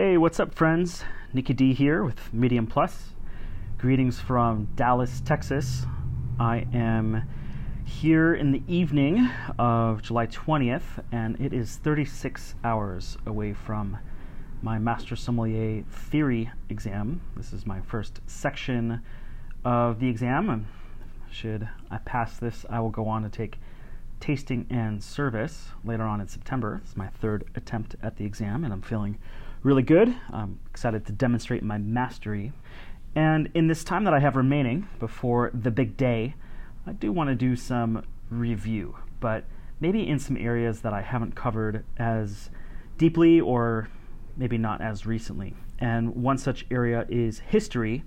[0.00, 1.02] Hey, what's up, friends?
[1.32, 3.14] Nicky D here with Medium Plus.
[3.78, 5.86] Greetings from Dallas, Texas.
[6.38, 7.24] I am
[7.84, 13.98] here in the evening of July 20th, and it is 36 hours away from
[14.62, 17.20] my Master Sommelier Theory exam.
[17.36, 19.02] This is my first section
[19.64, 20.68] of the exam.
[21.28, 23.58] Should I pass this, I will go on to take
[24.20, 26.82] tasting and service later on in September.
[26.84, 29.18] It's my third attempt at the exam, and I'm feeling
[29.68, 30.16] really good.
[30.32, 32.54] I'm excited to demonstrate my mastery.
[33.14, 36.36] And in this time that I have remaining before the big day,
[36.86, 39.44] I do want to do some review, but
[39.78, 42.48] maybe in some areas that I haven't covered as
[42.96, 43.90] deeply or
[44.38, 45.54] maybe not as recently.
[45.78, 48.04] And one such area is history.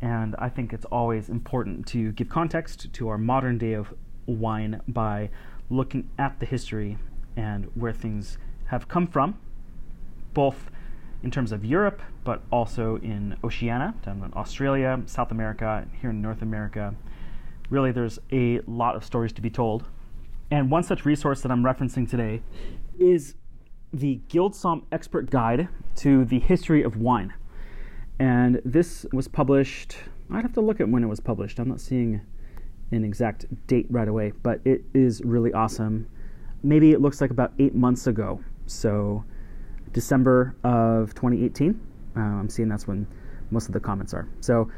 [0.00, 3.92] And I think it's always important to give context to our modern day of
[4.24, 5.28] wine by
[5.68, 6.96] looking at the history
[7.36, 9.38] and where things have come from,
[10.32, 10.70] both
[11.22, 16.22] in terms of Europe, but also in Oceania, down in Australia, South America, here in
[16.22, 16.94] North America.
[17.70, 19.84] Really, there's a lot of stories to be told.
[20.50, 22.40] And one such resource that I'm referencing today
[22.98, 23.34] is
[23.92, 27.34] the Guildsomm Expert Guide to the History of Wine.
[28.18, 29.96] And this was published,
[30.30, 31.58] I'd have to look at when it was published.
[31.58, 32.20] I'm not seeing
[32.90, 36.06] an exact date right away, but it is really awesome.
[36.62, 38.40] Maybe it looks like about eight months ago.
[38.66, 39.24] So,
[39.92, 41.80] December of 2018.
[42.16, 43.06] Uh, I'm seeing that's when
[43.50, 44.28] most of the comments are.
[44.40, 44.70] So,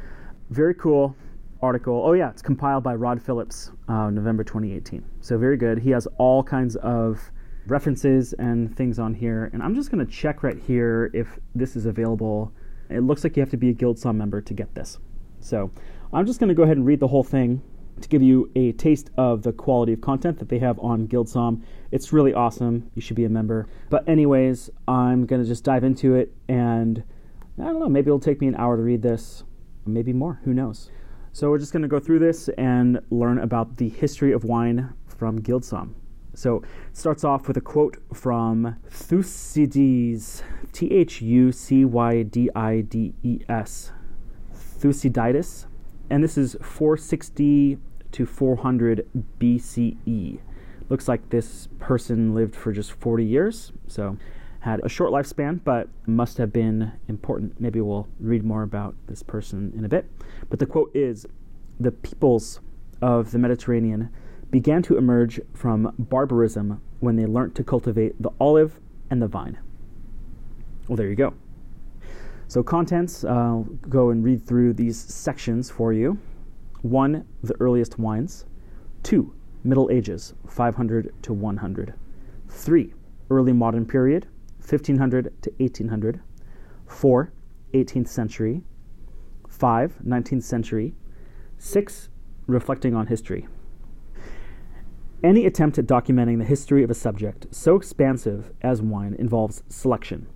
[0.51, 1.17] very cool
[1.63, 2.03] article.
[2.05, 5.05] Oh, yeah, it's compiled by Rod Phillips, uh, November 2018.
[5.21, 5.79] So, very good.
[5.79, 7.31] He has all kinds of
[7.67, 9.51] references and things on here.
[9.53, 12.53] And I'm just going to check right here if this is available.
[12.89, 14.99] It looks like you have to be a Guildsomm member to get this.
[15.41, 15.71] So,
[16.13, 17.63] I'm just going to go ahead and read the whole thing
[18.01, 21.63] to give you a taste of the quality of content that they have on Guildsomm.
[21.93, 22.91] It's really awesome.
[22.95, 23.69] You should be a member.
[23.89, 27.03] But, anyways, I'm going to just dive into it, and
[27.59, 29.45] I don't know, maybe it'll take me an hour to read this,
[29.87, 30.41] maybe more.
[30.45, 30.91] Who knows?
[31.33, 34.95] So, we're just going to go through this and learn about the history of wine
[35.07, 35.95] from Guildsomm.
[36.35, 42.49] So, it starts off with a quote from Thucydides, T H U C Y D
[42.55, 43.93] I D E S.
[44.53, 45.67] Thucydides,
[46.09, 47.79] and this is 460
[48.13, 49.07] to 400
[49.39, 50.39] BCE.
[50.91, 54.19] Looks like this person lived for just 40 years, so
[54.61, 57.61] had a short lifespan, but must have been important.
[57.61, 60.05] Maybe we'll read more about this person in a bit.
[60.51, 61.27] But the quote is
[61.79, 62.61] The peoples
[63.01, 64.11] of the Mediterranean
[64.51, 68.79] began to emerge from barbarism when they learnt to cultivate the olive
[69.11, 69.59] and the vine.
[70.89, 71.35] Well, there you go.
[72.49, 76.19] So, contents, I'll go and read through these sections for you.
[76.83, 77.25] 1.
[77.45, 78.45] The earliest wines.
[79.05, 79.33] 2.
[79.63, 81.95] Middle Ages, 500 to 100.
[82.49, 82.95] 3.
[83.29, 84.27] Early modern period,
[84.59, 86.21] 1500 to 1800.
[86.87, 87.33] 4.
[87.75, 88.63] 18th century.
[89.49, 89.99] 5.
[90.07, 90.95] 19th century.
[91.59, 92.09] 6.
[92.47, 93.47] Reflecting on history.
[95.23, 100.27] Any attempt at documenting the history of a subject so expansive as wine involves selection.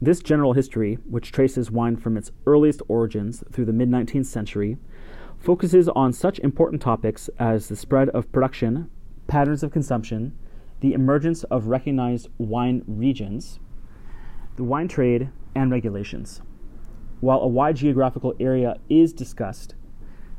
[0.00, 4.78] This general history, which traces wine from its earliest origins through the mid 19th century,
[5.40, 8.90] focuses on such important topics as the spread of production,
[9.26, 10.36] patterns of consumption,
[10.80, 13.58] the emergence of recognized wine regions,
[14.56, 16.42] the wine trade, and regulations.
[17.20, 19.74] While a wide geographical area is discussed,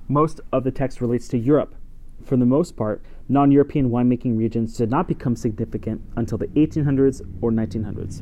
[0.07, 1.75] most of the text relates to Europe.
[2.23, 7.21] For the most part, non European winemaking regions did not become significant until the 1800s
[7.41, 8.21] or 1900s.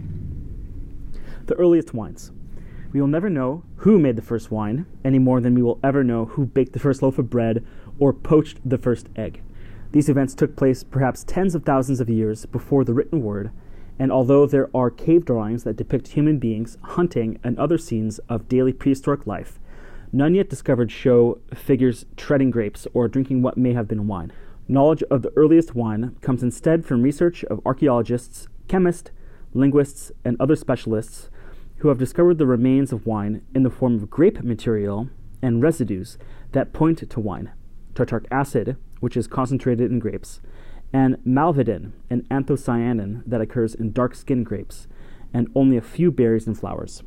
[1.45, 2.31] The earliest wines.
[2.91, 6.03] We will never know who made the first wine any more than we will ever
[6.03, 7.63] know who baked the first loaf of bread
[8.00, 9.41] or poached the first egg.
[9.91, 13.51] These events took place perhaps tens of thousands of years before the written word,
[14.00, 18.50] and although there are cave drawings that depict human beings hunting and other scenes of
[18.50, 19.59] daily prehistoric life,
[20.11, 24.31] none yet discovered show figures treading grapes or drinking what may have been wine.
[24.67, 29.11] Knowledge of the earliest wine comes instead from research of archaeologists, chemists,
[29.53, 31.29] linguists, and other specialists
[31.79, 35.09] who have discovered the remains of wine in the form of grape material
[35.42, 36.18] and residues
[36.51, 37.51] that point to wine
[37.95, 40.42] tartaric acid, which is concentrated in grapes,
[40.94, 44.88] and malvidin, an anthocyanin that occurs in dark skinned grapes,
[45.33, 47.04] and only a few berries and flowers.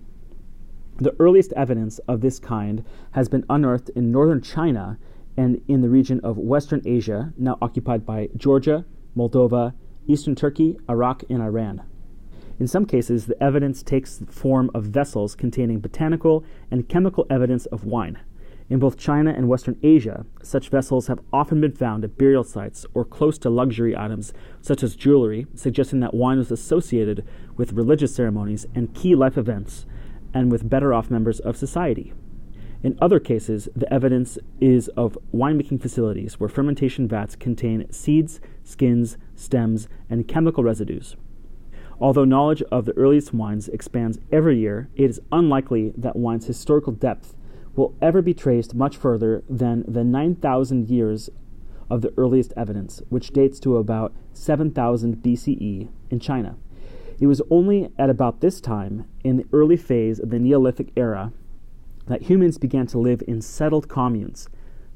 [0.99, 4.99] The earliest evidence of this kind has been unearthed in northern China
[5.37, 8.85] and in the region of Western Asia, now occupied by Georgia,
[9.17, 9.73] Moldova,
[10.07, 11.83] eastern Turkey, Iraq, and Iran.
[12.59, 17.67] In some cases, the evidence takes the form of vessels containing botanical and chemical evidence
[17.67, 18.19] of wine.
[18.69, 22.87] In both China and Western Asia, such vessels have often been found at burial sites
[22.95, 27.27] or close to luxury items such as jewelry, suggesting that wine was associated
[27.57, 29.85] with religious ceremonies and key life events
[30.33, 32.13] and with better off members of society.
[32.83, 39.19] In other cases, the evidence is of winemaking facilities where fermentation vats contain seeds, skins,
[39.37, 41.17] stems, and chemical residues.
[42.03, 46.93] Although knowledge of the earliest wines expands every year, it is unlikely that wine's historical
[46.93, 47.37] depth
[47.77, 51.31] will ever be traced much further than the 9,000 years
[51.89, 56.57] of the earliest evidence, which dates to about 7000 BCE in China.
[57.21, 61.33] It was only at about this time, in the early phase of the Neolithic era,
[62.09, 64.49] that humans began to live in settled communes,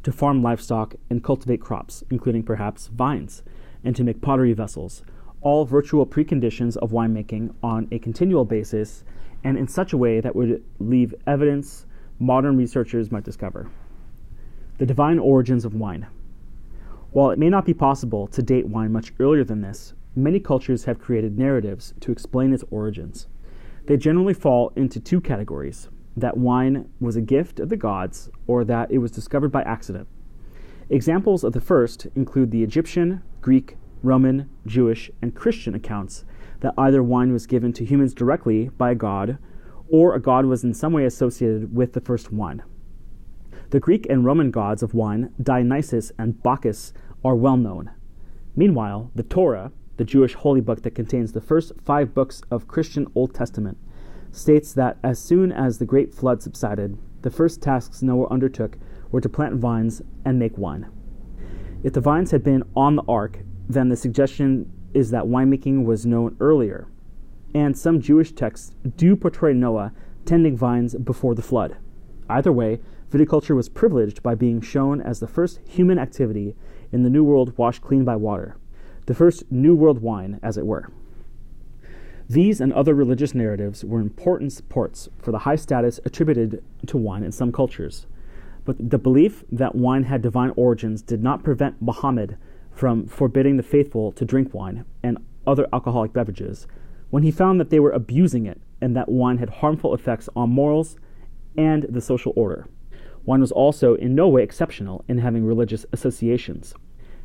[0.03, 3.45] to farm livestock and cultivate crops, including perhaps vines,
[3.85, 5.05] and to make pottery vessels,
[5.47, 9.05] all virtual preconditions of winemaking on a continual basis
[9.45, 11.87] and in such a way that would leave evidence
[12.19, 13.71] modern researchers might discover.
[14.79, 16.09] The divine origins of wine.
[17.13, 20.87] While it may not be possible to date wine much earlier than this, many cultures
[20.87, 23.29] have created narratives to explain its origins.
[23.85, 28.65] They generally fall into two categories that wine was a gift of the gods or
[28.65, 30.09] that it was discovered by accident.
[30.91, 36.25] Examples of the first include the Egyptian, Greek, Roman, Jewish, and Christian accounts
[36.61, 39.39] that either wine was given to humans directly by a god
[39.89, 42.63] or a god was in some way associated with the first wine.
[43.71, 46.93] The Greek and Roman gods of wine, Dionysus and Bacchus,
[47.25, 47.91] are well known.
[48.55, 53.07] Meanwhile, the Torah, the Jewish holy book that contains the first five books of Christian
[53.15, 53.79] Old Testament,
[54.31, 58.79] states that as soon as the great flood subsided, the first tasks Noah undertook
[59.11, 60.87] were to plant vines and make wine.
[61.83, 66.07] If the vines had been on the ark, then the suggestion is that winemaking was
[66.07, 66.87] known earlier,
[67.55, 69.93] and some Jewish texts do portray Noah
[70.25, 71.77] tending vines before the flood.
[72.29, 72.81] Either way,
[73.11, 76.55] viticulture was privileged by being shown as the first human activity
[76.93, 78.57] in the New World washed clean by water,
[79.07, 80.91] the first New World wine, as it were.
[82.29, 87.23] These and other religious narratives were important supports for the high status attributed to wine
[87.23, 88.07] in some cultures.
[88.65, 92.37] But the belief that wine had divine origins did not prevent Muhammad
[92.77, 96.67] from forbidding the faithful to drink wine and other alcoholic beverages
[97.09, 100.51] when he found that they were abusing it and that wine had harmful effects on
[100.51, 100.97] morals
[101.57, 102.67] and the social order.
[103.25, 106.75] Wine was also in no way exceptional in having religious associations.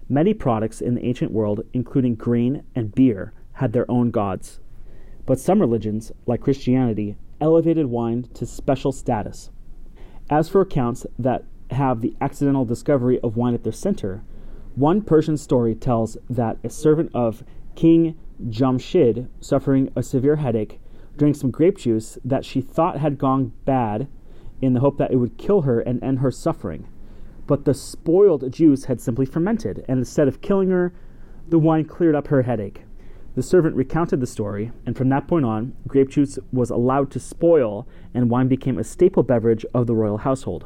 [0.07, 4.59] Many products in the ancient world, including grain and beer, had their own gods.
[5.25, 9.49] But some religions, like Christianity, elevated wine to special status.
[10.29, 14.23] As for accounts that have the accidental discovery of wine at their center,
[14.75, 17.43] one Persian story tells that a servant of
[17.75, 20.79] King Jamshid, suffering a severe headache,
[21.17, 24.07] drank some grape juice that she thought had gone bad
[24.61, 26.87] in the hope that it would kill her and end her suffering.
[27.47, 30.93] But the spoiled juice had simply fermented, and instead of killing her,
[31.49, 32.83] the wine cleared up her headache.
[33.35, 37.19] The servant recounted the story, and from that point on, grape juice was allowed to
[37.19, 40.65] spoil, and wine became a staple beverage of the royal household.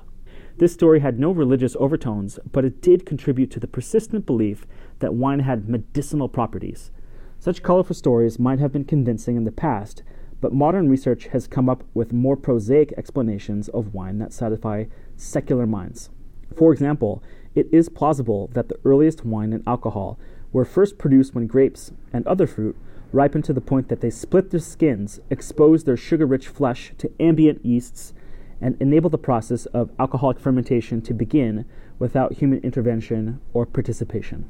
[0.57, 4.65] This story had no religious overtones, but it did contribute to the persistent belief
[4.99, 6.91] that wine had medicinal properties.
[7.39, 10.01] Such colorful stories might have been convincing in the past,
[10.39, 14.85] but modern research has come up with more prosaic explanations of wine that satisfy
[15.17, 16.09] secular minds.
[16.55, 17.21] For example,
[17.53, 20.17] it is plausible that the earliest wine and alcohol
[20.53, 22.77] were first produced when grapes and other fruit
[23.11, 27.11] ripened to the point that they split their skins, exposed their sugar rich flesh to
[27.19, 28.13] ambient yeasts,
[28.61, 31.65] and enable the process of alcoholic fermentation to begin
[31.99, 34.45] without human intervention or participation.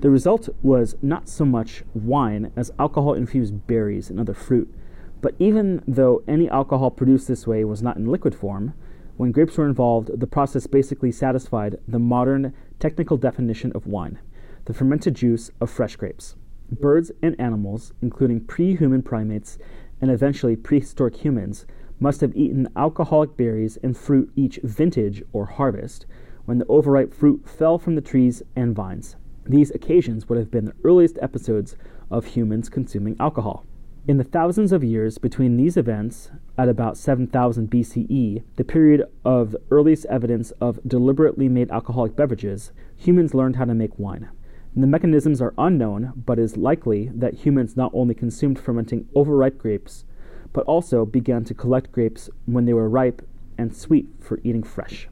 [0.00, 4.72] The result was not so much wine as alcohol infused berries and other fruit,
[5.20, 8.74] but even though any alcohol produced this way was not in liquid form,
[9.16, 14.18] when grapes were involved, the process basically satisfied the modern technical definition of wine
[14.64, 16.36] the fermented juice of fresh grapes.
[16.70, 19.58] Birds and animals, including pre human primates
[20.00, 21.66] and eventually prehistoric humans,
[22.02, 26.04] must have eaten alcoholic berries and fruit each vintage or harvest
[26.44, 29.14] when the overripe fruit fell from the trees and vines.
[29.46, 31.76] These occasions would have been the earliest episodes
[32.10, 33.64] of humans consuming alcohol.
[34.08, 39.52] In the thousands of years between these events, at about 7000 BCE, the period of
[39.52, 44.28] the earliest evidence of deliberately made alcoholic beverages, humans learned how to make wine.
[44.74, 49.56] The mechanisms are unknown, but it is likely that humans not only consumed fermenting overripe
[49.56, 50.04] grapes,
[50.52, 53.26] but also began to collect grapes when they were ripe
[53.58, 55.08] and sweet for eating fresh.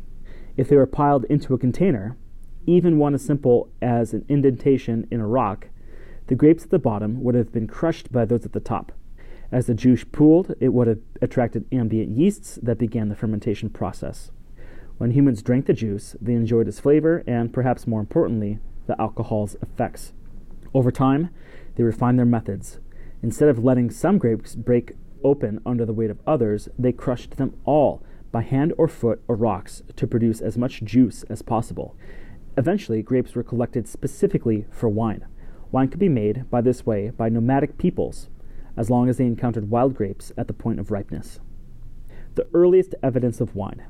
[0.57, 2.17] If they were piled into a container,
[2.67, 5.69] even one as simple as an indentation in a rock,
[6.27, 8.93] the grapes at the bottom would have been crushed by those at the top.
[9.51, 14.31] As the juice pooled, it would have attracted ambient yeasts that began the fermentation process.
[14.99, 19.57] When humans drank the juice, they enjoyed its flavor and, perhaps more importantly, the alcohol's
[19.63, 20.13] effects.
[20.73, 21.31] Over time,
[21.75, 22.79] they refined their methods.
[23.23, 24.93] Instead of letting some grapes break
[25.25, 29.37] open under the weight of others, they crushed them all by hand or foot or
[29.37, 31.97] rocks to produce as much juice as possible.
[32.57, 35.27] Eventually, grapes were collected specifically for wine.
[35.73, 38.29] Wine could be made by this way by nomadic peoples,
[38.77, 41.41] as long as they encountered wild grapes at the point of ripeness.
[42.35, 43.85] The earliest evidence of wine.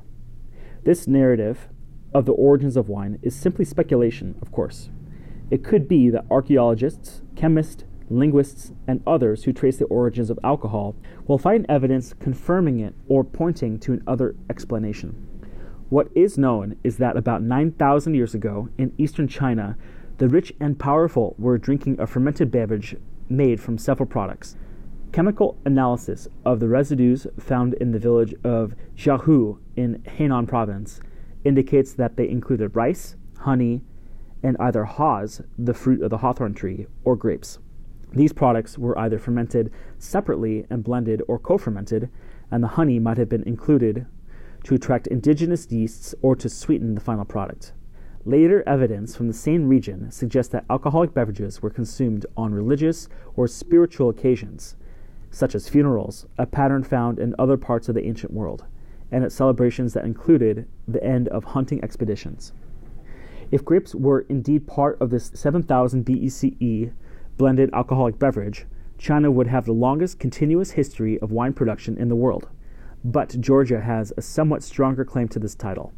[0.83, 1.69] This narrative
[2.13, 4.89] of the origins of wine is simply speculation, of course.
[5.49, 10.95] It could be that archaeologists, chemists, linguists, and others who trace the origins of alcohol
[11.27, 15.27] will find evidence confirming it or pointing to another explanation.
[15.89, 19.77] What is known is that about 9,000 years ago in eastern China,
[20.19, 22.95] the rich and powerful were drinking a fermented beverage
[23.27, 24.55] made from several products.
[25.11, 31.01] Chemical analysis of the residues found in the village of Jiahu in Henan province
[31.43, 33.81] indicates that they included rice, honey,
[34.43, 37.59] and either haws, the fruit of the hawthorn tree, or grapes.
[38.13, 42.09] These products were either fermented separately and blended or co fermented,
[42.49, 44.05] and the honey might have been included
[44.63, 47.73] to attract indigenous yeasts or to sweeten the final product.
[48.25, 53.47] Later evidence from the same region suggests that alcoholic beverages were consumed on religious or
[53.47, 54.75] spiritual occasions,
[55.31, 58.65] such as funerals, a pattern found in other parts of the ancient world,
[59.09, 62.53] and at celebrations that included the end of hunting expeditions.
[63.49, 66.93] If grapes were indeed part of this 7000 BCE
[67.41, 68.67] blended alcoholic beverage,
[68.99, 72.47] China would have the longest continuous history of wine production in the world.
[73.03, 75.91] But Georgia has a somewhat stronger claim to this title.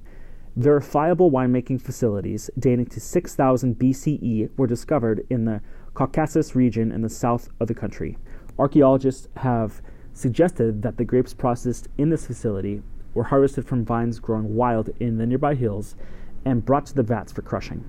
[0.55, 5.59] Verifiable winemaking facilities dating to 6000 BCE were discovered in the
[5.93, 8.17] Caucasus region in the south of the country.
[8.57, 9.81] Archaeologists have
[10.13, 12.81] suggested that the grapes processed in this facility
[13.13, 15.97] were harvested from vines growing wild in the nearby hills
[16.45, 17.83] and brought to the vats for crushing.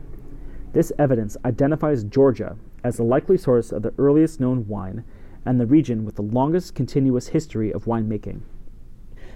[0.73, 5.02] This evidence identifies Georgia as the likely source of the earliest known wine
[5.44, 8.42] and the region with the longest continuous history of winemaking.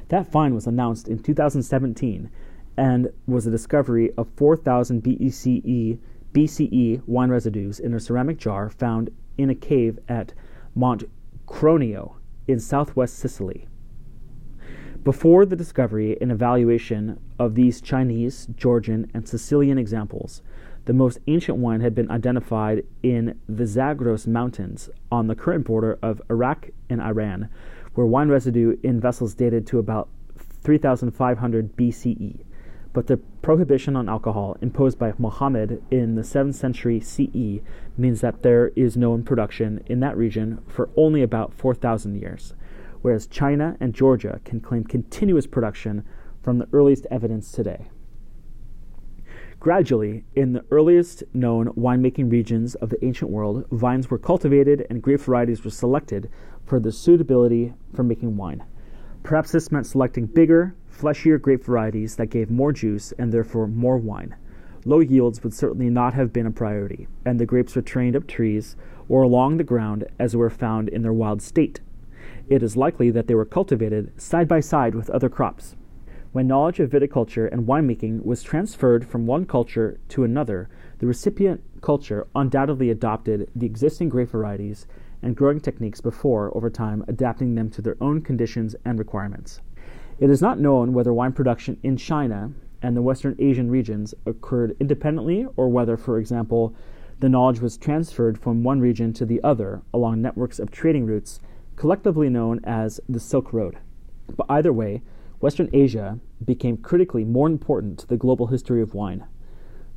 [0.09, 2.31] That find was announced in 2017
[2.77, 5.99] and was a discovery of 4,000 BCE,
[6.33, 10.35] BCE wine residues in a ceramic jar found in a cave at
[10.75, 11.05] Mont
[11.47, 12.15] Cronio
[12.47, 13.67] in southwest Sicily.
[15.05, 20.43] Before the discovery and evaluation of these Chinese, Georgian, and Sicilian examples,
[20.89, 25.99] the most ancient wine had been identified in the Zagros Mountains on the current border
[26.01, 27.51] of Iraq and Iran,
[27.93, 32.41] where wine residue in vessels dated to about 3500 BCE.
[32.95, 37.61] But the prohibition on alcohol imposed by Muhammad in the 7th century CE
[37.99, 42.55] means that there is known production in that region for only about 4,000 years
[43.03, 46.05] whereas China and Georgia can claim continuous production
[46.43, 47.89] from the earliest evidence today.
[49.61, 55.03] Gradually, in the earliest known winemaking regions of the ancient world, vines were cultivated and
[55.03, 56.31] grape varieties were selected
[56.65, 58.65] for their suitability for making wine.
[59.23, 63.99] Perhaps this meant selecting bigger, fleshier grape varieties that gave more juice and therefore more
[63.99, 64.37] wine.
[64.85, 68.27] Low yields would certainly not have been a priority, and the grapes were trained up
[68.27, 68.77] trees
[69.09, 71.81] or along the ground as were found in their wild state
[72.49, 75.77] it is likely that they were cultivated side by side with other crops.
[76.39, 80.69] When knowledge of viticulture and winemaking was transferred from one culture to another,
[81.01, 84.87] the recipient culture undoubtedly adopted the existing grape varieties
[85.21, 89.61] and growing techniques before, over time, adapting them to their own conditions and requirements.
[90.21, 92.53] It is not known whether wine production in China
[92.83, 96.73] and the Western Asian regions occurred independently or whether, for example,
[97.19, 101.41] the knowledge was transferred from one region to the other along networks of trading routes
[101.75, 103.79] collectively known as the Silk Road.
[104.37, 105.03] But either way,
[105.41, 109.25] Western Asia became critically more important to the global history of wine.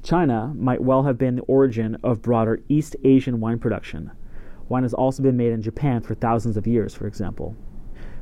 [0.04, 4.12] China might well have been the origin of broader East Asian wine production.
[4.70, 7.56] Wine has also been made in Japan for thousands of years, for example.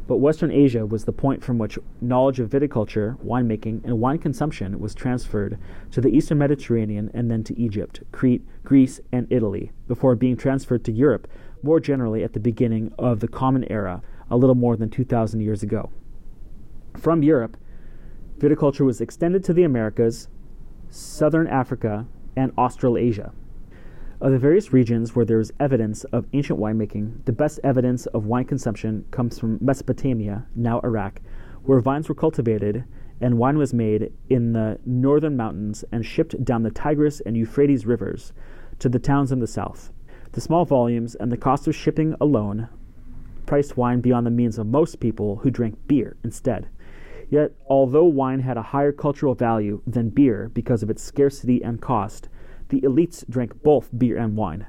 [0.08, 4.80] But Western Asia was the point from which knowledge of viticulture, winemaking, and wine consumption
[4.80, 5.60] was transferred
[5.92, 10.86] to the Eastern Mediterranean and then to Egypt, Crete, Greece, and Italy, before being transferred
[10.86, 11.28] to Europe
[11.62, 15.62] more generally at the beginning of the Common Era, a little more than 2,000 years
[15.62, 15.92] ago.
[16.98, 17.58] From Europe,
[18.38, 20.27] viticulture was extended to the Americas,
[20.89, 22.05] southern Africa,
[22.36, 23.31] and Australasia.
[24.22, 28.25] Of the various regions where there is evidence of ancient winemaking, the best evidence of
[28.25, 31.22] wine consumption comes from Mesopotamia, now Iraq,
[31.63, 32.84] where vines were cultivated
[33.22, 37.86] and wine was made in the northern mountains and shipped down the Tigris and Euphrates
[37.86, 38.34] rivers
[38.79, 39.91] to the towns in the south.
[40.31, 42.69] The small volumes and the cost of shipping alone
[43.46, 46.69] priced wine beyond the means of most people who drank beer instead.
[47.29, 51.79] Yet, although wine had a higher cultural value than beer because of its scarcity and
[51.79, 52.27] cost,
[52.69, 54.65] the elites drank both beer and wine.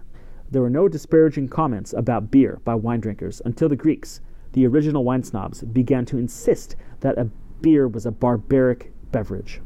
[0.50, 4.20] There were no disparaging comments about beer by wine drinkers until the Greeks,
[4.52, 7.30] the original wine snobs, began to insist that a
[7.62, 9.60] beer was a barbaric beverage.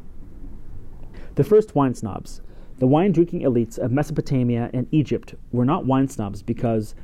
[1.34, 2.42] The first wine snobs,
[2.78, 6.94] the wine drinking elites of Mesopotamia and Egypt, were not wine snobs because,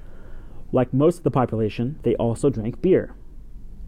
[0.73, 3.14] like most of the population, they also drank beer.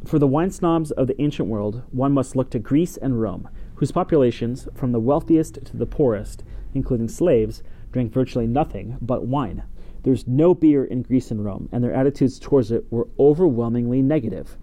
[0.05, 3.49] For the wine snobs of the ancient world, one must look to Greece and Rome,
[3.77, 6.43] whose populations, from the wealthiest to the poorest,
[6.75, 9.63] including slaves, drank virtually nothing but wine.
[10.03, 14.57] There's no beer in Greece and Rome, and their attitudes towards it were overwhelmingly negative.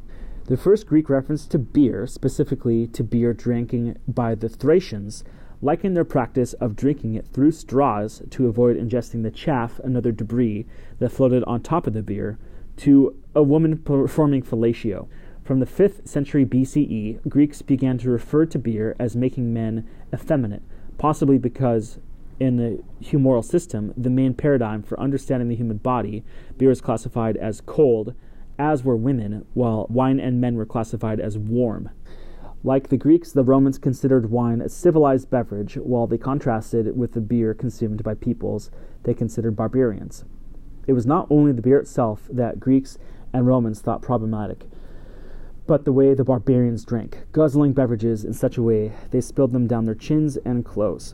[0.45, 5.23] The first Greek reference to beer, specifically to beer drinking by the Thracians,
[5.61, 10.11] likened their practice of drinking it through straws to avoid ingesting the chaff and other
[10.11, 10.65] debris
[10.99, 12.37] that floated on top of the beer
[12.77, 15.07] to a woman performing fellatio.
[15.49, 20.61] From the 5th century BCE, Greeks began to refer to beer as making men effeminate,
[20.99, 21.97] possibly because
[22.39, 26.23] in the humoral system, the main paradigm for understanding the human body,
[26.59, 28.13] beer is classified as cold,
[28.59, 31.89] as were women, while wine and men were classified as warm.
[32.63, 37.21] Like the Greeks, the Romans considered wine a civilized beverage, while they contrasted with the
[37.21, 38.69] beer consumed by peoples
[39.01, 40.25] they considered barbarians.
[40.85, 42.99] It was not only the beer itself that Greeks
[43.33, 44.67] and Romans thought problematic,
[45.69, 49.67] but the way the barbarians drank, guzzling beverages in such a way they spilled them
[49.67, 51.13] down their chins and clothes.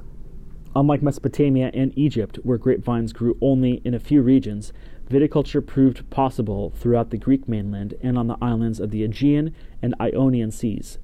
[0.73, 4.71] Unlike Mesopotamia and Egypt, where grapevines grew only in a few regions,
[5.09, 9.93] viticulture proved possible throughout the Greek mainland and on the islands of the Aegean and
[9.99, 10.99] Ionian seas.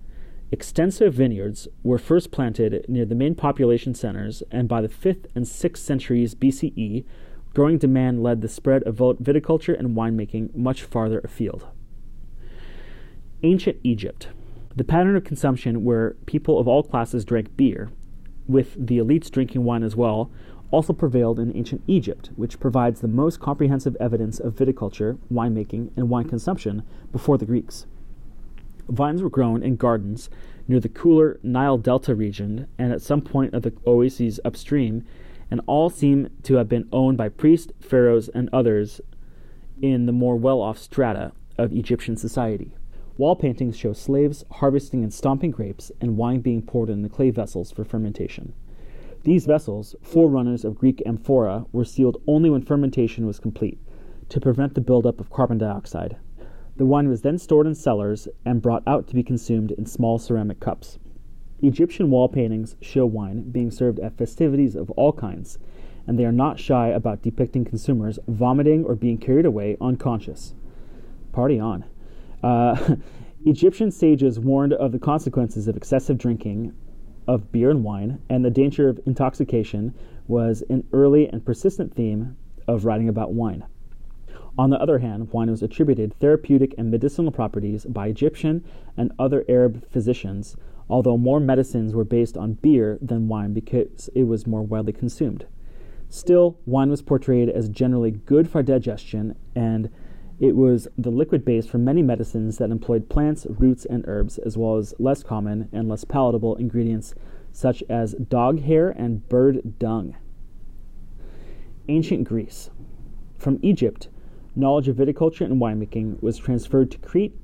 [0.50, 5.44] Extensive vineyards were first planted near the main population centers, and by the 5th and
[5.44, 7.04] 6th centuries BCE,
[7.54, 11.68] growing demand led the spread of viticulture and winemaking much farther afield.
[13.44, 14.28] Ancient Egypt.
[14.76, 17.90] The pattern of consumption where people of all classes drank beer,
[18.48, 20.30] with the elites drinking wine as well,
[20.70, 26.08] also prevailed in ancient Egypt, which provides the most comprehensive evidence of viticulture, winemaking, and
[26.08, 27.88] wine consumption before the Greeks.
[28.88, 30.30] Vines were grown in gardens
[30.68, 35.04] near the cooler Nile Delta region and at some point of the oases upstream,
[35.50, 39.02] and all seem to have been owned by priests, pharaohs, and others
[39.82, 42.76] in the more well off strata of Egyptian society.
[43.18, 47.30] Wall paintings show slaves harvesting and stomping grapes and wine being poured in the clay
[47.30, 48.54] vessels for fermentation.
[49.24, 53.80] These vessels, forerunners of Greek amphora, were sealed only when fermentation was complete,
[54.30, 56.16] to prevent the buildup of carbon dioxide.
[56.78, 60.18] The wine was then stored in cellars and brought out to be consumed in small
[60.18, 60.98] ceramic cups.
[61.62, 65.60] Egyptian wall paintings show wine being served at festivities of all kinds,
[66.08, 70.56] and they are not shy about depicting consumers vomiting or being carried away unconscious.
[71.32, 71.84] Party on.
[72.44, 72.96] Uh,
[73.46, 76.74] Egyptian sages warned of the consequences of excessive drinking
[77.28, 79.94] of beer and wine, and the danger of intoxication
[80.28, 83.64] was an early and persistent theme of writing about wine.
[84.58, 88.64] On the other hand, wine was attributed therapeutic and medicinal properties by Egyptian
[88.98, 90.58] and other Arab physicians,
[90.90, 95.46] although more medicines were based on beer than wine because it was more widely consumed.
[96.10, 99.90] Still, wine was portrayed as generally good for digestion, and
[100.42, 104.58] it was the liquid base for many medicines that employed plants, roots, and herbs, as
[104.58, 107.14] well as less common and less palatable ingredients
[107.52, 110.16] such as dog hair and bird dung.
[111.88, 112.72] Ancient Greece.
[113.38, 114.08] From Egypt,
[114.56, 117.36] knowledge of viticulture and winemaking was transferred to Crete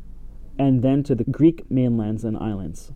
[0.58, 2.92] and then to the Greek mainlands and islands.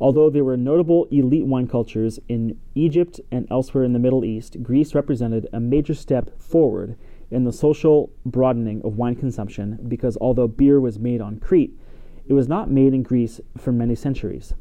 [0.00, 4.62] Although there were notable elite wine cultures in Egypt and elsewhere in the Middle East,
[4.62, 6.96] Greece represented a major step forward
[7.30, 11.78] in the social broadening of wine consumption because although beer was made on Crete,
[12.26, 14.54] it was not made in Greece for many centuries.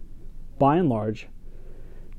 [0.59, 1.27] By and large,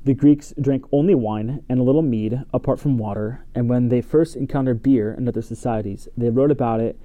[0.03, 4.01] the Greeks drank only wine and a little mead, apart from water, and when they
[4.01, 6.97] first encountered beer in other societies, they wrote about it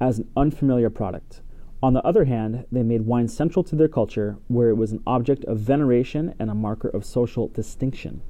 [0.00, 1.42] as an unfamiliar product.
[1.82, 5.02] On the other hand, they made wine central to their culture, where it was an
[5.06, 8.22] object of veneration and a marker of social distinction.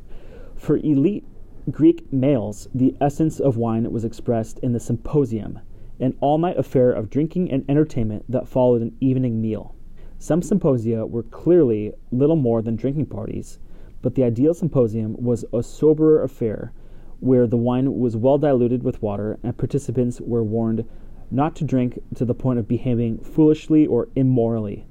[0.56, 1.24] For elite
[1.70, 5.58] Greek males, the essence of wine was expressed in the symposium,
[6.00, 9.74] an all night affair of drinking and entertainment that followed an evening meal.
[10.18, 13.58] Some symposia were clearly little more than drinking parties
[14.00, 16.72] but the ideal symposium was a soberer affair
[17.20, 20.84] where the wine was well diluted with water and participants were warned
[21.30, 24.86] not to drink to the point of behaving foolishly or immorally.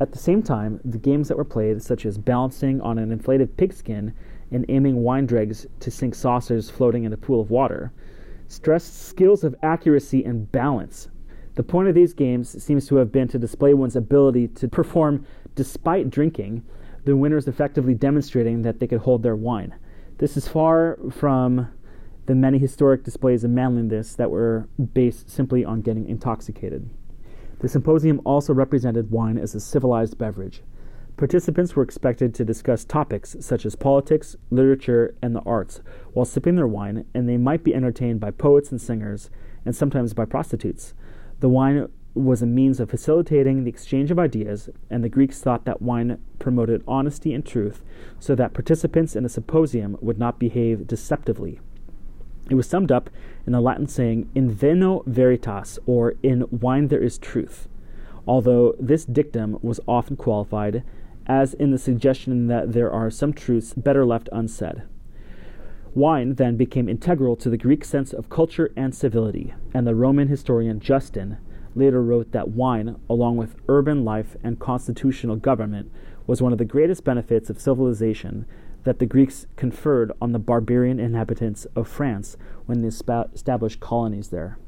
[0.00, 3.56] At the same time, the games that were played, such as balancing on an inflated
[3.56, 4.14] pigskin
[4.50, 7.92] and aiming wine dregs to sink saucers floating in a pool of water,
[8.48, 11.08] stressed skills of accuracy and balance.
[11.54, 15.26] The point of these games seems to have been to display one's ability to perform
[15.54, 16.64] despite drinking,
[17.04, 19.74] the winners effectively demonstrating that they could hold their wine.
[20.18, 21.68] This is far from
[22.26, 26.88] the many historic displays of manliness that were based simply on getting intoxicated.
[27.60, 30.62] The symposium also represented wine as a civilized beverage.
[31.20, 35.82] Participants were expected to discuss topics such as politics, literature, and the arts
[36.14, 39.28] while sipping their wine, and they might be entertained by poets and singers,
[39.66, 40.94] and sometimes by prostitutes.
[41.40, 45.66] The wine was a means of facilitating the exchange of ideas, and the Greeks thought
[45.66, 47.82] that wine promoted honesty and truth,
[48.18, 51.60] so that participants in a symposium would not behave deceptively.
[52.48, 53.10] It was summed up
[53.46, 57.68] in the Latin saying, In vino veritas, or In wine there is truth,
[58.26, 60.82] although this dictum was often qualified
[61.30, 64.82] as in the suggestion that there are some truths better left unsaid.
[65.94, 70.26] Wine then became integral to the Greek sense of culture and civility, and the Roman
[70.26, 71.38] historian Justin
[71.76, 75.88] later wrote that wine, along with urban life and constitutional government,
[76.26, 78.44] was one of the greatest benefits of civilization
[78.82, 84.58] that the Greeks conferred on the barbarian inhabitants of France when they established colonies there.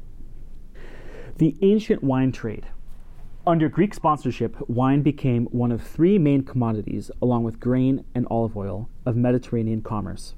[1.39, 2.67] The ancient wine trade
[3.45, 8.55] under Greek sponsorship, wine became one of three main commodities, along with grain and olive
[8.55, 10.33] oil, of Mediterranean commerce.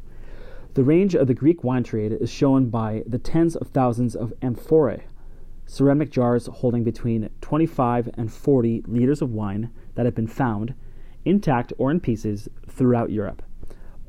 [0.73, 4.33] The range of the Greek wine trade is shown by the tens of thousands of
[4.41, 5.03] amphorae,
[5.67, 10.73] ceramic jars holding between 25 and 40 liters of wine that have been found,
[11.23, 13.43] intact or in pieces, throughout Europe.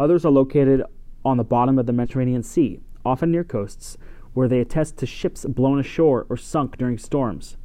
[0.01, 0.83] Others are located
[1.23, 3.99] on the bottom of the Mediterranean Sea, often near coasts,
[4.33, 7.59] where they attest to ships blown ashore or sunk during storms.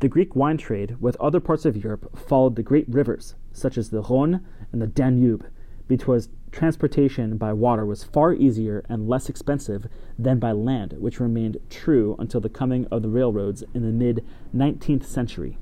[0.00, 3.88] The Greek wine trade with other parts of Europe followed the great rivers, such as
[3.88, 5.46] the Rhone and the Danube,
[5.88, 9.86] because transportation by water was far easier and less expensive
[10.18, 14.22] than by land, which remained true until the coming of the railroads in the mid
[14.54, 15.56] 19th century.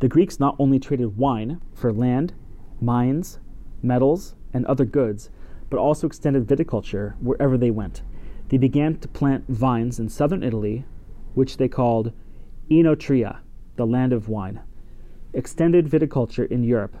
[0.00, 2.34] The Greeks not only traded wine for land,
[2.82, 3.38] mines,
[3.82, 5.30] metals, and other goods,
[5.70, 8.02] but also extended viticulture wherever they went.
[8.50, 10.84] They began to plant vines in southern Italy,
[11.32, 12.12] which they called
[12.70, 13.38] Oenotria
[13.78, 14.60] the land of wine,
[15.32, 16.96] extended viticulture in Europe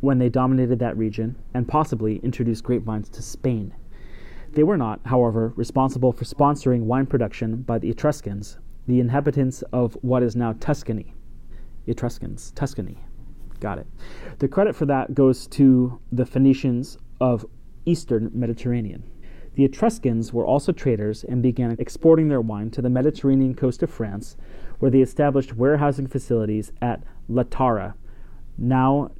[0.00, 3.74] when they dominated that region, and possibly introduced grapevines to Spain.
[4.52, 9.96] They were not, however, responsible for sponsoring wine production by the Etruscans, the inhabitants of
[10.02, 11.14] what is now Tuscany.
[11.86, 12.98] Etruscans, Tuscany.
[13.60, 13.86] Got it.
[14.38, 17.44] The credit for that goes to the Phoenicians of
[17.84, 19.02] eastern Mediterranean.
[19.54, 23.90] The Etruscans were also traders and began exporting their wine to the Mediterranean coast of
[23.90, 24.36] France,
[24.78, 27.94] where they established warehousing facilities at Lattara,
[28.56, 29.10] now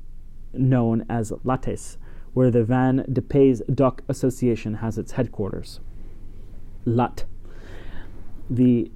[0.52, 1.96] known as Lattes,
[2.34, 5.80] where the Vin de Pays d'Oc Association has its headquarters.
[6.84, 7.24] Lat.
[8.48, 8.90] The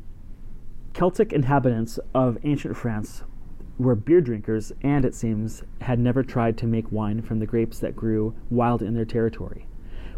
[0.93, 3.23] Celtic inhabitants of ancient France
[3.79, 7.79] were beer drinkers and, it seems, had never tried to make wine from the grapes
[7.81, 9.67] that grew wild in their territory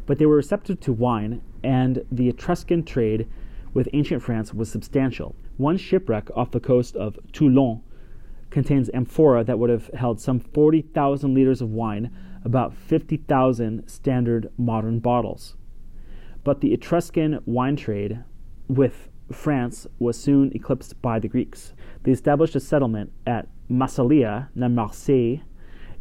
[0.07, 3.27] but they were receptive to wine, and the Etruscan trade
[3.73, 5.35] with ancient France was substantial.
[5.57, 7.83] One shipwreck off the coast of Toulon
[8.51, 12.11] contains amphora that would have held some 40,000 liters of wine,
[12.45, 15.57] about 50,000 standard modern bottles.
[16.43, 18.25] But the Etruscan wine trade
[18.69, 21.73] with France was soon eclipsed by the Greeks.
[22.03, 25.39] They established a settlement at Massalia, near Marseille,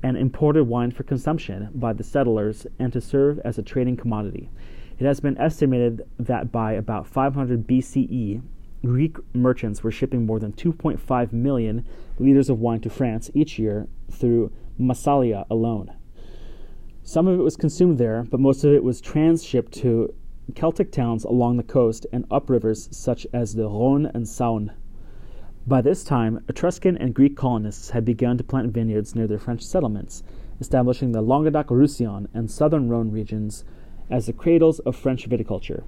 [0.02, 4.50] and imported wine for consumption by the settlers and to serve as a trading commodity.
[5.00, 8.42] It has been estimated that by about 500 BCE,
[8.86, 11.86] Greek merchants were shipping more than 2.5 million
[12.20, 15.94] liters of wine to France each year through Massalia alone.
[17.02, 20.14] Some of it was consumed there, but most of it was transshipped to
[20.54, 24.72] Celtic towns along the coast and up rivers such as the Rhone and Saône.
[25.66, 29.62] By this time, Etruscan and Greek colonists had begun to plant vineyards near their French
[29.62, 30.24] settlements,
[30.60, 33.64] establishing the Languedoc Roussillon and southern Rhone regions
[34.10, 35.84] as the cradles of French viticulture.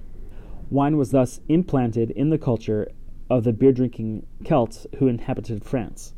[0.68, 2.88] Wine was thus implanted in the culture
[3.30, 6.12] of the beer drinking Celts who inhabited France.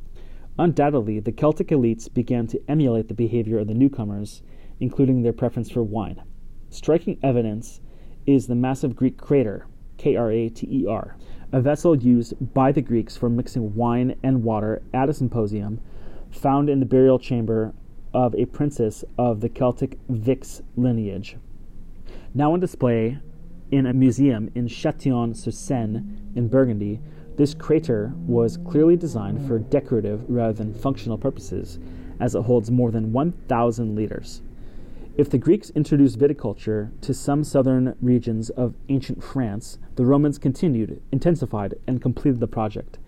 [0.59, 4.43] Undoubtedly, the Celtic elites began to emulate the behavior of the newcomers,
[4.81, 6.23] including their preference for wine.
[6.71, 7.81] Striking evidence
[8.27, 9.65] is the massive Greek krater,
[9.99, 11.17] K R A T E R,
[11.53, 15.81] a vessel used by the Greeks for mixing wine and water at a symposium,
[16.31, 17.75] found in the burial chamber
[18.15, 21.37] of a princess of the Celtic Vix lineage.
[22.35, 23.19] Now on display
[23.71, 26.03] in a museum in Châtillon sur Seine
[26.35, 27.01] in Burgundy,
[27.37, 31.79] this krater was clearly designed for decorative rather than functional purposes,
[32.19, 34.43] as it holds more than 1,000 liters.
[35.17, 41.03] If the Greeks introduced viticulture to some southern regions of ancient France, the Romans continued,
[41.11, 42.99] intensified, and completed the project.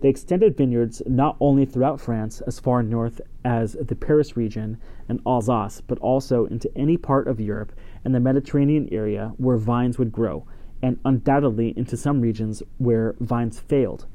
[0.00, 4.78] They extended vineyards not only throughout France as far north as the Paris region
[5.08, 7.72] and Alsace, but also into any part of Europe
[8.04, 10.46] and the Mediterranean area where vines would grow,
[10.82, 14.06] and undoubtedly into some regions where vines failed.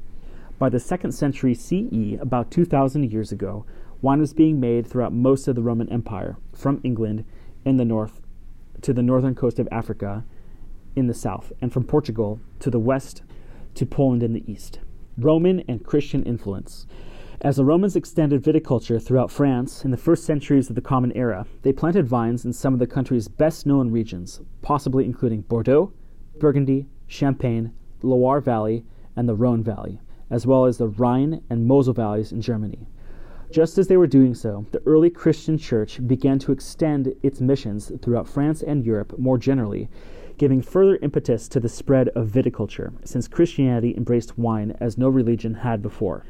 [0.58, 3.66] By the second century CE, about 2,000 years ago,
[4.02, 7.24] wine was being made throughout most of the Roman Empire, from England
[7.64, 8.20] in the north
[8.82, 10.24] to the northern coast of Africa
[10.94, 13.22] in the south, and from Portugal to the west
[13.74, 14.80] to Poland in the east.
[15.18, 16.86] Roman and Christian influence.
[17.42, 21.46] As the Romans extended viticulture throughout France in the first centuries of the Common Era,
[21.62, 25.92] they planted vines in some of the country's best known regions, possibly including Bordeaux,
[26.38, 31.92] Burgundy, Champagne, Loire Valley, and the Rhone Valley, as well as the Rhine and Mosel
[31.92, 32.88] valleys in Germany.
[33.52, 37.92] Just as they were doing so, the early Christian church began to extend its missions
[38.00, 39.90] throughout France and Europe more generally,
[40.38, 45.52] giving further impetus to the spread of viticulture, since Christianity embraced wine as no religion
[45.52, 46.24] had before.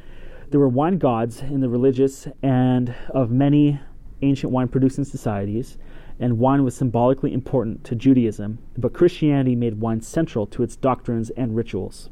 [0.50, 3.80] There were wine gods in the religious and of many
[4.22, 5.76] ancient wine producing societies,
[6.20, 11.30] and wine was symbolically important to Judaism, but Christianity made wine central to its doctrines
[11.30, 12.10] and rituals.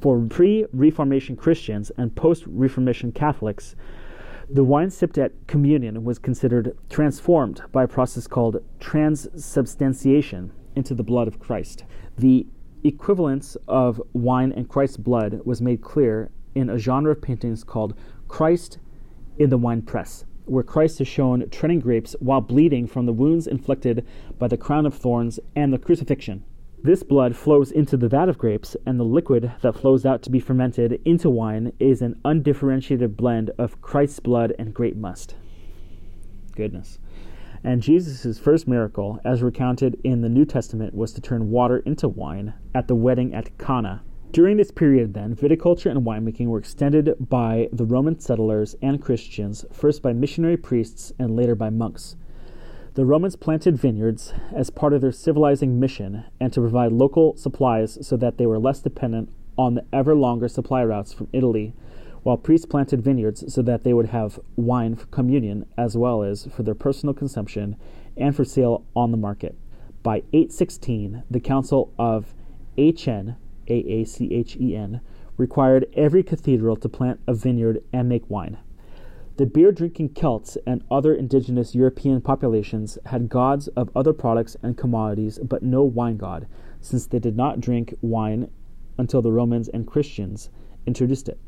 [0.00, 3.74] For pre Reformation Christians and post Reformation Catholics,
[4.48, 11.02] the wine sipped at communion was considered transformed by a process called transubstantiation into the
[11.02, 11.82] blood of Christ.
[12.16, 12.46] The
[12.84, 17.94] equivalence of wine and Christ's blood was made clear in a genre of paintings called
[18.26, 18.78] Christ
[19.38, 23.46] in the Wine Press, where Christ is shown treading grapes while bleeding from the wounds
[23.46, 24.06] inflicted
[24.38, 26.44] by the crown of thorns and the crucifixion.
[26.82, 30.30] This blood flows into the vat of grapes, and the liquid that flows out to
[30.30, 35.34] be fermented into wine is an undifferentiated blend of Christ's blood and grape must.
[36.54, 36.98] Goodness.
[37.64, 42.08] And Jesus' first miracle, as recounted in the New Testament, was to turn water into
[42.08, 44.02] wine at the wedding at Cana.
[44.32, 49.64] During this period, then, viticulture and winemaking were extended by the Roman settlers and Christians,
[49.72, 52.16] first by missionary priests and later by monks.
[52.94, 57.98] The Romans planted vineyards as part of their civilizing mission and to provide local supplies
[58.06, 61.74] so that they were less dependent on the ever longer supply routes from Italy,
[62.22, 66.46] while priests planted vineyards so that they would have wine for communion as well as
[66.46, 67.76] for their personal consumption
[68.16, 69.56] and for sale on the market.
[70.02, 72.34] By 816, the Council of
[72.76, 73.36] Aachen,
[73.68, 75.00] A A C H E N,
[75.36, 78.58] required every cathedral to plant a vineyard and make wine.
[79.36, 84.78] The beer drinking Celts and other indigenous European populations had gods of other products and
[84.78, 86.46] commodities, but no wine god,
[86.80, 88.50] since they did not drink wine
[88.96, 90.48] until the Romans and Christians
[90.86, 91.38] introduced it.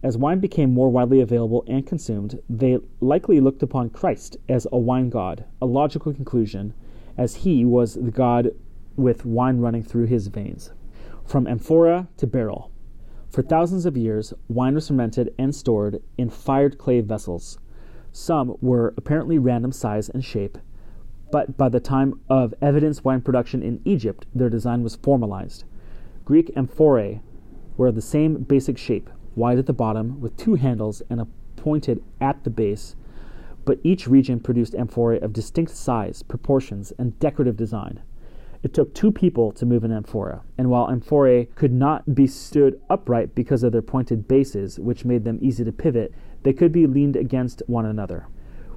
[0.00, 4.78] As wine became more widely available and consumed, they likely looked upon Christ as a
[4.78, 6.72] wine god, a logical conclusion,
[7.16, 8.52] as he was the god
[8.94, 10.70] with wine running through his veins.
[11.28, 12.70] From amphora to barrel,
[13.28, 17.58] for thousands of years, wine was fermented and stored in fired clay vessels.
[18.12, 20.56] Some were apparently random size and shape,
[21.30, 25.64] but by the time of evidence wine production in Egypt, their design was formalized.
[26.24, 27.20] Greek amphorae
[27.76, 31.28] were of the same basic shape, wide at the bottom with two handles and a
[31.56, 32.96] pointed at the base,
[33.66, 38.00] but each region produced amphorae of distinct size, proportions, and decorative design.
[38.60, 42.80] It took two people to move an amphora, and while amphorae could not be stood
[42.90, 46.88] upright because of their pointed bases, which made them easy to pivot, they could be
[46.88, 48.26] leaned against one another.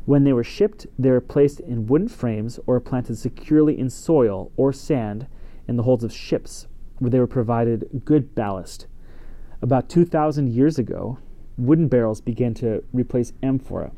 [0.06, 4.52] When they were shipped, they were placed in wooden frames or planted securely in soil
[4.56, 5.26] or sand
[5.67, 6.67] in the holds of ships,
[7.00, 8.86] where they were provided good ballast.
[9.63, 11.17] About 2,000 years ago,
[11.58, 13.91] wooden barrels began to replace amphora.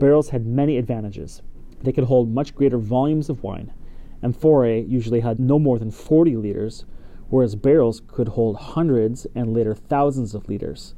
[0.00, 1.42] Barrels had many advantages.
[1.82, 3.72] They could hold much greater volumes of wine
[4.22, 6.84] Amphorae usually had no more than 40 liters,
[7.28, 10.94] whereas barrels could hold hundreds and later thousands of liters.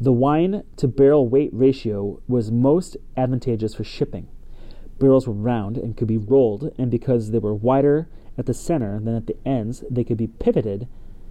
[0.00, 4.28] The wine to barrel weight ratio was most advantageous for shipping.
[4.98, 8.98] Barrels were round and could be rolled, and because they were wider at the center
[9.00, 10.88] than at the ends, they could be pivoted,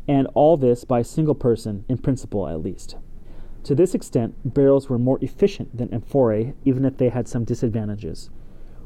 [0.07, 2.95] and all this by a single person, in principle at least.
[3.63, 8.29] To this extent, barrels were more efficient than amphorae, even if they had some disadvantages.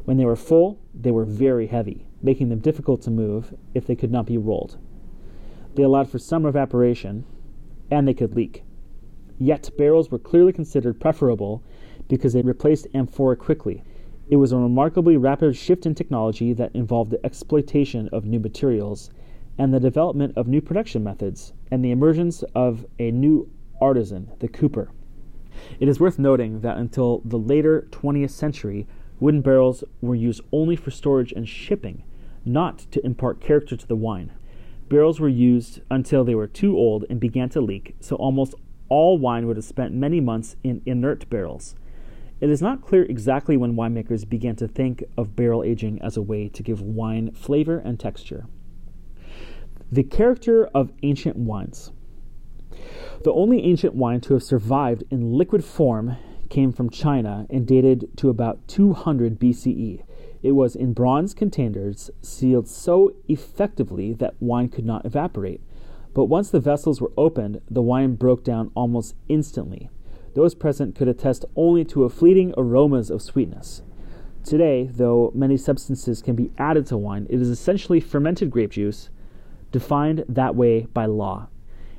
[0.05, 3.95] When they were full, they were very heavy, making them difficult to move if they
[3.95, 4.77] could not be rolled.
[5.75, 7.25] They allowed for some evaporation,
[7.91, 8.63] and they could leak.
[9.37, 11.61] Yet barrels were clearly considered preferable
[12.07, 13.83] because they replaced amphora quickly.
[14.29, 19.11] It was a remarkably rapid shift in technology that involved the exploitation of new materials
[19.57, 24.47] and the development of new production methods and the emergence of a new artisan, the
[24.47, 24.89] cooper.
[25.79, 28.87] It is worth noting that until the later 20th century,
[29.19, 32.03] Wooden barrels were used only for storage and shipping,
[32.45, 34.31] not to impart character to the wine.
[34.89, 38.53] Barrels were used until they were too old and began to leak, so almost
[38.89, 41.75] all wine would have spent many months in inert barrels.
[42.41, 46.21] It is not clear exactly when winemakers began to think of barrel aging as a
[46.21, 48.45] way to give wine flavor and texture.
[49.91, 51.91] The character of ancient wines.
[53.23, 56.17] The only ancient wine to have survived in liquid form
[56.49, 60.03] came from China and dated to about 200 BCE.
[60.43, 65.61] It was in bronze containers, sealed so effectively that wine could not evaporate.
[66.13, 69.89] But once the vessels were opened, the wine broke down almost instantly.
[70.35, 73.83] Those present could attest only to a fleeting aromas of sweetness.
[74.43, 79.09] Today, though many substances can be added to wine, it is essentially fermented grape juice,
[79.71, 81.47] defined that way by law.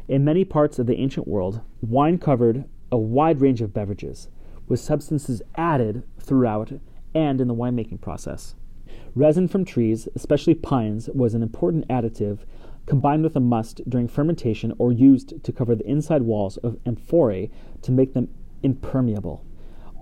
[0.07, 4.29] In many parts of the ancient world, wine covered a wide range of beverages
[4.69, 6.73] with substances added throughout
[7.15, 8.55] and in the winemaking process.
[9.15, 12.41] Resin from trees, especially pines, was an important additive
[12.87, 17.51] combined with a must during fermentation or used to cover the inside walls of amphorae
[17.83, 18.29] to make them
[18.63, 19.45] impermeable.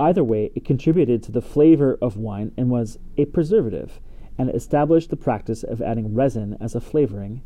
[0.01, 4.01] Either way, it contributed to the flavor of wine and was a preservative,
[4.38, 7.42] and established the practice of adding resin as a flavoring,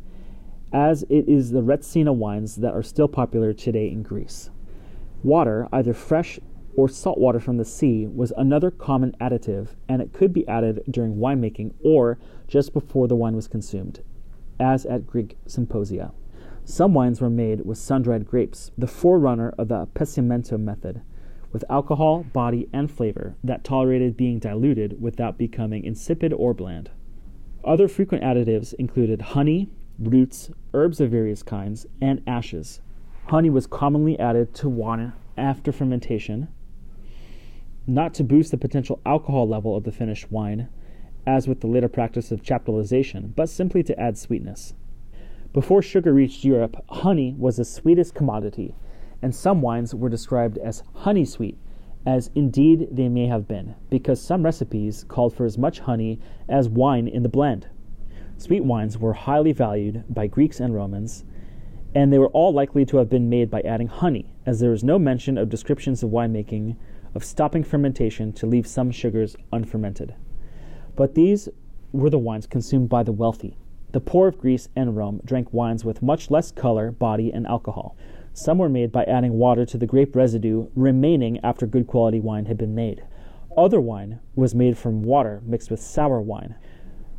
[0.73, 4.49] as it is the Retsina wines that are still popular today in Greece.
[5.23, 6.39] Water, either fresh
[6.77, 10.83] or salt water from the sea was another common additive, and it could be added
[10.89, 13.99] during winemaking or just before the wine was consumed,
[14.59, 16.11] as at Greek symposia.
[16.63, 21.01] Some wines were made with sun dried grapes, the forerunner of the appassimento method,
[21.51, 26.91] with alcohol, body, and flavor that tolerated being diluted without becoming insipid or bland.
[27.63, 32.81] Other frequent additives included honey, roots, herbs of various kinds, and ashes.
[33.29, 36.49] Honey was commonly added to wine after fermentation,
[37.87, 40.67] not to boost the potential alcohol level of the finished wine,
[41.25, 44.73] as with the later practice of chaptalization, but simply to add sweetness.
[45.53, 48.75] Before sugar reached Europe, honey was the sweetest commodity,
[49.21, 51.57] and some wines were described as honey sweet,
[52.05, 56.69] as indeed they may have been, because some recipes called for as much honey as
[56.69, 57.67] wine in the blend.
[58.37, 61.23] Sweet wines were highly valued by Greeks and Romans,
[61.95, 64.83] and they were all likely to have been made by adding honey, as there is
[64.83, 66.75] no mention of descriptions of winemaking
[67.17, 70.13] of stopping fermentation to leave some sugars unfermented.
[70.95, 71.49] But these
[71.91, 73.57] were the wines consumed by the wealthy.
[73.91, 77.97] The poor of Greece and Rome drank wines with much less color, body, and alcohol.
[78.33, 82.45] Some were made by adding water to the grape residue remaining after good quality wine
[82.45, 83.03] had been made.
[83.57, 86.53] Other wine was made from water mixed with sour wine.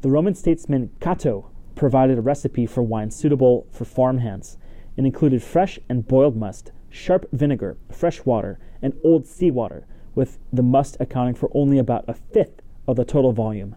[0.03, 4.59] The Roman statesman Cato provided a recipe for wine suitable for farm hands.
[4.97, 10.63] It included fresh and boiled must, sharp vinegar, fresh water, and old seawater, with the
[10.63, 13.77] must accounting for only about a fifth of the total volume.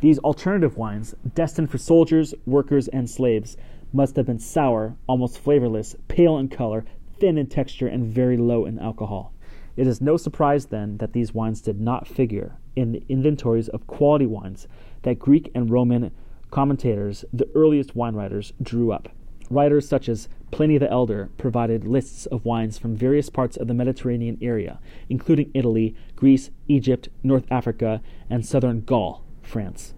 [0.00, 3.56] These alternative wines, destined for soldiers, workers, and slaves,
[3.92, 6.84] must have been sour, almost flavorless, pale in color,
[7.18, 9.32] thin in texture, and very low in alcohol.
[9.76, 13.86] It is no surprise, then, that these wines did not figure in the inventories of
[13.86, 14.68] quality wines
[15.02, 16.12] that Greek and Roman
[16.50, 19.08] commentators, the earliest wine writers, drew up.
[19.50, 23.74] Writers such as Pliny the Elder provided lists of wines from various parts of the
[23.74, 29.94] Mediterranean area, including Italy, Greece, Egypt, North Africa, and southern Gaul, France.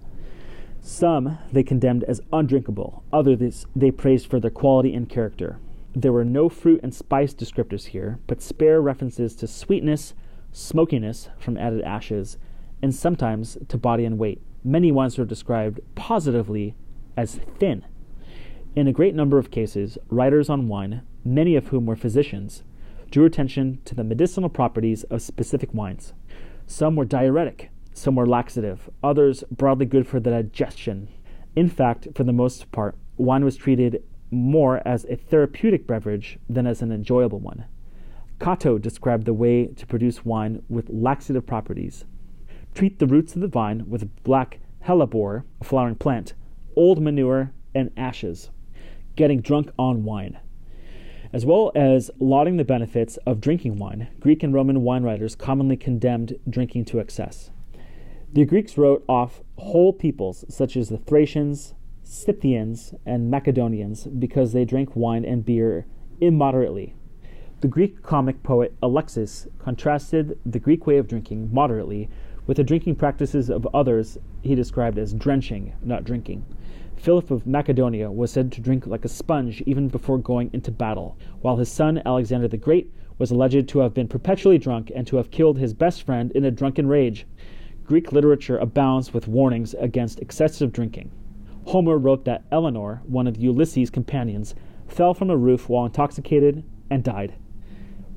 [0.80, 5.58] Some they condemned as undrinkable, others they praised for their quality and character.
[5.94, 10.14] There were no fruit and spice descriptors here, but spare references to sweetness,
[10.52, 12.38] smokiness from added ashes,
[12.82, 14.40] and sometimes to body and weight.
[14.64, 16.74] Many wines were described positively
[17.16, 17.84] as thin
[18.76, 22.62] in a great number of cases, writers on wine, many of whom were physicians,
[23.10, 26.12] drew attention to the medicinal properties of specific wines.
[26.68, 31.08] Some were diuretic, some were laxative, others broadly good for the digestion.
[31.56, 36.68] In fact, for the most part, wine was treated more as a therapeutic beverage than
[36.68, 37.64] as an enjoyable one.
[38.38, 42.04] Cato described the way to produce wine with laxative properties.
[42.72, 46.34] Treat the roots of the vine with black hellebore, a flowering plant,
[46.76, 48.50] old manure, and ashes
[49.20, 50.38] getting drunk on wine.
[51.30, 55.76] As well as lauding the benefits of drinking wine, Greek and Roman wine writers commonly
[55.76, 57.50] condemned drinking to excess.
[58.32, 64.64] The Greeks wrote off whole peoples, such as the Thracians, Scythians, and Macedonians, because they
[64.64, 65.84] drank wine and beer
[66.22, 66.94] immoderately.
[67.60, 72.08] The Greek comic poet Alexis contrasted the Greek way of drinking moderately
[72.46, 76.46] with the drinking practices of others he described as drenching, not drinking.
[77.00, 81.16] Philip of Macedonia was said to drink like a sponge even before going into battle,
[81.40, 85.16] while his son Alexander the Great was alleged to have been perpetually drunk and to
[85.16, 87.26] have killed his best friend in a drunken rage.
[87.84, 91.10] Greek literature abounds with warnings against excessive drinking.
[91.68, 94.54] Homer wrote that Elpenor, one of Ulysses' companions,
[94.86, 97.32] fell from a roof while intoxicated and died.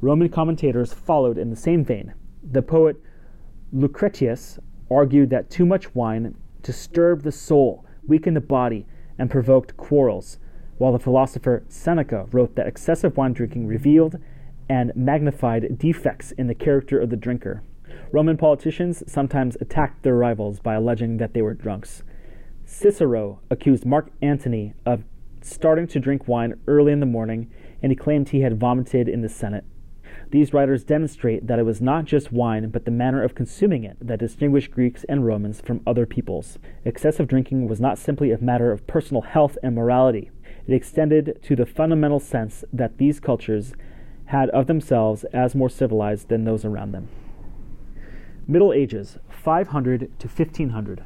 [0.01, 2.13] Roman commentators followed in the same vein.
[2.43, 2.97] The poet
[3.71, 4.59] Lucretius
[4.91, 8.85] argued that too much wine disturbed the soul, weakened the body,
[9.17, 10.39] and provoked quarrels,
[10.77, 14.17] while the philosopher Seneca wrote that excessive wine drinking revealed
[14.69, 17.61] and magnified defects in the character of the drinker.
[18.11, 22.03] Roman politicians sometimes attacked their rivals by alleging that they were drunks.
[22.65, 25.03] Cicero accused Mark Antony of
[25.41, 27.51] starting to drink wine early in the morning,
[27.81, 29.65] and he claimed he had vomited in the Senate.
[30.31, 33.97] These writers demonstrate that it was not just wine, but the manner of consuming it
[34.01, 36.57] that distinguished Greeks and Romans from other peoples.
[36.85, 40.31] Excessive drinking was not simply a matter of personal health and morality,
[40.67, 43.73] it extended to the fundamental sense that these cultures
[44.25, 47.09] had of themselves as more civilized than those around them.
[48.47, 51.03] Middle Ages, 500 to 1500.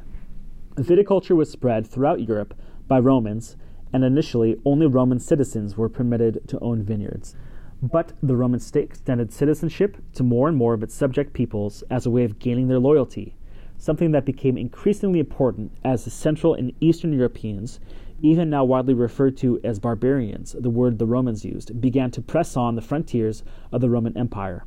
[0.76, 2.54] Viticulture was spread throughout Europe
[2.86, 3.56] by Romans,
[3.92, 7.36] and initially only Roman citizens were permitted to own vineyards.
[7.80, 12.06] But the Roman state extended citizenship to more and more of its subject peoples as
[12.06, 13.36] a way of gaining their loyalty,
[13.76, 17.78] something that became increasingly important as the Central and Eastern Europeans,
[18.20, 22.56] even now widely referred to as barbarians, the word the Romans used, began to press
[22.56, 24.64] on the frontiers of the Roman Empire.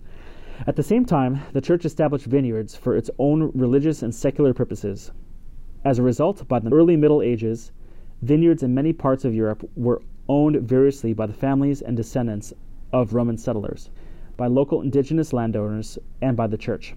[0.65, 5.11] At the same time, the church established vineyards for its own religious and secular purposes.
[5.83, 7.73] As a result, by the early Middle Ages,
[8.21, 12.53] vineyards in many parts of Europe were owned variously by the families and descendants
[12.93, 13.89] of Roman settlers,
[14.37, 16.95] by local indigenous landowners, and by the church.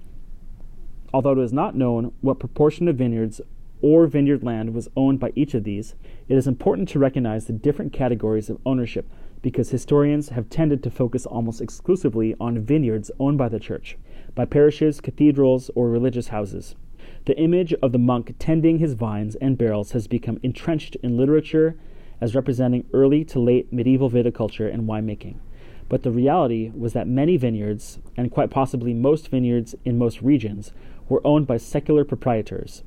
[1.13, 3.41] Although it is not known what proportion of vineyards
[3.83, 5.95] or vineyard land was owned by each of these,
[6.27, 9.07] it is important to recognize the different categories of ownership
[9.43, 13.99] because historians have tended to focus almost exclusively on vineyards owned by the church,
[14.35, 16.75] by parishes, cathedrals, or religious houses.
[17.27, 21.77] The image of the monk tending his vines and barrels has become entrenched in literature
[22.21, 25.37] as representing early to late medieval viticulture and winemaking.
[25.89, 30.73] But the reality was that many vineyards, and quite possibly most vineyards in most regions,
[31.09, 32.83] were owned by secular proprietors.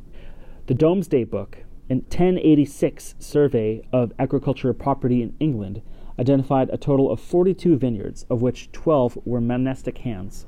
[0.66, 5.82] The Domesday Book, a 1086 survey of agricultural property in England,
[6.20, 10.48] identified a total of 42 vineyards, of which 12 were monastic hands,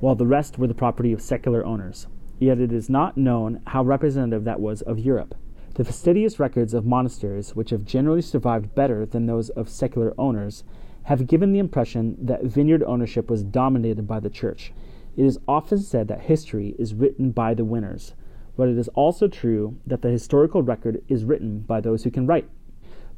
[0.00, 2.06] while the rest were the property of secular owners
[2.38, 5.34] yet it is not known how representative that was of Europe.
[5.74, 10.62] The fastidious records of monasteries, which have generally survived better than those of secular owners,
[11.04, 14.72] have given the impression that vineyard ownership was dominated by the church.
[15.16, 18.14] It is often said that history is written by the winners,
[18.56, 22.26] but it is also true that the historical record is written by those who can
[22.26, 22.48] write.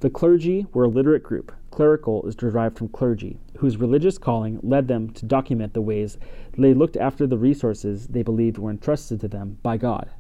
[0.00, 1.52] The clergy were a literate group.
[1.70, 6.18] Clerical is derived from clergy, whose religious calling led them to document the ways
[6.58, 10.10] they looked after the resources they believed were entrusted to them by God.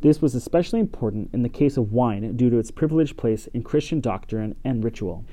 [0.00, 3.62] This was especially important in the case of wine due to its privileged place in
[3.62, 5.24] Christian doctrine and ritual.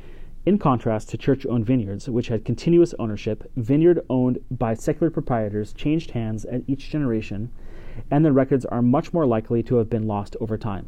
[0.45, 5.73] In contrast to church owned vineyards, which had continuous ownership, vineyard owned by secular proprietors
[5.73, 7.49] changed hands at each generation,
[8.11, 10.87] and the records are much more likely to have been lost over time.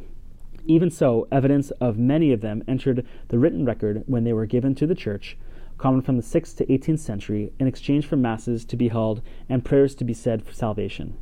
[0.67, 4.75] Even so, evidence of many of them entered the written record when they were given
[4.75, 5.35] to the church,
[5.79, 9.65] common from the 6th to 18th century, in exchange for masses to be held and
[9.65, 11.17] prayers to be said for salvation.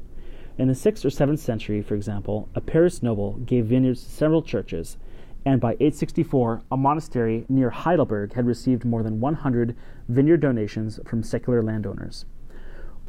[0.58, 4.42] In the 6th or 7th century, for example, a Paris noble gave vineyards to several
[4.42, 4.98] churches,
[5.46, 9.76] and by 864, a monastery near Heidelberg had received more than 100
[10.10, 12.26] vineyard donations from secular landowners.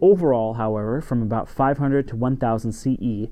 [0.03, 3.31] Overall, however, from about 500 to 1000 CE,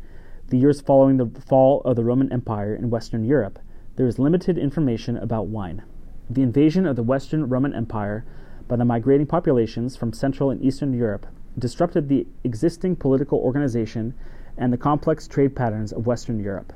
[0.48, 3.58] the years following the fall of the Roman Empire in Western Europe,
[3.96, 5.82] there is limited information about wine.
[6.30, 8.24] The invasion of the Western Roman Empire
[8.66, 11.26] by the migrating populations from Central and Eastern Europe
[11.58, 14.14] disrupted the existing political organization
[14.56, 16.72] and the complex trade patterns of Western Europe.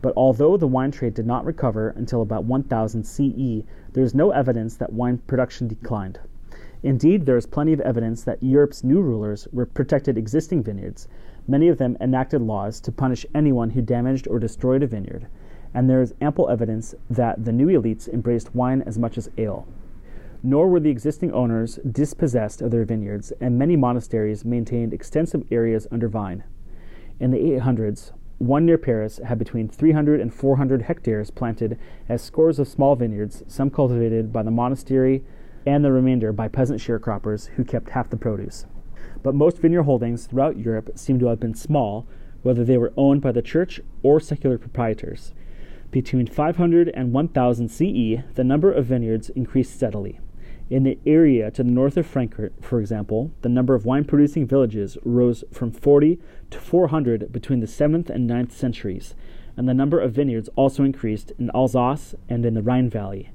[0.00, 4.30] But although the wine trade did not recover until about 1000 CE, there is no
[4.30, 6.20] evidence that wine production declined.
[6.82, 11.08] Indeed, there is plenty of evidence that Europe's new rulers were protected existing vineyards
[11.50, 15.28] Many of them enacted laws to punish anyone who damaged or destroyed a vineyard,
[15.72, 19.66] and there is ample evidence that the new elites embraced wine as much as ale.
[20.42, 25.86] Nor were the existing owners dispossessed of their vineyards, and many monasteries maintained extensive areas
[25.90, 26.44] under vine.
[27.18, 31.78] In the 800s, one near Paris had between 300 and 400 hectares planted
[32.08, 35.22] as scores of small vineyards, some cultivated by the monastery
[35.66, 38.66] and the remainder by peasant sharecroppers who kept half the produce
[39.22, 42.06] but most vineyard holdings throughout Europe seem to have been small,
[42.42, 45.32] whether they were owned by the church or secular proprietors.
[45.90, 50.20] Between 500 and 1000 CE, the number of vineyards increased steadily.
[50.70, 54.46] In the area to the north of Frankfurt, for example, the number of wine producing
[54.46, 56.20] villages rose from 40
[56.50, 59.14] to 400 between the 7th and 9th centuries,
[59.56, 63.30] and the number of vineyards also increased in Alsace and in the Rhine Valley.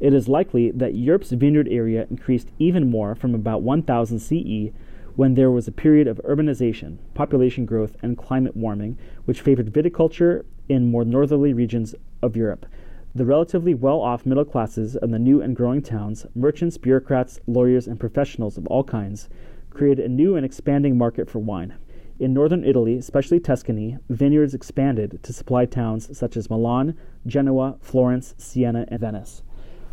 [0.00, 4.74] It is likely that Europe's vineyard area increased even more from about 1000 CE
[5.14, 10.44] when there was a period of urbanization, population growth, and climate warming, which favored viticulture
[10.68, 12.66] in more northerly regions of Europe.
[13.14, 17.86] The relatively well off middle classes of the new and growing towns, merchants, bureaucrats, lawyers,
[17.86, 19.28] and professionals of all kinds,
[19.70, 21.74] created a new and expanding market for wine.
[22.22, 26.96] In northern Italy, especially Tuscany, vineyards expanded to supply towns such as Milan,
[27.26, 29.42] Genoa, Florence, Siena, and Venice.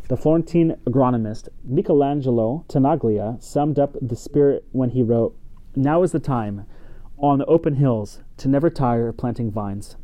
[0.09, 5.35] The Florentine agronomist Michelangelo Tanaglia summed up the spirit when he wrote,
[5.75, 6.67] Now is the time,
[7.17, 9.97] on the open hills, to never tire of planting vines.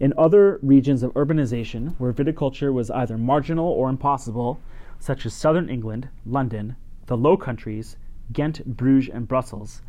[0.00, 4.58] In other regions of urbanization, where viticulture was either marginal or impossible,
[4.98, 6.74] such as southern England, London,
[7.06, 7.96] the Low Countries,
[8.32, 9.82] Ghent, Bruges, and Brussels,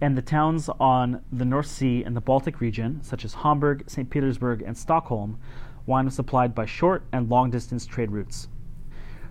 [0.00, 4.10] and the towns on the North Sea and the Baltic region, such as Hamburg, St.
[4.10, 5.38] Petersburg, and Stockholm,
[5.86, 8.48] wine was supplied by short and long distance trade routes.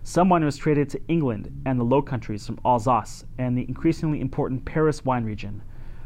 [0.03, 4.22] Some wine was traded to England and the Low Countries from Alsace and the increasingly
[4.22, 5.61] important Paris wine region,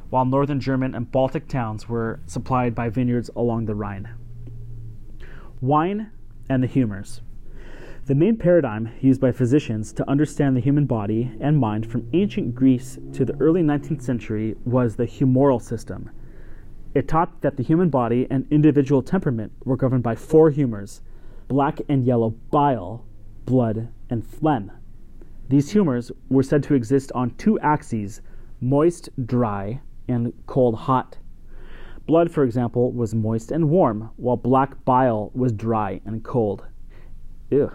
[0.10, 4.10] while northern German and Baltic towns were supplied by vineyards along the Rhine.
[5.62, 6.12] Wine
[6.50, 7.22] and the humors.
[8.10, 12.56] The main paradigm used by physicians to understand the human body and mind from ancient
[12.56, 16.10] Greece to the early 19th century was the humoral system.
[16.96, 21.02] It taught that the human body and individual temperament were governed by four humors
[21.48, 23.06] black and yellow bile,
[23.46, 24.72] blood, and phlegm.
[25.48, 28.22] These humors were said to exist on two axes
[28.60, 31.20] moist, dry, and cold, hot.
[32.08, 36.66] Blood, for example, was moist and warm, while black bile was dry and cold.
[37.52, 37.72] Ew.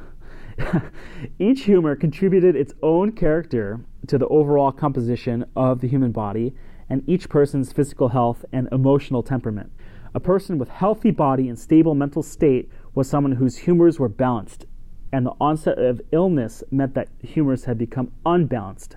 [1.38, 6.54] Each humor contributed its own character to the overall composition of the human body
[6.88, 9.72] and each person's physical health and emotional temperament.
[10.14, 14.66] A person with healthy body and stable mental state was someone whose humors were balanced
[15.14, 18.96] and the onset of illness meant that humors had become unbalanced.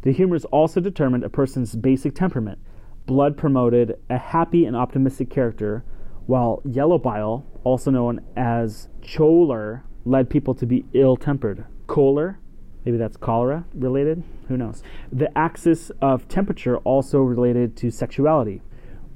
[0.00, 2.58] The humors also determined a person's basic temperament.
[3.04, 5.84] Blood promoted a happy and optimistic character,
[6.24, 11.64] while yellow bile, also known as choler, led people to be ill tempered.
[11.86, 12.38] Choler,
[12.84, 14.82] maybe that's cholera related, who knows.
[15.12, 18.62] The axis of temperature also related to sexuality.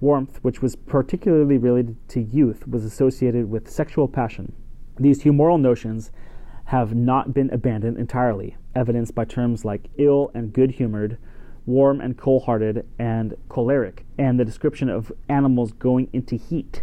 [0.00, 4.52] Warmth, which was particularly related to youth, was associated with sexual passion.
[4.98, 6.10] These humoral notions
[6.66, 11.18] have not been abandoned entirely, evidenced by terms like ill and good humored,
[11.66, 16.82] warm and cold hearted, and choleric, and the description of animals going into heat.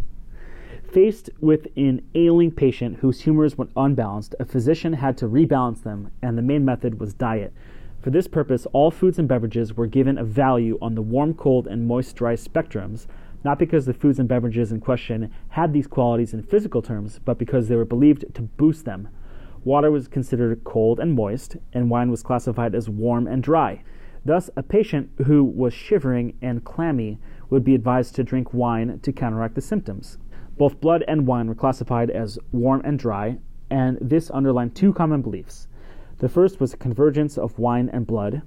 [0.92, 6.10] Faced with an ailing patient whose humors were unbalanced, a physician had to rebalance them,
[6.24, 7.54] and the main method was diet.
[8.02, 11.68] For this purpose, all foods and beverages were given a value on the warm, cold,
[11.68, 13.06] and moist, dry spectrums,
[13.44, 17.38] not because the foods and beverages in question had these qualities in physical terms, but
[17.38, 19.10] because they were believed to boost them.
[19.64, 23.84] Water was considered cold and moist, and wine was classified as warm and dry.
[24.26, 27.20] Thus, a patient who was shivering and clammy
[27.52, 30.18] would be advised to drink wine to counteract the symptoms.
[30.60, 33.38] Both blood and wine were classified as warm and dry,
[33.70, 35.70] and this underlined two common beliefs.
[36.18, 38.42] The first was the convergence of wine and blood,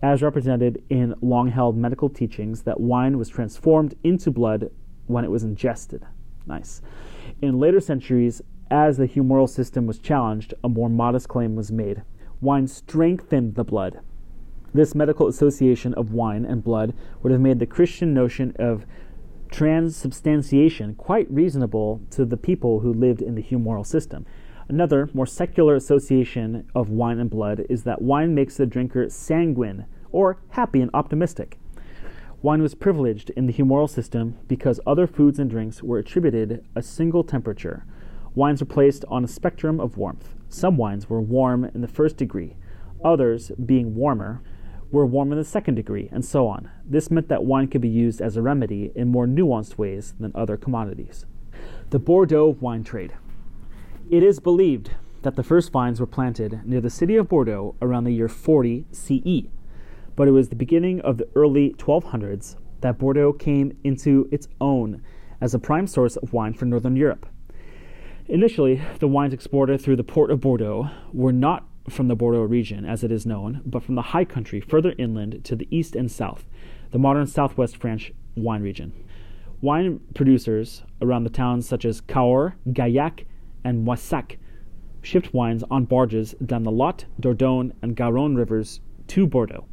[0.00, 4.70] as represented in long held medical teachings that wine was transformed into blood
[5.08, 6.06] when it was ingested.
[6.46, 6.80] Nice.
[7.42, 8.40] In later centuries,
[8.70, 12.04] as the humoral system was challenged, a more modest claim was made.
[12.40, 13.98] Wine strengthened the blood.
[14.72, 18.86] This medical association of wine and blood would have made the Christian notion of
[19.50, 24.26] transubstantiation quite reasonable to the people who lived in the humoral system.
[24.68, 29.86] Another, more secular association of wine and blood is that wine makes the drinker sanguine,
[30.12, 31.58] or happy and optimistic.
[32.42, 36.82] Wine was privileged in the humoral system because other foods and drinks were attributed a
[36.82, 37.84] single temperature,
[38.38, 40.36] Wines were placed on a spectrum of warmth.
[40.48, 42.56] Some wines were warm in the first degree,
[43.04, 44.42] others, being warmer,
[44.90, 46.70] were warm in the second degree, and so on.
[46.84, 50.32] This meant that wine could be used as a remedy in more nuanced ways than
[50.34, 51.26] other commodities.
[51.90, 53.14] The Bordeaux wine trade.
[54.10, 58.04] It is believed that the first vines were planted near the city of Bordeaux around
[58.04, 59.48] the year 40 CE,
[60.16, 65.02] but it was the beginning of the early 1200s that Bordeaux came into its own
[65.40, 67.26] as a prime source of wine for northern Europe.
[68.26, 72.84] Initially, the wines exported through the port of Bordeaux were not from the Bordeaux region,
[72.84, 76.10] as it is known, but from the high country further inland to the east and
[76.10, 76.46] south,
[76.90, 78.92] the modern southwest French wine region.
[79.60, 83.24] Wine producers around the towns such as Cahors, Gaillac,
[83.64, 84.36] and Moissac
[85.02, 89.66] shipped wines on barges down the Lot, Dordogne, and Garonne rivers to Bordeaux.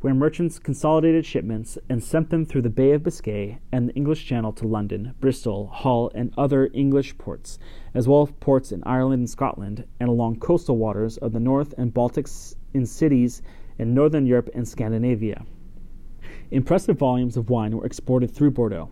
[0.00, 4.26] Where merchants consolidated shipments and sent them through the Bay of Biscay and the English
[4.26, 7.58] Channel to London, Bristol, Hull, and other English ports,
[7.94, 11.74] as well as ports in Ireland and Scotland, and along coastal waters of the North
[11.78, 13.42] and Baltics in cities
[13.78, 15.44] in Northern Europe and Scandinavia.
[16.50, 18.90] Impressive volumes of wine were exported through Bordeaux.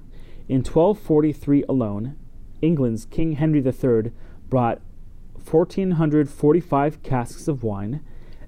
[0.49, 2.17] In 1243 alone,
[2.61, 4.11] England's King Henry III
[4.49, 4.81] brought
[5.51, 8.01] 1,445 casks of wine,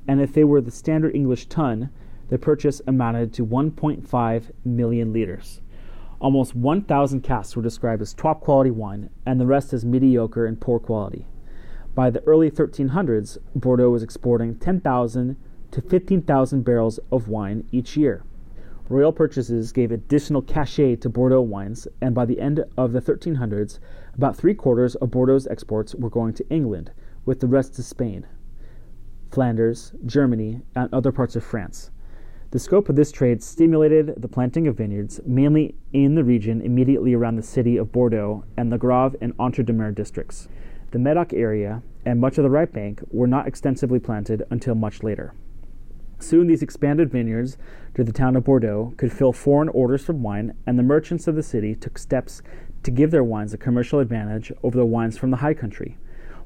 [0.08, 1.90] and if they were the standard English ton,
[2.28, 5.60] the purchase amounted to 1.5 million liters.
[6.18, 10.60] Almost 1,000 casks were described as top quality wine, and the rest as mediocre and
[10.60, 11.26] poor quality.
[11.94, 15.36] By the early 1300s, Bordeaux was exporting 10,000
[15.70, 18.22] to 15,000 barrels of wine each year.
[18.88, 23.78] Royal purchases gave additional cachet to Bordeaux wines, and by the end of the 1300s,
[24.14, 26.92] about three quarters of Bordeaux's exports were going to England,
[27.24, 28.26] with the rest to Spain,
[29.30, 31.90] Flanders, Germany, and other parts of France.
[32.56, 37.12] The scope of this trade stimulated the planting of vineyards, mainly in the region immediately
[37.12, 40.48] around the city of Bordeaux and the Graves and Entre-deux-Mers districts.
[40.90, 45.02] The Medoc area and much of the right bank were not extensively planted until much
[45.02, 45.34] later.
[46.18, 47.58] Soon these expanded vineyards
[47.94, 51.34] to the town of Bordeaux could fill foreign orders for wine, and the merchants of
[51.34, 52.40] the city took steps
[52.84, 55.98] to give their wines a commercial advantage over the wines from the high country.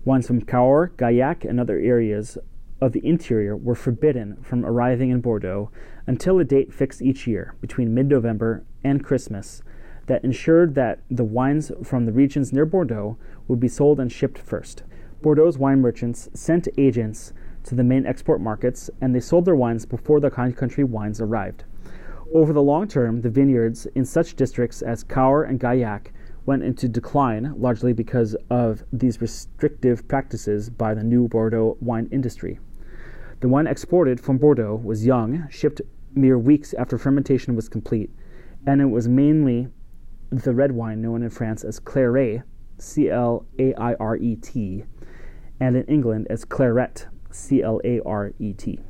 [0.04, 2.36] Wines from Cahors, Gaillac, and other areas
[2.80, 5.70] of the interior were forbidden from arriving in Bordeaux
[6.10, 9.62] until a date fixed each year, between mid November and Christmas,
[10.06, 14.36] that ensured that the wines from the regions near Bordeaux would be sold and shipped
[14.36, 14.82] first.
[15.22, 17.32] Bordeaux's wine merchants sent agents
[17.62, 21.62] to the main export markets, and they sold their wines before the country wines arrived.
[22.34, 26.08] Over the long term, the vineyards in such districts as Cahors and Gaillac
[26.44, 32.58] went into decline, largely because of these restrictive practices by the new Bordeaux wine industry.
[33.40, 35.80] The wine exported from Bordeaux was young, shipped
[36.14, 38.10] mere weeks after fermentation was complete,
[38.66, 39.68] and it was mainly
[40.30, 42.42] the red wine known in France as Clairet,
[42.78, 44.84] C L A I R E T,
[45.60, 48.80] and in England as Claret, C L A R E T.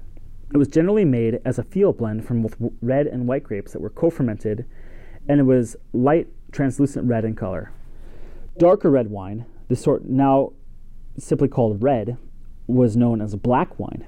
[0.52, 3.80] It was generally made as a field blend from both red and white grapes that
[3.80, 4.66] were co fermented,
[5.28, 7.72] and it was light, translucent red in color.
[8.58, 10.52] Darker red wine, the sort now
[11.18, 12.16] simply called red,
[12.66, 14.06] was known as black wine.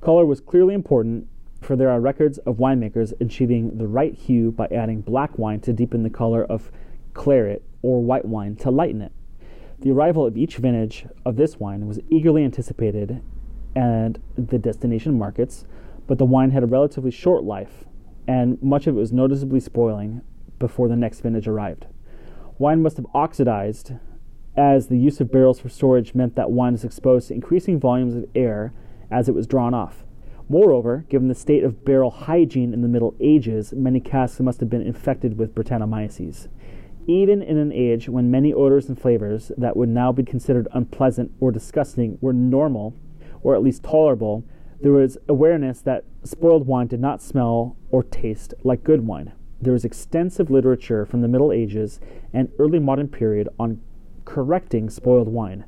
[0.00, 1.28] Color was clearly important,
[1.66, 5.72] for there are records of winemakers achieving the right hue by adding black wine to
[5.72, 6.70] deepen the color of
[7.12, 9.10] claret or white wine to lighten it.
[9.80, 13.20] The arrival of each vintage of this wine was eagerly anticipated
[13.74, 15.64] and the destination markets,
[16.06, 17.84] but the wine had a relatively short life,
[18.28, 20.22] and much of it was noticeably spoiling
[20.60, 21.86] before the next vintage arrived.
[22.58, 23.92] Wine must have oxidized,
[24.56, 28.14] as the use of barrels for storage meant that wine was exposed to increasing volumes
[28.14, 28.72] of air
[29.10, 30.05] as it was drawn off.
[30.48, 34.70] Moreover, given the state of barrel hygiene in the Middle Ages, many casks must have
[34.70, 36.46] been infected with Brettanomyces.
[37.08, 41.32] Even in an age when many odors and flavors that would now be considered unpleasant
[41.40, 42.94] or disgusting were normal,
[43.42, 44.44] or at least tolerable,
[44.80, 49.32] there was awareness that spoiled wine did not smell or taste like good wine.
[49.60, 51.98] There is extensive literature from the Middle Ages
[52.32, 53.80] and early modern period on
[54.24, 55.64] correcting spoiled wine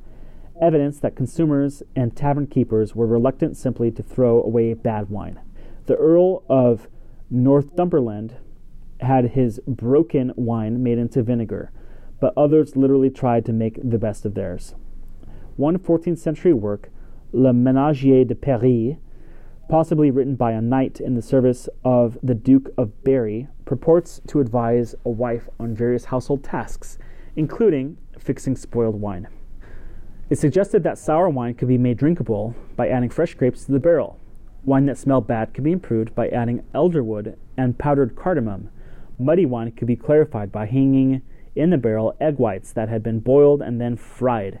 [0.61, 5.39] evidence that consumers and tavern keepers were reluctant simply to throw away bad wine.
[5.85, 6.87] The Earl of
[7.29, 8.35] Northumberland
[9.01, 11.71] had his broken wine made into vinegar,
[12.19, 14.75] but others literally tried to make the best of theirs.
[15.55, 16.89] One 14th century work,
[17.31, 18.97] Le Ménagier de Paris,
[19.69, 24.39] possibly written by a knight in the service of the Duke of Berry, purports to
[24.39, 26.97] advise a wife on various household tasks,
[27.35, 29.27] including fixing spoiled wine.
[30.29, 33.79] It suggested that sour wine could be made drinkable by adding fresh grapes to the
[33.79, 34.19] barrel.
[34.63, 38.69] Wine that smelled bad could be improved by adding elderwood and powdered cardamom.
[39.17, 41.23] Muddy wine could be clarified by hanging
[41.55, 44.59] in the barrel egg whites that had been boiled and then fried.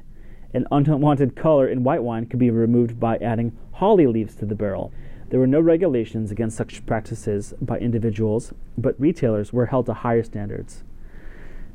[0.55, 4.55] An unwanted color in white wine could be removed by adding holly leaves to the
[4.55, 4.91] barrel.
[5.29, 10.23] There were no regulations against such practices by individuals, but retailers were held to higher
[10.23, 10.83] standards.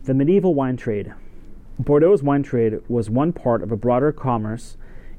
[0.03, 1.15] The medieval wine trade.
[1.83, 4.77] Bordeaux's wine trade was one part of a broader commerce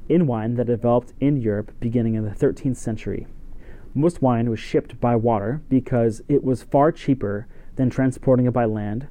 [0.08, 3.26] in wine that developed in Europe beginning in the 13th century.
[3.94, 7.46] Most wine was shipped by water because it was far cheaper
[7.76, 9.06] than transporting it by land,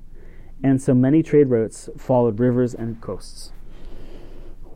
[0.63, 3.51] and so many trade routes followed rivers and coasts.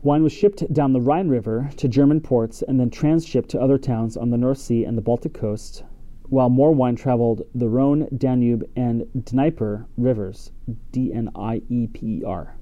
[0.02, 3.78] Wine was shipped down the Rhine River to German ports and then transshipped to other
[3.78, 5.82] towns on the North Sea and the Baltic coast,
[6.28, 10.52] while more wine traveled the Rhone, Danube, and Dnieper rivers,
[10.92, 12.54] D N I E P E R.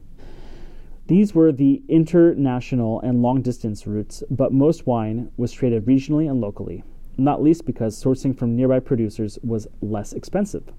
[1.08, 6.38] These were the international and long distance routes, but most wine was traded regionally and
[6.38, 6.84] locally.
[7.16, 10.70] not least because sourcing from nearby producers was less expensive.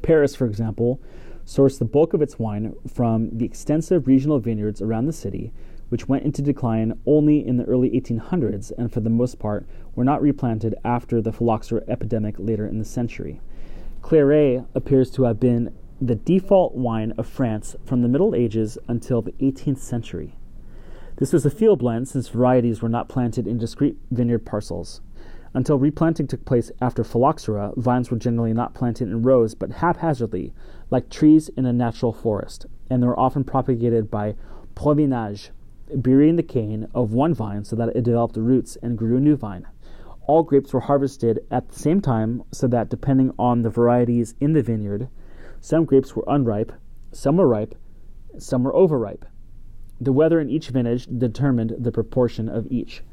[0.00, 1.00] Paris, for example,
[1.46, 5.52] sourced the bulk of its wine from the extensive regional vineyards around the city,
[5.90, 10.02] which went into decline only in the early 1800s and for the most part were
[10.02, 13.40] not replanted after the phylloxera epidemic later in the century.
[14.00, 15.72] Clairette appears to have been
[16.04, 20.34] the default wine of France from the Middle Ages until the 18th century.
[21.18, 25.00] This was a field blend since varieties were not planted in discrete vineyard parcels.
[25.54, 30.52] Until replanting took place after phylloxera, vines were generally not planted in rows but haphazardly,
[30.90, 34.34] like trees in a natural forest, and they were often propagated by
[34.74, 35.50] provenage,
[35.94, 39.36] burying the cane of one vine so that it developed roots and grew a new
[39.36, 39.68] vine.
[40.26, 44.52] All grapes were harvested at the same time so that, depending on the varieties in
[44.52, 45.08] the vineyard,
[45.62, 46.72] some grapes were unripe,
[47.12, 47.76] some were ripe,
[48.36, 49.24] some were overripe.
[50.00, 53.04] The weather in each vintage determined the proportion of each.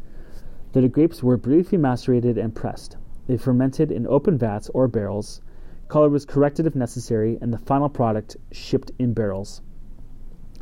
[0.72, 2.98] The grapes were briefly macerated and pressed.
[3.28, 5.42] They fermented in open vats or barrels.
[5.90, 9.62] Color was corrected if necessary, and the final product shipped in barrels.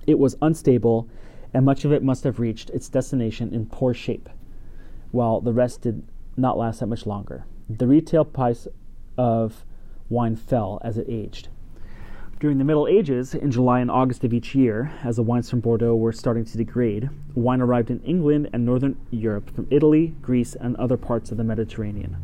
[0.06, 1.08] It was unstable,
[1.54, 4.28] and much of it must have reached its destination in poor shape,
[5.12, 6.04] while the rest did
[6.36, 7.46] not last that much longer.
[7.70, 8.68] The retail price
[9.18, 9.64] of
[10.10, 11.48] wine fell as it aged.
[12.40, 15.60] During the Middle Ages, in July and August of each year, as the wines from
[15.60, 20.54] Bordeaux were starting to degrade, wine arrived in England and northern Europe from Italy, Greece,
[20.54, 22.16] and other parts of the Mediterranean.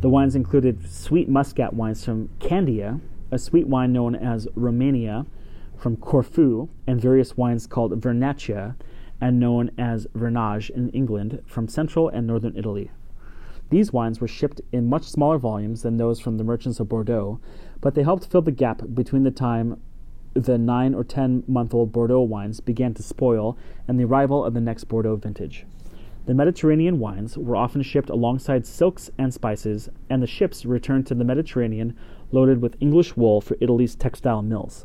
[0.00, 2.98] The wines included sweet muscat wines from Candia,
[3.30, 5.26] a sweet wine known as Romania
[5.76, 8.74] from Corfu, and various wines called Vernaccia
[9.20, 12.90] and known as Vernage in England from central and northern Italy.
[13.70, 17.40] These wines were shipped in much smaller volumes than those from the merchants of Bordeaux,
[17.80, 19.80] but they helped fill the gap between the time
[20.34, 23.56] the nine or ten month old Bordeaux wines began to spoil
[23.88, 25.64] and the arrival of the next Bordeaux vintage.
[26.26, 31.14] The Mediterranean wines were often shipped alongside silks and spices, and the ships returned to
[31.14, 31.96] the Mediterranean
[32.32, 34.84] loaded with English wool for Italy's textile mills.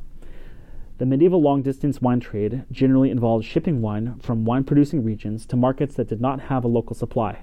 [1.00, 5.56] The medieval long distance wine trade generally involved shipping wine from wine producing regions to
[5.56, 7.40] markets that did not have a local supply.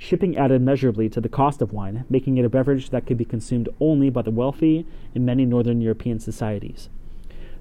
[0.00, 3.24] Shipping added measurably to the cost of wine, making it a beverage that could be
[3.24, 6.88] consumed only by the wealthy in many northern European societies.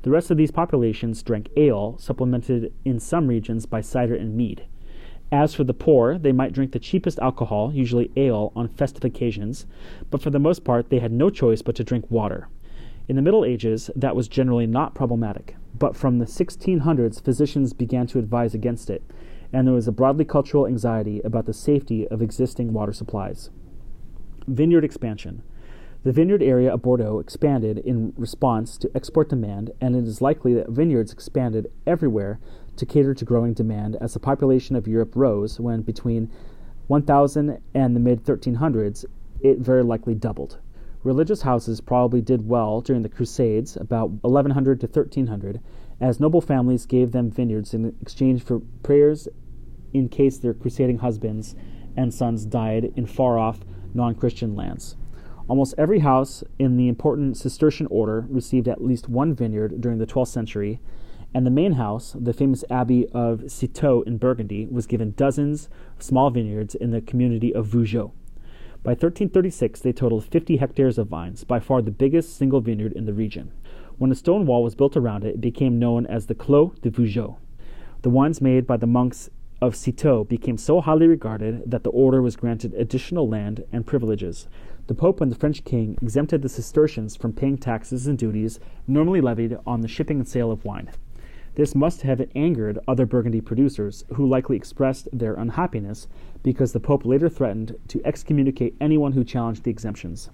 [0.03, 4.65] The rest of these populations drank ale, supplemented in some regions by cider and mead.
[5.31, 9.65] As for the poor, they might drink the cheapest alcohol, usually ale, on festive occasions,
[10.11, 12.47] but for the most part they had no choice but to drink water.
[13.09, 18.05] In the Middle Ages, that was generally not problematic, but from the 1600s, physicians began
[18.07, 19.01] to advise against it,
[19.53, 23.49] and there was a broadly cultural anxiety about the safety of existing water supplies.
[24.47, 25.41] Vineyard expansion.
[26.03, 30.53] The vineyard area of Bordeaux expanded in response to export demand, and it is likely
[30.53, 32.39] that vineyards expanded everywhere
[32.77, 36.31] to cater to growing demand as the population of Europe rose when between
[36.87, 39.05] 1000 and the mid 1300s
[39.41, 40.59] it very likely doubled.
[41.03, 45.61] Religious houses probably did well during the Crusades, about 1100 to 1300,
[45.99, 49.27] as noble families gave them vineyards in exchange for prayers
[49.93, 51.55] in case their crusading husbands
[51.95, 53.59] and sons died in far off
[53.93, 54.95] non Christian lands.
[55.47, 60.05] Almost every house in the important Cistercian order received at least one vineyard during the
[60.05, 60.79] 12th century,
[61.33, 66.03] and the main house, the famous abbey of Citeaux in Burgundy, was given dozens of
[66.03, 68.11] small vineyards in the community of Vougeot.
[68.83, 73.05] By 1336, they totaled 50 hectares of vines, by far the biggest single vineyard in
[73.05, 73.51] the region.
[73.97, 76.91] When a stone wall was built around it, it became known as the Clos de
[76.91, 77.37] Vougeot.
[78.03, 82.21] The wines made by the monks of Citeaux became so highly regarded that the order
[82.21, 84.47] was granted additional land and privileges.
[84.85, 89.19] The Pope and the French king exempted the Cistercians from paying taxes and duties normally
[89.19, 90.91] levied on the shipping and sale of wine.
[91.55, 96.07] This must have angered other Burgundy producers, who likely expressed their unhappiness
[96.43, 100.29] because the Pope later threatened to excommunicate anyone who challenged the exemptions.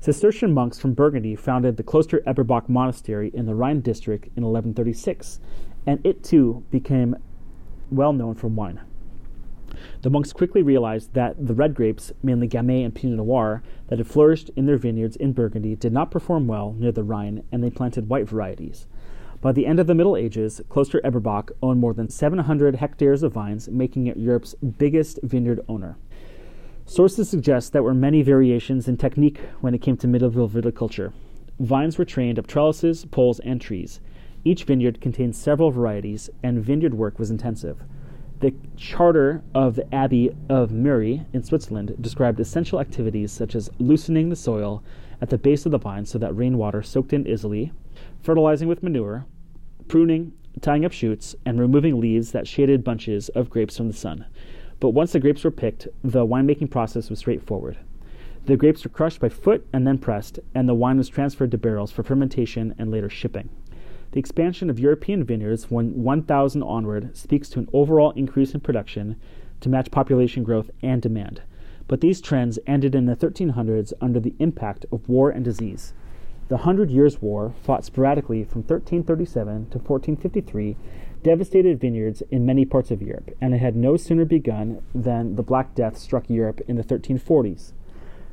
[0.00, 5.40] Cistercian monks from Burgundy founded the Kloster Eberbach monastery in the Rhine district in 1136,
[5.86, 7.16] and it too became
[7.90, 8.80] well known for wine.
[10.02, 14.06] The monks quickly realized that the red grapes, mainly Gamay and Pinot Noir, that had
[14.06, 17.70] flourished in their vineyards in Burgundy did not perform well near the Rhine, and they
[17.70, 18.86] planted white varieties.
[19.40, 23.32] By the end of the Middle Ages, Kloster Eberbach owned more than 700 hectares of
[23.32, 25.96] vines, making it Europe's biggest vineyard owner.
[26.88, 31.12] Sources suggest there were many variations in technique when it came to medieval viticulture.
[31.58, 34.00] Vines were trained up trellises, poles, and trees.
[34.44, 37.82] Each vineyard contained several varieties, and vineyard work was intensive.
[38.38, 44.28] The charter of the Abbey of Muri in Switzerland described essential activities such as loosening
[44.28, 44.84] the soil
[45.20, 47.72] at the base of the vine so that rainwater soaked in easily,
[48.22, 49.26] fertilizing with manure,
[49.88, 54.24] pruning, tying up shoots, and removing leaves that shaded bunches of grapes from the sun.
[54.86, 57.76] But once the grapes were picked, the winemaking process was straightforward.
[58.44, 61.58] The grapes were crushed by foot and then pressed, and the wine was transferred to
[61.58, 63.48] barrels for fermentation and later shipping.
[64.12, 69.16] The expansion of European vineyards from 1000 onward speaks to an overall increase in production
[69.58, 71.42] to match population growth and demand.
[71.88, 75.94] But these trends ended in the 1300s under the impact of war and disease.
[76.46, 80.76] The Hundred Years' War, fought sporadically from 1337 to 1453,
[81.22, 85.42] devastated vineyards in many parts of Europe, and it had no sooner begun than the
[85.42, 87.72] Black Death struck Europe in the 1340s.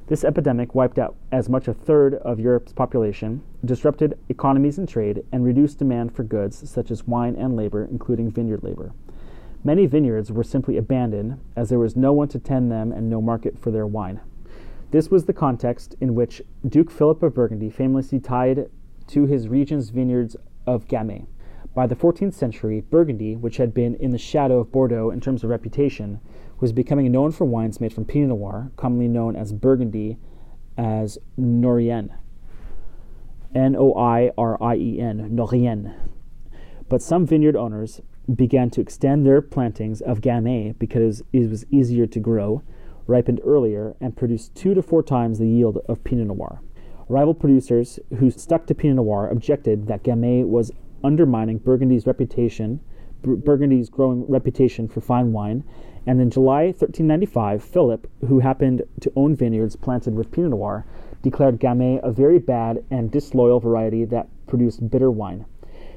[0.08, 5.24] This epidemic wiped out as much a third of Europe's population, disrupted economies and trade,
[5.32, 8.92] and reduced demand for goods such as wine and labor, including vineyard labor.
[9.64, 13.22] Many vineyards were simply abandoned as there was no one to tend them and no
[13.22, 14.20] market for their wine.
[14.92, 18.70] This was the context in which Duke Philip of Burgundy famously tied
[19.08, 20.36] to his region's vineyards
[20.68, 21.26] of Gamay.
[21.76, 25.44] By the 14th century, Burgundy, which had been in the shadow of Bordeaux in terms
[25.44, 26.20] of reputation,
[26.60, 30.18] was becoming known for wines made from Pinot Noir, commonly known as Burgundy,
[30.78, 32.12] as Noirien.
[33.56, 35.96] N O I R I E N, Noirien.
[36.90, 38.02] But some vineyard owners
[38.34, 42.62] began to extend their plantings of Gamay because it was easier to grow,
[43.08, 46.62] ripened earlier, and produced two to four times the yield of Pinot Noir.
[47.10, 50.72] Rival producers who stuck to Pinot Noir objected that Gamay was
[51.04, 52.80] undermining Burgundy's reputation,
[53.22, 55.64] Burgundy's growing reputation for fine wine,
[56.06, 60.86] and in July 1395, Philip, who happened to own vineyards planted with Pinot Noir,
[61.22, 65.46] declared Gamay a very bad and disloyal variety that produced bitter wine.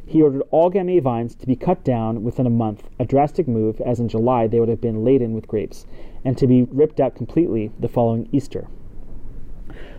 [0.08, 3.80] He ordered all Gamay vines to be cut down within a month, a drastic move,
[3.80, 5.84] as in July they would have been laden with grapes,
[6.24, 8.68] and to be ripped out completely the following Easter.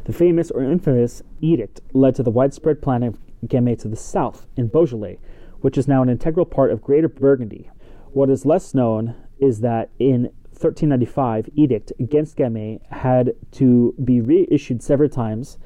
[0.05, 4.47] The famous or infamous edict led to the widespread planting of Gamay to the south,
[4.55, 5.19] in Beaujolais,
[5.61, 7.69] which is now an integral part of Greater Burgundy.
[8.11, 14.81] What is less known is that in 1395, edict against Gamay had to be reissued
[14.81, 15.57] several times,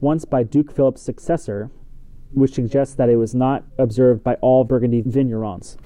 [0.00, 1.70] once by Duke Philip's successor,
[2.32, 5.76] which suggests that it was not observed by all Burgundy vignerons.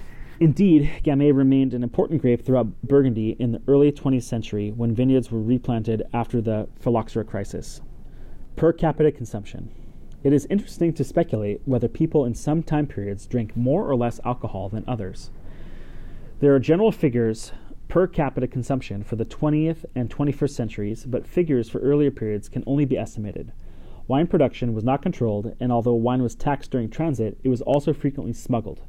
[0.40, 5.30] Indeed, Gamay remained an important grape throughout Burgundy in the early 20th century when vineyards
[5.30, 7.80] were replanted after the phylloxera crisis.
[8.56, 9.70] Per capita consumption.
[10.24, 14.20] It is interesting to speculate whether people in some time periods drink more or less
[14.24, 15.30] alcohol than others.
[16.40, 17.52] There are general figures
[17.88, 22.64] per capita consumption for the 20th and 21st centuries, but figures for earlier periods can
[22.66, 23.52] only be estimated.
[24.08, 27.92] Wine production was not controlled, and although wine was taxed during transit, it was also
[27.92, 28.80] frequently smuggled.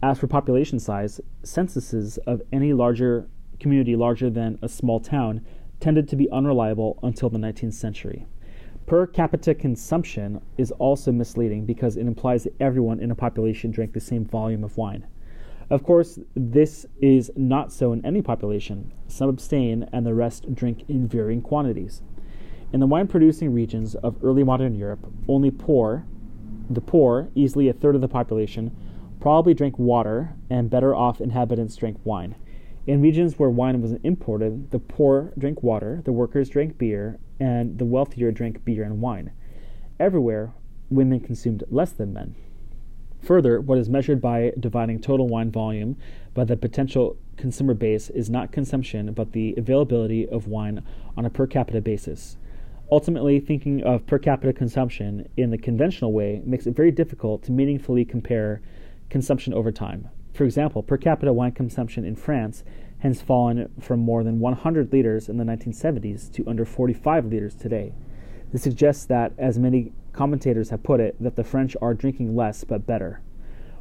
[0.00, 5.44] As for population size, censuses of any larger community larger than a small town
[5.80, 8.26] tended to be unreliable until the 19th century.
[8.88, 13.92] Per capita consumption is also misleading because it implies that everyone in a population drank
[13.92, 15.06] the same volume of wine.
[15.68, 18.90] Of course, this is not so in any population.
[19.06, 22.00] Some abstain and the rest drink in varying quantities.
[22.72, 26.06] In the wine producing regions of early modern Europe, only poor,
[26.70, 28.74] the poor, easily a third of the population,
[29.20, 32.36] probably drank water, and better off inhabitants drank wine.
[32.88, 37.76] In regions where wine was imported, the poor drank water, the workers drank beer, and
[37.76, 39.30] the wealthier drank beer and wine.
[40.00, 40.54] Everywhere,
[40.88, 42.34] women consumed less than men.
[43.20, 45.98] Further, what is measured by dividing total wine volume
[46.32, 50.82] by the potential consumer base is not consumption, but the availability of wine
[51.14, 52.38] on a per capita basis.
[52.90, 57.52] Ultimately, thinking of per capita consumption in the conventional way makes it very difficult to
[57.52, 58.62] meaningfully compare
[59.10, 60.08] consumption over time.
[60.38, 62.62] For example, per capita wine consumption in France
[62.98, 67.92] has fallen from more than 100 liters in the 1970s to under 45 liters today.
[68.52, 72.62] This suggests that, as many commentators have put it, that the French are drinking less
[72.62, 73.20] but better.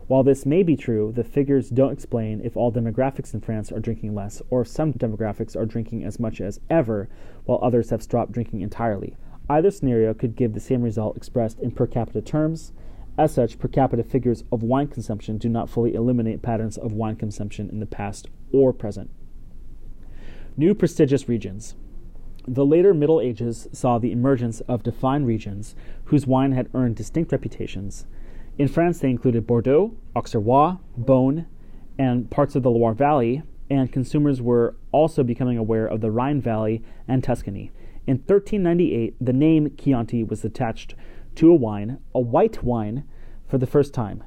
[0.08, 3.80] While this may be true, the figures don't explain if all demographics in France are
[3.80, 7.08] drinking less, or if some demographics are drinking as much as ever,
[7.46, 9.16] while others have stopped drinking entirely.
[9.48, 12.74] Either scenario could give the same result expressed in per capita terms.
[13.18, 17.16] As such, per capita figures of wine consumption do not fully eliminate patterns of wine
[17.16, 19.10] consumption in the past or present.
[20.56, 21.76] New prestigious regions.
[22.48, 27.32] The later Middle Ages saw the emergence of defined regions whose wine had earned distinct
[27.32, 28.06] reputations
[28.58, 31.46] in France, they included Bordeaux, Auxerrois, Beaune,
[32.00, 36.42] and parts of the Loire Valley, and consumers were also becoming aware of the Rhine
[36.42, 37.72] Valley and Tuscany.
[38.08, 40.96] In 1398, the name Chianti was attached
[41.38, 43.04] to a wine, a white wine,
[43.48, 44.24] for the first time.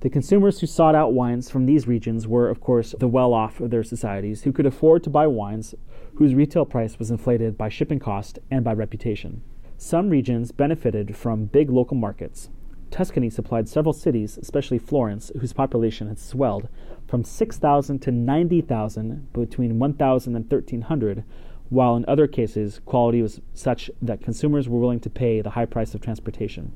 [0.00, 3.60] The consumers who sought out wines from these regions were, of course, the well off
[3.60, 5.74] of their societies who could afford to buy wines
[6.16, 9.42] whose retail price was inflated by shipping cost and by reputation.
[9.78, 12.50] Some regions benefited from big local markets,
[12.92, 16.68] Tuscany supplied several cities, especially Florence, whose population had swelled
[17.08, 21.24] from 6,000 to 90,000 between 1,000 and 1,300,
[21.72, 25.64] while in other cases, quality was such that consumers were willing to pay the high
[25.64, 26.70] price of transportation.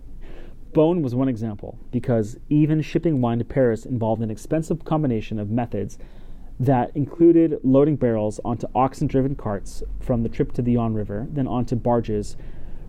[0.72, 5.50] Beaune was one example, because even shipping wine to Paris involved an expensive combination of
[5.50, 5.98] methods
[6.58, 11.26] that included loading barrels onto oxen driven carts from the trip to the Yonne River,
[11.30, 12.38] then onto barges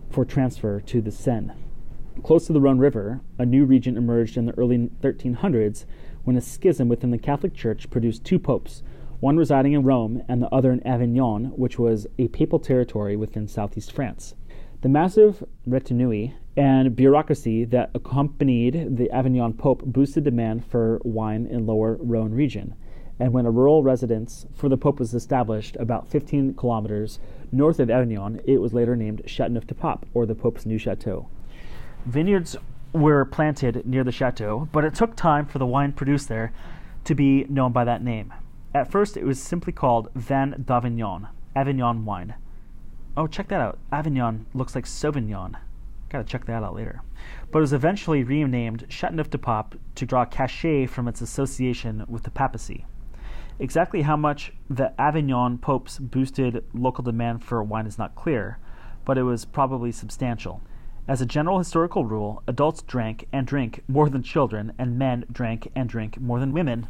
[0.08, 1.52] for transfer to the Seine.
[2.22, 5.84] Close to the Rhone River, a new region emerged in the early 1300s
[6.24, 8.82] when a schism within the Catholic Church produced two popes,
[9.20, 13.48] one residing in Rome and the other in Avignon, which was a papal territory within
[13.48, 14.34] southeast France.
[14.80, 21.66] The massive retinue and bureaucracy that accompanied the Avignon Pope boosted demand for wine in
[21.66, 22.74] lower Rhone region.
[23.18, 27.18] And when a rural residence for the Pope was established about 15 kilometers
[27.50, 31.28] north of Avignon, it was later named Châteauneuf-du-Pape, or the Pope's new chateau.
[32.06, 32.56] Vineyards
[32.92, 36.52] were planted near the chateau, but it took time for the wine produced there
[37.02, 38.32] to be known by that name.
[38.74, 42.34] At first, it was simply called Vin d'Avignon, Avignon wine.
[43.16, 43.78] Oh, check that out.
[43.90, 45.56] Avignon looks like Sauvignon.
[46.10, 47.02] Gotta check that out later.
[47.50, 52.86] But it was eventually renamed Châteauneuf-du-Pape to draw cachet from its association with the papacy.
[53.58, 58.58] Exactly how much the Avignon popes boosted local demand for wine is not clear,
[59.04, 60.62] but it was probably substantial.
[61.08, 65.70] As a general historical rule, adults drank and drink more than children, and men drank
[65.74, 66.86] and drink more than women.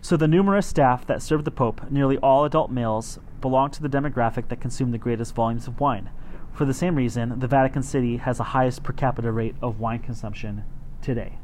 [0.00, 3.88] So the numerous staff that served the Pope, nearly all adult males, belonged to the
[3.88, 6.10] demographic that consumed the greatest volumes of wine.
[6.52, 9.98] For the same reason, the Vatican City has the highest per capita rate of wine
[9.98, 10.64] consumption
[11.02, 11.38] today.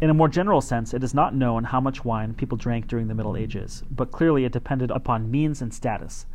[0.00, 3.06] In a more general sense, it is not known how much wine people drank during
[3.06, 6.26] the Middle Ages, but clearly it depended upon means and status.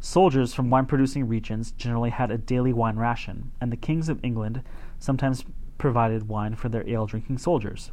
[0.00, 4.18] Soldiers from wine producing regions generally had a daily wine ration, and the kings of
[4.24, 4.62] England
[4.98, 5.44] sometimes
[5.78, 7.92] provided wine for their ale drinking soldiers.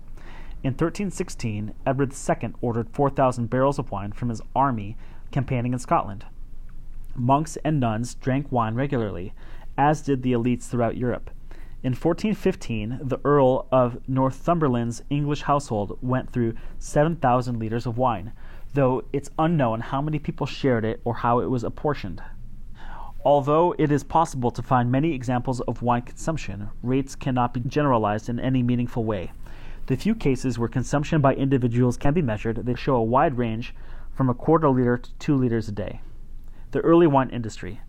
[0.64, 4.95] In 1316, Edward II ordered 4,000 barrels of wine from his army
[5.32, 6.24] campaigning in Scotland.
[7.16, 9.34] Monks and nuns drank wine regularly,
[9.76, 11.32] as did the elites throughout Europe.
[11.82, 18.32] In 1415, the Earl of Northumberland's English household went through 7,000 liters of wine,
[18.76, 22.22] though it's unknown how many people shared it or how it was apportioned.
[23.26, 28.30] Although it is possible to find many examples of wine consumption, rates cannot be generalized
[28.30, 29.32] in any meaningful way.
[29.91, 33.75] The few cases where consumption by individuals can be measured, they show a wide range
[34.13, 35.99] from a quarter liter to two liters a day.
[36.71, 37.81] The early wine industry.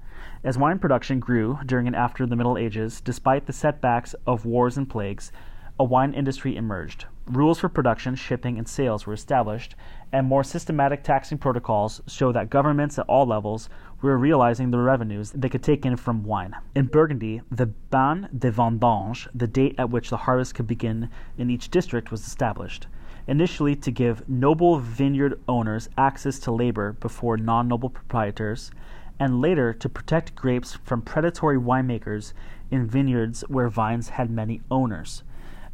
[0.43, 4.77] As wine production grew during and after the Middle Ages, despite the setbacks of wars
[4.77, 5.31] and plagues,
[5.79, 7.05] a wine industry emerged.
[7.27, 9.77] Rules for production, shipping, and sales were established,
[10.11, 13.69] and more systematic taxing protocols show that governments at all levels
[14.03, 16.55] were realizing the revenues they could take in from wine.
[16.75, 21.51] In Burgundy, the Ban de Vendange, the date at which the harvest could begin in
[21.51, 22.89] each district, was established.
[23.27, 28.73] Initially, to give noble vineyard owners access to labor before non noble proprietors,
[29.19, 32.33] and later to protect grapes from predatory winemakers
[32.73, 35.23] in vineyards where vines had many owners.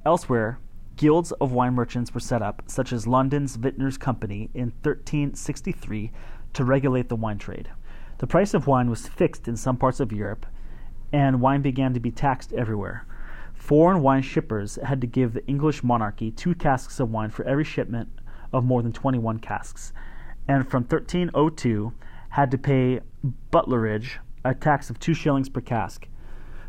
[0.04, 0.58] Elsewhere,
[0.96, 6.12] guilds of wine merchants were set up, such as London's Vintners Company in 1363,
[6.52, 7.70] to regulate the wine trade.
[8.18, 10.44] The price of wine was fixed in some parts of Europe,
[11.12, 13.06] and wine began to be taxed everywhere.
[13.54, 17.62] Foreign wine shippers had to give the English monarchy two casks of wine for every
[17.62, 18.08] shipment
[18.52, 19.92] of more than 21 casks,
[20.48, 21.92] and from 1302
[22.30, 23.00] had to pay
[23.52, 26.08] butlerage a tax of two shillings per cask.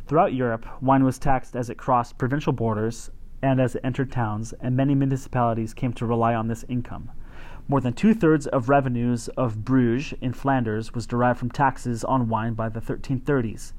[0.06, 3.10] Throughout Europe, wine was taxed as it crossed provincial borders
[3.42, 7.10] and as it entered towns, and many municipalities came to rely on this income.
[7.70, 12.28] More than two thirds of revenues of Bruges in Flanders was derived from taxes on
[12.28, 13.74] wine by the 1330s.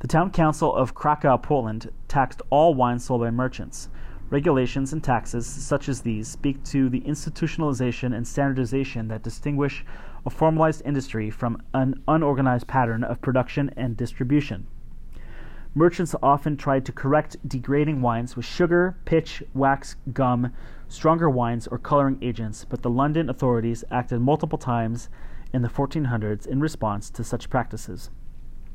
[0.00, 3.88] The town council of Krakow, Poland, taxed all wine sold by merchants.
[4.28, 9.86] Regulations and taxes such as these speak to the institutionalization and standardization that distinguish
[10.26, 14.66] a formalized industry from an unorganized pattern of production and distribution.
[15.74, 20.52] Merchants often tried to correct degrading wines with sugar, pitch, wax, gum,
[20.90, 25.08] stronger wines, or coloring agents, but the London authorities acted multiple times
[25.52, 28.10] in the 1400s in response to such practices.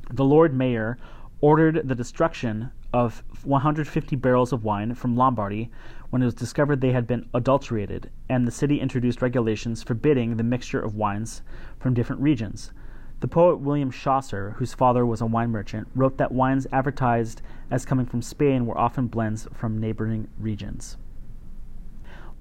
[0.10, 0.98] The Lord Mayor
[1.42, 5.70] ordered the destruction of 150 barrels of wine from Lombardy
[6.10, 10.44] when it was discovered they had been adulterated, and the city introduced regulations forbidding the
[10.44, 11.42] mixture of wines
[11.80, 12.72] from different regions.
[13.20, 17.86] The poet William Chaucer, whose father was a wine merchant, wrote that wines advertised as
[17.86, 20.98] coming from Spain were often blends from neighboring regions.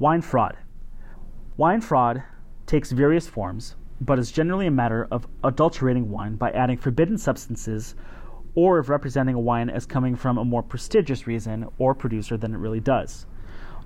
[0.00, 0.56] Wine fraud.
[1.56, 2.24] Wine fraud
[2.66, 7.94] takes various forms, but is generally a matter of adulterating wine by adding forbidden substances
[8.56, 12.52] or of representing a wine as coming from a more prestigious reason or producer than
[12.54, 13.26] it really does.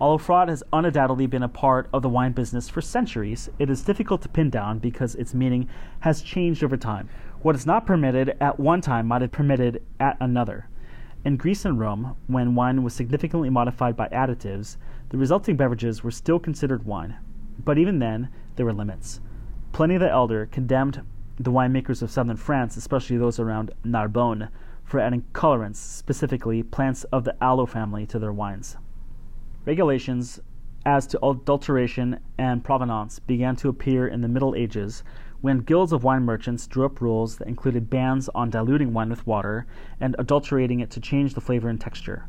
[0.00, 3.82] Although fraud has undoubtedly been a part of the wine business for centuries, it is
[3.82, 5.68] difficult to pin down because its meaning
[6.00, 7.10] has changed over time.
[7.42, 10.68] What is not permitted at one time might have permitted at another.
[11.24, 14.76] In Greece and Rome, when wine was significantly modified by additives,
[15.10, 17.16] the resulting beverages were still considered wine.
[17.64, 19.20] But even then, there were limits.
[19.72, 21.02] Pliny the Elder condemned
[21.38, 24.48] the winemakers of southern France, especially those around Narbonne,
[24.84, 28.76] for adding colorants, specifically plants of the aloe family, to their wines.
[29.64, 30.40] Regulations
[30.86, 35.02] as to adulteration and provenance began to appear in the Middle Ages
[35.40, 39.26] when guilds of wine merchants drew up rules that included bans on diluting wine with
[39.26, 39.66] water
[40.00, 42.26] and adulterating it to change the flavor and texture.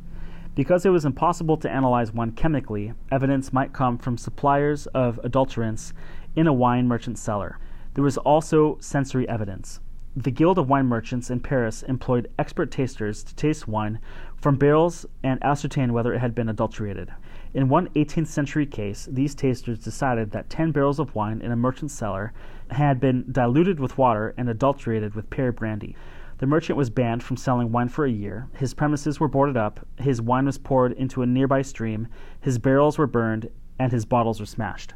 [0.59, 5.93] Because it was impossible to analyze wine chemically, evidence might come from suppliers of adulterants
[6.35, 7.57] in a wine merchant's cellar.
[7.93, 9.79] There was also sensory evidence.
[10.17, 14.01] The Guild of Wine Merchants in Paris employed expert tasters to taste wine
[14.35, 17.13] from barrels and ascertain whether it had been adulterated.
[17.53, 21.55] In one 18th century case, these tasters decided that 10 barrels of wine in a
[21.55, 22.33] merchant's cellar
[22.71, 25.95] had been diluted with water and adulterated with pear brandy.
[26.39, 28.47] The merchant was banned from selling wine for a year.
[28.53, 32.07] His premises were boarded up, his wine was poured into a nearby stream,
[32.39, 34.93] his barrels were burned, and his bottles were smashed.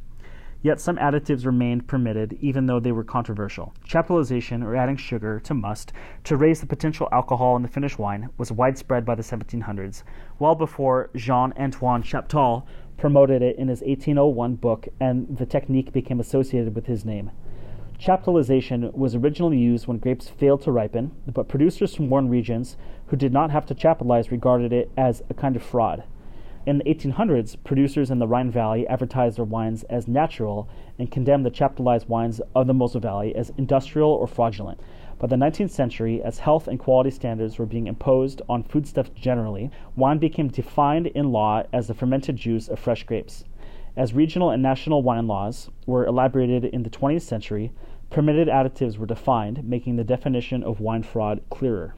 [0.61, 3.73] Yet some additives remained permitted even though they were controversial.
[3.85, 5.91] Chaptalization, or adding sugar to must
[6.23, 10.03] to raise the potential alcohol in the finished wine, was widespread by the 1700s,
[10.39, 12.65] well before Jean Antoine Chaptal
[12.95, 17.31] promoted it in his 1801 book and the technique became associated with his name.
[17.99, 22.75] Chaptalization was originally used when grapes failed to ripen, but producers from warm regions
[23.07, 26.03] who did not have to chaptalize regarded it as a kind of fraud.
[26.65, 31.45] In the 1800s, producers in the Rhine Valley advertised their wines as natural and condemned
[31.45, 34.79] the chaptalized wines of the Mosel Valley as industrial or fraudulent.
[35.19, 39.71] By the 19th century, as health and quality standards were being imposed on foodstuffs generally,
[39.95, 43.45] wine became defined in law as the fermented juice of fresh grapes.
[43.95, 47.71] As regional and national wine laws were elaborated in the 20th century,
[48.09, 51.93] permitted additives were defined, making the definition of wine fraud clearer.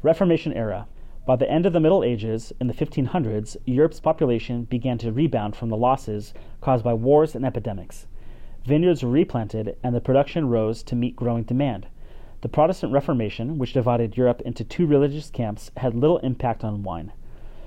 [0.00, 0.86] Reformation era.
[1.26, 5.56] By the end of the Middle Ages, in the 1500s, Europe's population began to rebound
[5.56, 8.06] from the losses caused by wars and epidemics.
[8.64, 11.88] Vineyards were replanted, and the production rose to meet growing demand.
[12.42, 17.10] The Protestant Reformation, which divided Europe into two religious camps, had little impact on wine.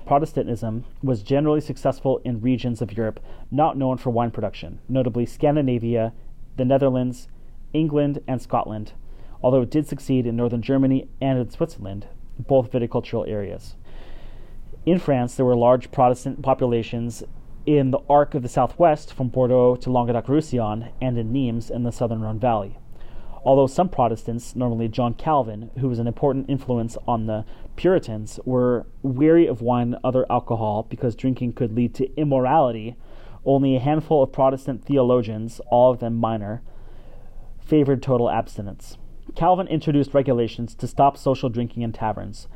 [0.06, 6.12] Protestantism was generally successful in regions of Europe not known for wine production, notably Scandinavia,
[6.56, 7.28] the Netherlands,
[7.72, 8.92] England, and Scotland,
[9.42, 12.06] although it did succeed in northern Germany and in Switzerland,
[12.38, 13.76] both viticultural areas.
[14.84, 17.22] In France, there were large Protestant populations
[17.64, 21.84] in the arc of the southwest from Bordeaux to Languedoc Roussillon and in Nimes in
[21.84, 22.78] the southern Rhone Valley.
[23.44, 27.44] Although some Protestants, normally John Calvin, who was an important influence on the
[27.76, 32.96] Puritans, were weary of wine and other alcohol because drinking could lead to immorality,
[33.44, 36.62] only a handful of Protestant theologians, all of them minor,
[37.60, 38.98] favored total abstinence.
[39.34, 42.48] Calvin introduced regulations to stop social drinking in taverns.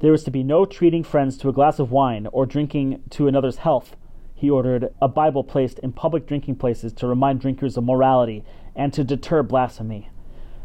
[0.00, 3.26] There was to be no treating friends to a glass of wine or drinking to
[3.26, 3.96] another's health.
[4.34, 8.44] He ordered a Bible placed in public drinking places to remind drinkers of morality
[8.76, 10.10] and to deter blasphemy.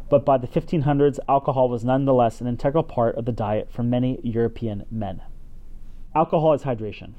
[0.09, 4.19] But by the 1500s, alcohol was nonetheless an integral part of the diet for many
[4.23, 5.21] European men.
[6.15, 7.13] Alcohol is hydration.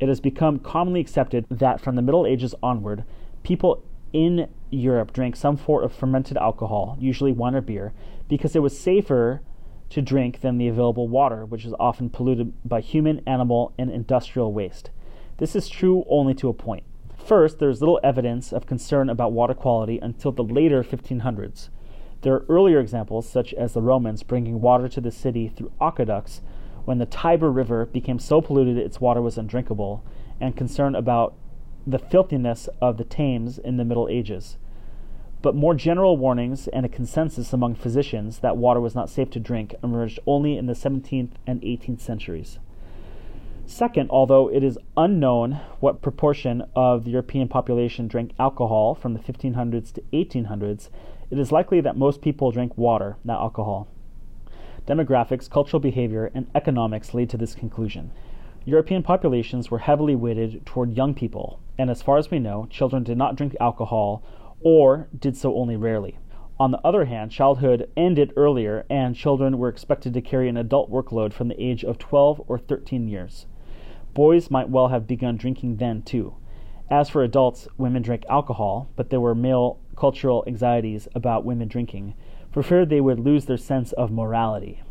[0.00, 3.04] It has become commonly accepted that from the Middle Ages onward,
[3.42, 3.82] people
[4.12, 7.92] in Europe drank some form of fermented alcohol, usually wine or beer,
[8.28, 9.42] because it was safer
[9.90, 14.52] to drink than the available water, which is often polluted by human, animal, and industrial
[14.52, 14.90] waste.
[15.38, 16.84] This is true only to a point.
[17.16, 21.68] First, there is little evidence of concern about water quality until the later 1500s.
[22.22, 26.42] There are earlier examples, such as the Romans bringing water to the city through aqueducts
[26.84, 30.02] when the Tiber River became so polluted its water was undrinkable,
[30.40, 31.34] and concern about
[31.86, 34.58] the filthiness of the Thames in the Middle Ages.
[35.42, 39.40] But more general warnings and a consensus among physicians that water was not safe to
[39.40, 42.58] drink emerged only in the 17th and 18th centuries.
[43.64, 49.20] Second, although it is unknown what proportion of the European population drank alcohol from the
[49.20, 50.88] 1500s to 1800s,
[51.30, 53.88] it is likely that most people drank water, not alcohol.
[54.86, 58.10] Demographics, cultural behavior, and economics lead to this conclusion.
[58.64, 63.02] European populations were heavily weighted toward young people, and as far as we know, children
[63.02, 64.22] did not drink alcohol
[64.62, 66.18] or did so only rarely.
[66.58, 70.90] On the other hand, childhood ended earlier, and children were expected to carry an adult
[70.90, 73.46] workload from the age of 12 or 13 years.
[74.12, 76.34] Boys might well have begun drinking then, too.
[76.90, 82.14] As for adults, women drank alcohol, but there were male cultural anxieties about women drinking,
[82.50, 84.82] for fear they would lose their sense of morality.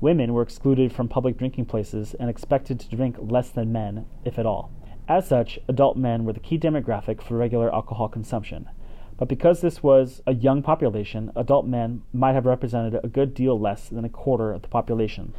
[0.00, 4.38] Women were excluded from public drinking places and expected to drink less than men, if
[4.38, 4.70] at all.
[5.06, 8.70] As such, adult men were the key demographic for regular alcohol consumption.
[9.18, 13.60] But because this was a young population, adult men might have represented a good deal
[13.60, 15.34] less than a quarter of the population.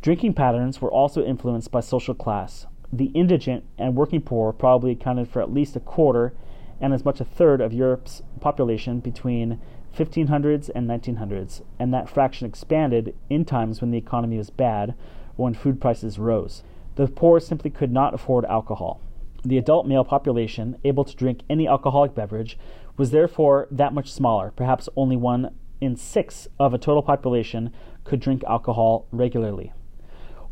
[0.00, 2.66] Drinking patterns were also influenced by social class.
[2.92, 6.34] The indigent and working poor probably accounted for at least a quarter
[6.80, 9.60] and as much a third of Europe's population between
[9.96, 14.90] 1500s and 1900s, and that fraction expanded in times when the economy was bad
[15.36, 16.62] or when food prices rose.
[16.96, 19.00] The poor simply could not afford alcohol.
[19.44, 22.58] The adult male population, able to drink any alcoholic beverage,
[22.96, 24.52] was therefore that much smaller.
[24.54, 27.72] Perhaps only one in six of a total population
[28.04, 29.72] could drink alcohol regularly.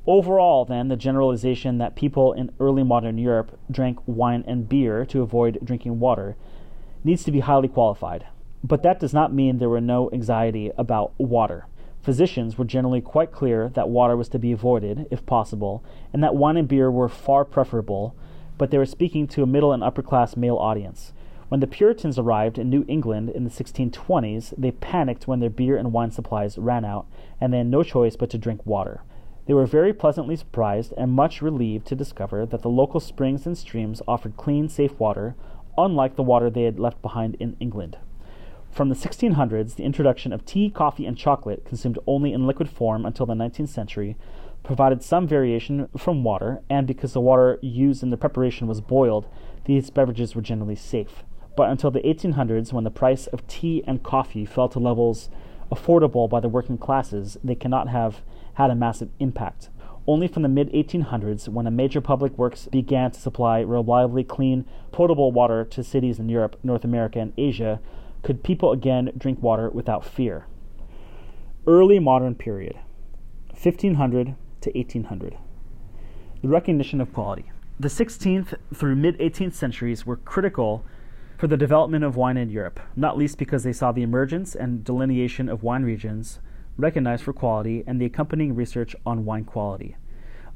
[0.06, 5.20] Overall, then, the generalization that people in early modern Europe drank wine and beer to
[5.20, 6.36] avoid drinking water
[7.04, 8.26] needs to be highly qualified.
[8.64, 11.66] But that does not mean there were no anxiety about water.
[12.02, 16.34] Physicians were generally quite clear that water was to be avoided, if possible, and that
[16.34, 18.14] wine and beer were far preferable,
[18.56, 21.12] but they were speaking to a middle and upper class male audience.
[21.48, 25.76] When the Puritans arrived in New England in the 1620s, they panicked when their beer
[25.76, 27.06] and wine supplies ran out,
[27.38, 29.02] and they had no choice but to drink water.
[29.46, 33.56] They were very pleasantly surprised and much relieved to discover that the local springs and
[33.56, 35.34] streams offered clean, safe water,
[35.76, 37.98] unlike the water they had left behind in England.
[38.70, 43.04] From the 1600s, the introduction of tea, coffee, and chocolate, consumed only in liquid form
[43.04, 44.16] until the 19th century,
[44.62, 49.26] provided some variation from water, and because the water used in the preparation was boiled,
[49.64, 51.24] these beverages were generally safe.
[51.56, 55.30] But until the 1800s, when the price of tea and coffee fell to levels
[55.72, 58.22] affordable by the working classes, they cannot have
[58.60, 59.70] had a massive impact.
[60.06, 64.66] Only from the mid 1800s, when a major public works began to supply reliably clean,
[64.92, 67.80] potable water to cities in Europe, North America, and Asia,
[68.22, 70.46] could people again drink water without fear.
[71.66, 72.76] Early modern period
[73.48, 75.38] 1500 to 1800.
[76.42, 77.50] The recognition of quality.
[77.78, 80.84] The 16th through mid 18th centuries were critical
[81.38, 84.84] for the development of wine in Europe, not least because they saw the emergence and
[84.84, 86.40] delineation of wine regions
[86.80, 89.96] recognized for quality and the accompanying research on wine quality.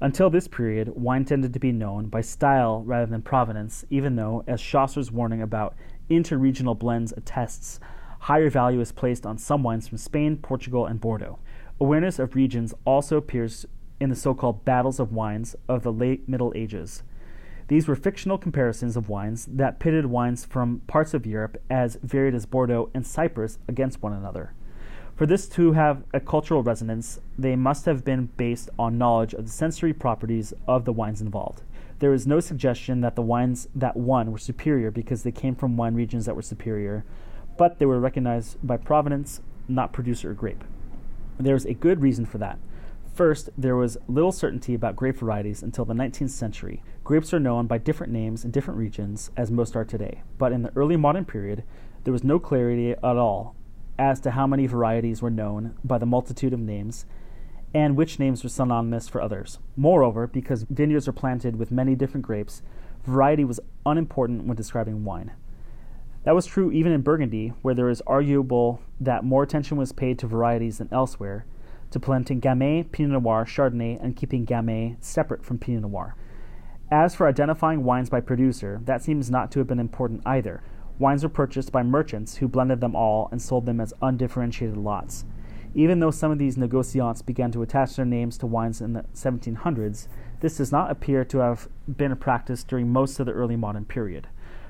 [0.01, 4.45] Until this period, wine tended to be known by style rather than provenance, even though,
[4.47, 5.75] as Chaucer's warning about
[6.11, 7.79] interregional blends attests,
[8.21, 11.39] higher value is placed on some wines from Spain, Portugal, and Bordeaux.
[11.81, 13.67] Awareness of regions also appears
[14.01, 17.03] in the so called battles of wines of the late Middle Ages.
[17.69, 22.35] These were fictional comparisons of wines that pitted wines from parts of Europe as varied
[22.35, 24.53] as Bordeaux and Cyprus against one another.
[25.17, 29.45] For this to have a cultural resonance, they must have been based on knowledge of
[29.45, 31.63] the sensory properties of the wines involved.
[32.01, 35.77] There is no suggestion that the wines that won were superior because they came from
[35.77, 37.05] wine regions that were superior,
[37.57, 40.65] but they were recognized by provenance, not producer or grape.
[41.39, 42.59] There is a good reason for that.
[43.15, 46.83] First, there was little certainty about grape varieties until the 19th century.
[47.05, 50.23] Grapes are known by different names in different regions, as most are today.
[50.39, 51.63] But in the early modern period,
[52.03, 53.55] there was no clarity at all
[53.99, 57.07] as to how many varieties were known by the multitude of names
[57.75, 59.59] and which names were synonymous for others.
[59.77, 62.63] Moreover, because vineyards are planted with many different grapes,
[63.05, 65.33] variety was unimportant when describing wine.
[66.23, 70.19] That was true even in Burgundy, where there is arguable that more attention was paid
[70.21, 71.45] to varieties than elsewhere,
[71.91, 76.15] to planting Gamay, Pinot Noir, Chardonnay, and keeping Gamay separate from Pinot Noir.
[76.91, 80.63] As for identifying wines by producer, that seems not to have been important either.
[80.99, 85.25] Wines were purchased by merchants who blended them all and sold them as undifferentiated lots.
[85.75, 89.05] Even though some of these negociants began to attach their names to wines in the
[89.13, 90.07] 1700s,
[90.41, 93.85] this does not appear to have been a practice during most of the early modern
[93.85, 94.29] period.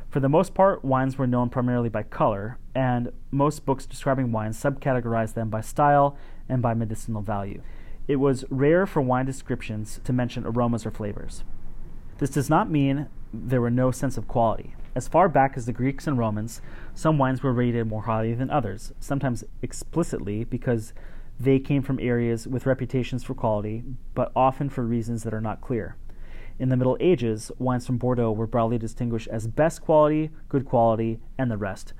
[0.08, 4.56] For the most part, wines were known primarily by color, and most books describing wines
[4.56, 6.16] subcategorized them by style
[6.48, 7.60] and by medicinal value.
[8.08, 11.44] It was rare for wine descriptions to mention aromas or flavors.
[12.18, 14.74] This does not mean there were no sense of quality.
[14.94, 16.62] As far back as the Greeks and Romans,
[16.94, 20.92] some wines were rated more highly than others, sometimes explicitly because
[21.40, 23.82] they came from areas with reputations for quality,
[24.14, 25.96] but often for reasons that are not clear.
[26.60, 31.18] In the Middle Ages, wines from Bordeaux were broadly distinguished as best quality, good quality,
[31.36, 31.92] and the rest.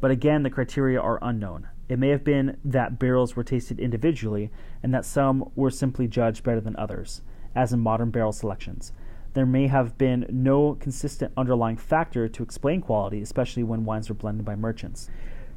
[0.00, 1.68] But again, the criteria are unknown.
[1.88, 4.50] It may have been that barrels were tasted individually
[4.82, 7.22] and that some were simply judged better than others,
[7.54, 8.92] as in modern barrel selections
[9.34, 14.14] there may have been no consistent underlying factor to explain quality, especially when wines were
[14.14, 15.08] blended by merchants.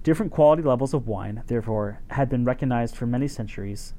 [0.04, 3.94] Different quality levels of wine, therefore, had been recognized for many centuries,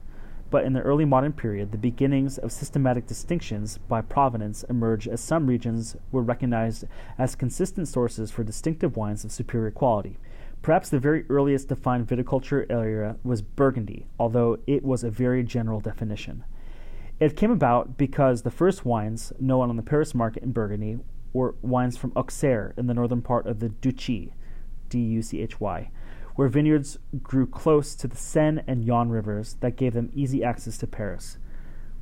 [0.51, 5.21] but in the early modern period, the beginnings of systematic distinctions by provenance emerged as
[5.21, 6.85] some regions were recognized
[7.19, 10.19] as consistent sources for distinctive wines of superior quality.
[10.63, 15.81] Perhaps the very earliest defined viticulture area was Burgundy, although it was a very general
[15.81, 16.45] definition.
[17.21, 20.99] It came about because the first wines known on the Paris market in Burgundy
[21.33, 24.35] were wines from Auxerre in the northern part of the Duchy,
[24.89, 25.91] D U C H Y,
[26.35, 30.77] where vineyards grew close to the Seine and Yonne rivers that gave them easy access
[30.79, 31.39] to Paris.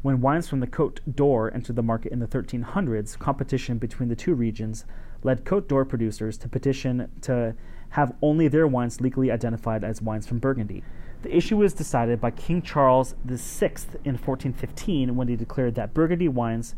[0.01, 4.17] When wines from the Côte d'Or entered the market in the 1300s, competition between the
[4.17, 4.87] two regions
[5.23, 7.55] led Côte d'Or producers to petition to
[7.91, 10.83] have only their wines legally identified as wines from Burgundy.
[11.23, 13.73] The issue was decided by King Charles VI
[14.05, 16.75] in 1415 when he declared that Burgundy wines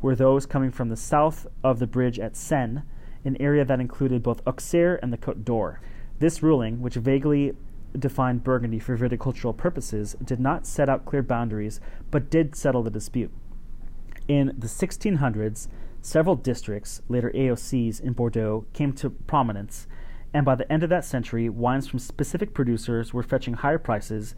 [0.00, 2.82] were those coming from the south of the bridge at Seine,
[3.24, 5.80] an area that included both Auxerre and the Côte d'Or.
[6.20, 7.54] This ruling, which vaguely
[7.98, 11.80] defined Burgundy for viticultural purposes, did not set out clear boundaries,
[12.12, 13.32] but did settle the dispute.
[14.28, 15.66] In the 1600s,
[16.02, 19.88] several districts, later AOCs in Bordeaux, came to prominence,
[20.32, 24.34] and by the end of that century, wines from specific producers were fetching higher prices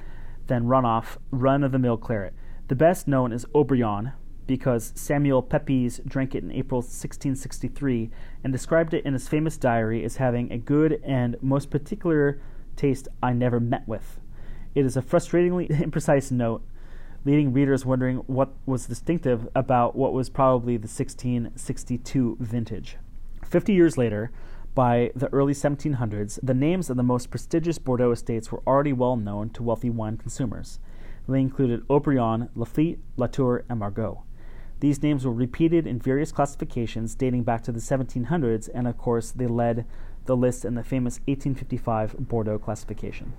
[0.46, 2.34] than runoff, run of the mill claret.
[2.68, 4.12] The best known is Haut-Brion,
[4.46, 8.10] because Samuel Pepys drank it in April 1663
[8.42, 12.40] and described it in his famous diary as having a good and most particular
[12.74, 14.18] taste I never met with.
[14.74, 16.62] It is a frustratingly imprecise note,
[17.24, 22.96] leaving readers wondering what was distinctive about what was probably the 1662 vintage.
[23.44, 24.32] Fifty years later,
[24.74, 29.16] by the early 1700s, the names of the most prestigious Bordeaux estates were already well
[29.16, 30.78] known to wealthy wine consumers.
[31.28, 34.22] They included Haut-Brion, Lafite, Latour, and Margaux.
[34.80, 39.30] These names were repeated in various classifications dating back to the 1700s, and of course,
[39.30, 39.84] they led
[40.24, 43.32] the list in the famous 1855 Bordeaux classification.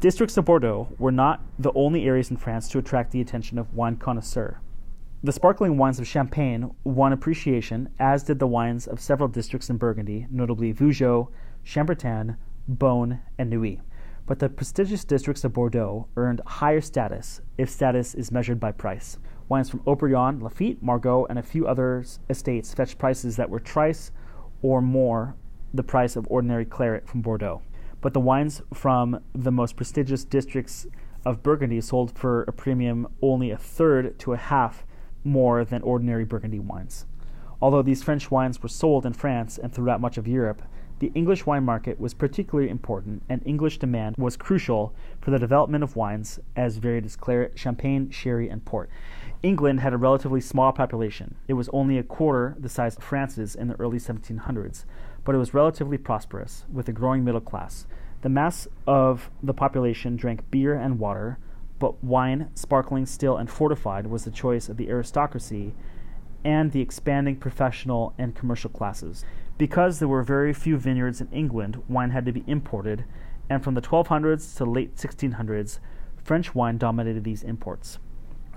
[0.00, 3.74] Districts of Bordeaux were not the only areas in France to attract the attention of
[3.74, 4.56] wine connoisseurs.
[5.20, 9.76] The sparkling wines of Champagne won appreciation, as did the wines of several districts in
[9.76, 11.28] Burgundy, notably Vougeot,
[11.64, 12.36] Chambertin,
[12.68, 13.82] Beaune, and Nuits.
[14.26, 19.18] But the prestigious districts of Bordeaux earned higher status if status is measured by price.
[19.48, 20.40] Wines from Haut-Brion,
[20.80, 24.12] Margaux, and a few other estates fetched prices that were thrice
[24.62, 25.34] or more
[25.74, 27.60] the price of ordinary claret from Bordeaux.
[28.00, 30.86] But the wines from the most prestigious districts
[31.24, 34.84] of Burgundy sold for a premium only a third to a half
[35.28, 37.06] more than ordinary Burgundy wines.
[37.60, 40.62] Although these French wines were sold in France and throughout much of Europe,
[41.00, 45.84] the English wine market was particularly important, and English demand was crucial for the development
[45.84, 48.90] of wines as varied as claret, champagne, sherry, and port.
[49.42, 51.36] England had a relatively small population.
[51.46, 54.84] It was only a quarter the size of France's in the early 1700s,
[55.24, 57.86] but it was relatively prosperous, with a growing middle class.
[58.22, 61.38] The mass of the population drank beer and water,
[61.78, 65.74] but wine, sparkling, still, and fortified was the choice of the aristocracy
[66.44, 69.24] and the expanding professional and commercial classes.
[69.56, 73.04] Because there were very few vineyards in England, wine had to be imported,
[73.50, 75.78] and from the 1200s to late 1600s,
[76.22, 77.98] French wine dominated these imports.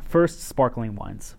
[0.01, 1.35] First, sparkling wines.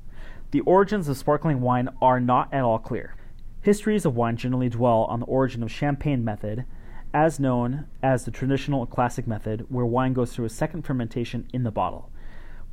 [0.50, 3.14] The origins of sparkling wine are not at all clear.
[3.60, 6.64] Histories of wine generally dwell on the origin of champagne method,
[7.14, 11.62] as known as the traditional classic method, where wine goes through a second fermentation in
[11.62, 12.10] the bottle.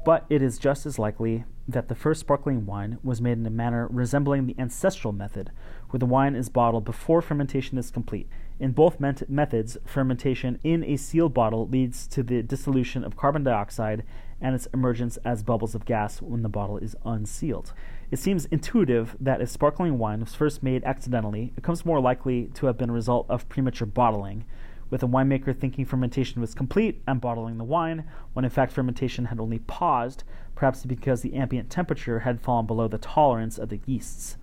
[0.05, 3.51] But it is just as likely that the first sparkling wine was made in a
[3.51, 5.51] manner resembling the ancestral method,
[5.89, 8.27] where the wine is bottled before fermentation is complete.
[8.59, 13.43] In both met- methods, fermentation in a sealed bottle leads to the dissolution of carbon
[13.43, 14.03] dioxide
[14.41, 17.73] and its emergence as bubbles of gas when the bottle is unsealed.
[18.11, 22.45] It seems intuitive that if sparkling wine was first made accidentally, it comes more likely
[22.55, 24.45] to have been a result of premature bottling,
[24.89, 29.25] with a winemaker thinking fermentation was complete and bottling the wine, when in fact fermentation
[29.25, 30.23] had only paused,
[30.55, 34.37] perhaps because the ambient temperature had fallen below the tolerance of the yeasts.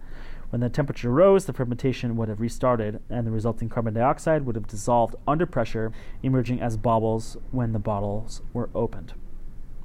[0.50, 4.54] When the temperature rose, the fermentation would have restarted, and the resulting carbon dioxide would
[4.54, 5.90] have dissolved under pressure,
[6.22, 9.14] emerging as bubbles when the bottles were opened.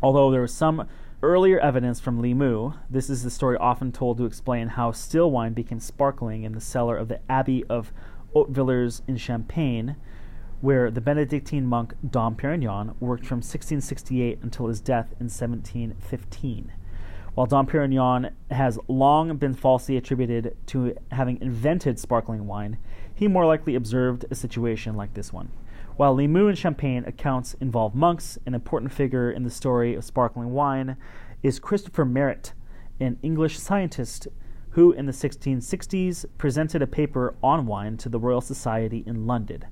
[0.04, 0.88] Although there was some
[1.24, 5.54] earlier evidence from Limoux, this is the story often told to explain how still wine
[5.54, 7.92] became sparkling in the cellar of the Abbey of
[8.34, 9.96] Hautevillers in Champagne,
[10.62, 16.72] where the Benedictine monk Dom Perignon worked from 1668 until his death in 1715.
[17.34, 22.78] While Dom Perignon has long been falsely attributed to having invented sparkling wine,
[23.14, 25.50] he more likely observed a situation like this one.
[25.98, 30.52] While Limoux and Champagne accounts involve monks, an important figure in the story of sparkling
[30.52, 30.96] wine
[31.44, 32.54] is Christopher Merret,
[33.00, 34.28] an English scientist
[34.72, 39.66] who in the 1660s presented a paper on wine to the Royal Society in London.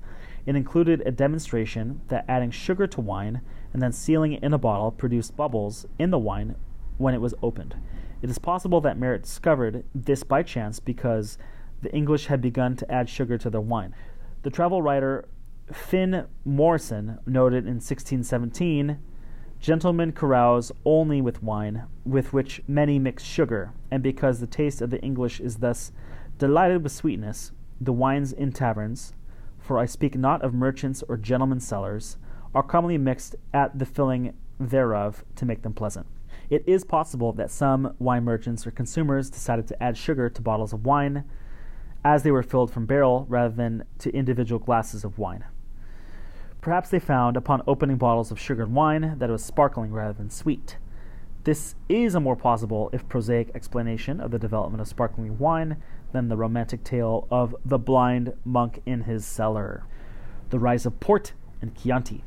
[0.44, 3.40] It included a demonstration that adding sugar to wine
[3.72, 6.54] and then sealing it in a bottle produced bubbles in the wine
[6.98, 7.76] when it was opened.
[8.20, 11.38] It is possible that Merret discovered this by chance because
[11.80, 13.94] the English had begun to add sugar to their wine.
[14.42, 15.26] The travel writer
[15.72, 18.98] Fynes Moryson noted in 1617
[19.60, 24.88] Gentlemen carouse only with wine, with which many mix sugar, and because the taste of
[24.88, 25.92] the English is thus
[26.38, 29.12] delighted with sweetness, the wines in taverns,
[29.58, 32.16] for I speak not of merchants or gentlemen's cellars,
[32.54, 36.06] are commonly mixed at the filling thereof to make them pleasant.
[36.48, 40.72] It is possible that some wine merchants or consumers decided to add sugar to bottles
[40.72, 41.24] of wine
[42.02, 45.44] as they were filled from barrel rather than to individual glasses of wine.
[46.60, 50.28] Perhaps they found, upon opening bottles of sugared wine, that it was sparkling rather than
[50.28, 50.76] sweet.
[51.44, 55.78] This is a more plausible, if prosaic, explanation of the development of sparkling wine
[56.12, 59.84] than the romantic tale of the blind monk in his cellar.
[60.50, 61.32] The rise of port
[61.62, 62.24] and Chianti.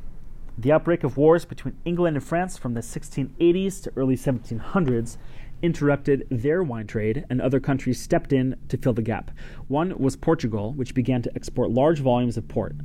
[0.57, 5.17] The outbreak of wars between England and France from the 1680s to early 1700s
[5.61, 9.31] interrupted their wine trade, and other countries stepped in to fill the gap.
[9.67, 12.75] One was Portugal, which began to export large volumes of port.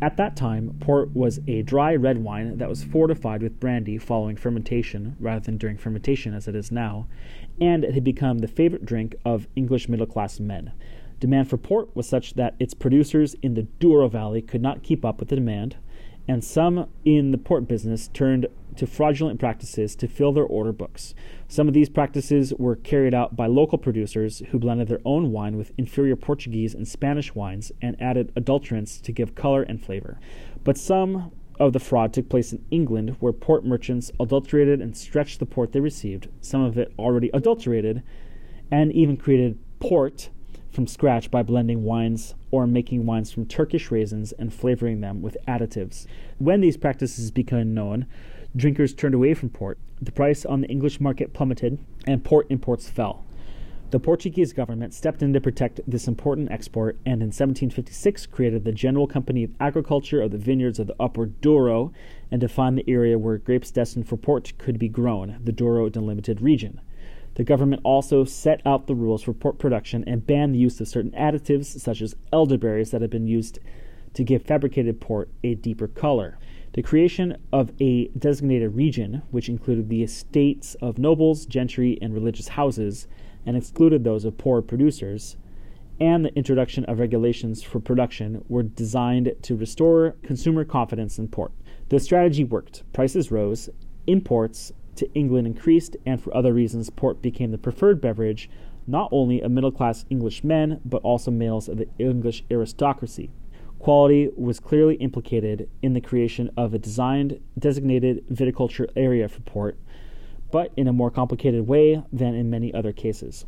[0.00, 4.36] At that time, port was a dry red wine that was fortified with brandy following
[4.36, 7.08] fermentation rather than during fermentation as it is now,
[7.60, 10.70] and it had become the favorite drink of English middle class men.
[11.18, 15.04] Demand for port was such that its producers in the Douro Valley could not keep
[15.04, 15.74] up with the demand,
[16.28, 18.46] and some in the port business turned
[18.76, 21.12] to fraudulent practices to fill their order books.
[21.50, 25.56] Some of these practices were carried out by local producers who blended their own wine
[25.56, 30.20] with inferior Portuguese and Spanish wines and added adulterants to give color and flavor.
[30.62, 35.38] But some of the fraud took place in England, where port merchants adulterated and stretched
[35.38, 38.02] the port they received, some of it already adulterated,
[38.70, 40.28] and even created port
[40.70, 45.36] from scratch by blending wines or making wines from Turkish raisins and flavoring them with
[45.48, 46.06] additives.
[46.36, 48.06] When these practices became known,
[48.58, 49.78] drinkers turned away from port.
[50.02, 53.24] The price on the English market plummeted, and port imports fell.
[53.90, 58.72] The Portuguese government stepped in to protect this important export and in 1756 created the
[58.72, 61.90] General Company of Agriculture of the Vineyards of the Upper Douro
[62.30, 66.42] and defined the area where grapes destined for port could be grown, the Douro delimited
[66.42, 66.82] region.
[67.36, 70.88] The government also set out the rules for port production and banned the use of
[70.88, 73.58] certain additives such as elderberries that had been used
[74.12, 76.36] to give fabricated port a deeper color.
[76.78, 82.46] The creation of a designated region, which included the estates of nobles, gentry, and religious
[82.46, 83.08] houses,
[83.44, 85.36] and excluded those of poor producers,
[85.98, 91.50] and the introduction of regulations for production were designed to restore consumer confidence in port.
[91.88, 92.84] The strategy worked.
[92.92, 93.68] Prices rose,
[94.06, 98.48] imports to England increased, and for other reasons, port became the preferred beverage
[98.86, 103.30] not only of middle class English men, but also males of the English aristocracy.
[103.78, 109.78] Quality was clearly implicated in the creation of a designed, designated viticulture area for port,
[110.50, 113.44] but in a more complicated way than in many other cases.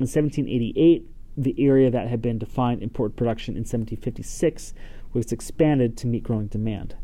[0.00, 1.06] In 1788,
[1.36, 4.72] the area that had been defined in port production in 1756
[5.12, 6.96] was expanded to meet growing demand.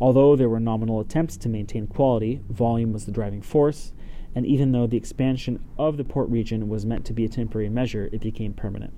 [0.00, 3.92] Although there were nominal attempts to maintain quality, volume was the driving force,
[4.34, 7.68] and even though the expansion of the port region was meant to be a temporary
[7.68, 8.92] measure, it became permanent.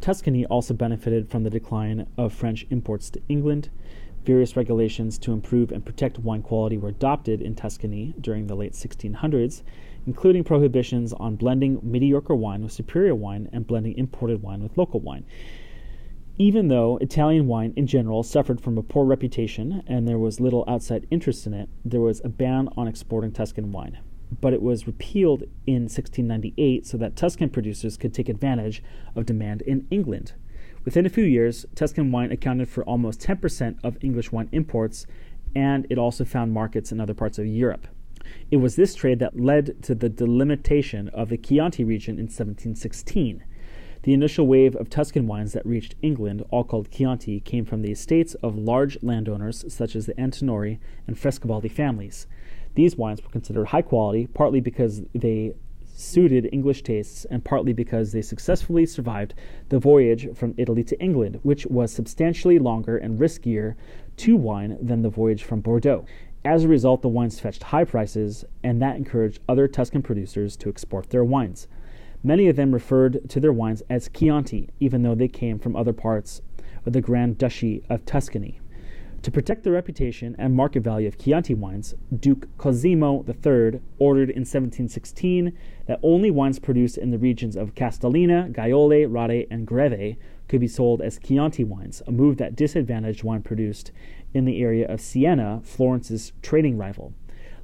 [0.00, 3.68] Tuscany also benefited from the decline of French imports to England.
[4.24, 8.74] Various regulations to improve and protect wine quality were adopted in Tuscany during the late
[8.74, 9.62] 1600s,
[10.06, 15.00] including prohibitions on blending mediocre wine with superior wine and blending imported wine with local
[15.00, 15.24] wine.
[16.36, 20.64] Even though Italian wine in general suffered from a poor reputation and there was little
[20.68, 23.98] outside interest in it, there was a ban on exporting Tuscan wine
[24.40, 28.82] but it was repealed in 1698 so that Tuscan producers could take advantage
[29.14, 30.32] of demand in England.
[30.84, 35.06] Within a few years, Tuscan wine accounted for almost 10% of English wine imports,
[35.54, 37.88] and it also found markets in other parts of Europe.
[38.50, 43.44] It was this trade that led to the delimitation of the Chianti region in 1716.
[44.02, 47.90] The initial wave of Tuscan wines that reached England, all called Chianti, came from the
[47.90, 52.26] estates of large landowners such as the Antinori and Frescobaldi families.
[52.78, 55.52] These wines were considered high quality, partly because they
[55.84, 59.34] suited English tastes and partly because they successfully survived
[59.68, 63.74] the voyage from Italy to England, which was substantially longer and riskier
[64.18, 66.06] to wine than the voyage from Bordeaux.
[66.44, 70.68] As a result, the wines fetched high prices, and that encouraged other Tuscan producers to
[70.68, 71.66] export their wines.
[72.22, 75.92] Many of them referred to their wines as Chianti, even though they came from other
[75.92, 76.42] parts
[76.86, 78.60] of the Grand Duchy of Tuscany.
[79.22, 84.42] To protect the reputation and market value of Chianti wines, Duke Cosimo III ordered in
[84.42, 85.52] 1716
[85.86, 90.16] that only wines produced in the regions of Castellina, Gaiole, Radda, and Greve
[90.46, 93.90] could be sold as Chianti wines, a move that disadvantaged wine produced
[94.34, 97.12] in the area of Siena, Florence's trading rival.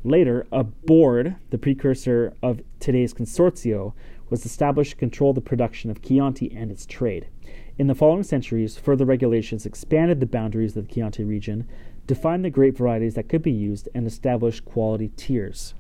[0.03, 3.95] Later, a board, the precursor of today's consorzio,
[4.29, 7.29] was established to control the production of Chianti and its trade.
[7.77, 11.67] In the following centuries, further regulations expanded the boundaries of the Chianti region,
[12.07, 15.75] defined the grape varieties that could be used, and established quality tiers.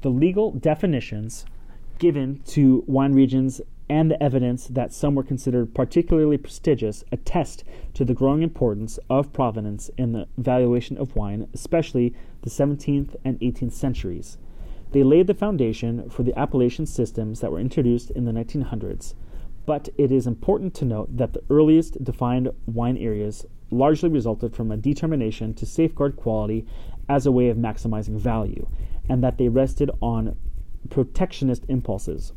[0.00, 1.46] The legal definitions
[2.00, 7.62] given to wine regions and the evidence that some were considered particularly prestigious attest
[7.94, 12.12] to the growing importance of provenance in the valuation of wine, especially
[12.42, 14.36] the 17th and 18th centuries.
[14.90, 19.14] They laid the foundation for the appellation systems that were introduced in the 1900s,
[19.68, 24.70] but it is important to note that the earliest defined wine areas largely resulted from
[24.70, 26.64] a determination to safeguard quality
[27.06, 28.66] as a way of maximizing value,
[29.10, 30.34] and that they rested on
[30.88, 32.32] protectionist impulses.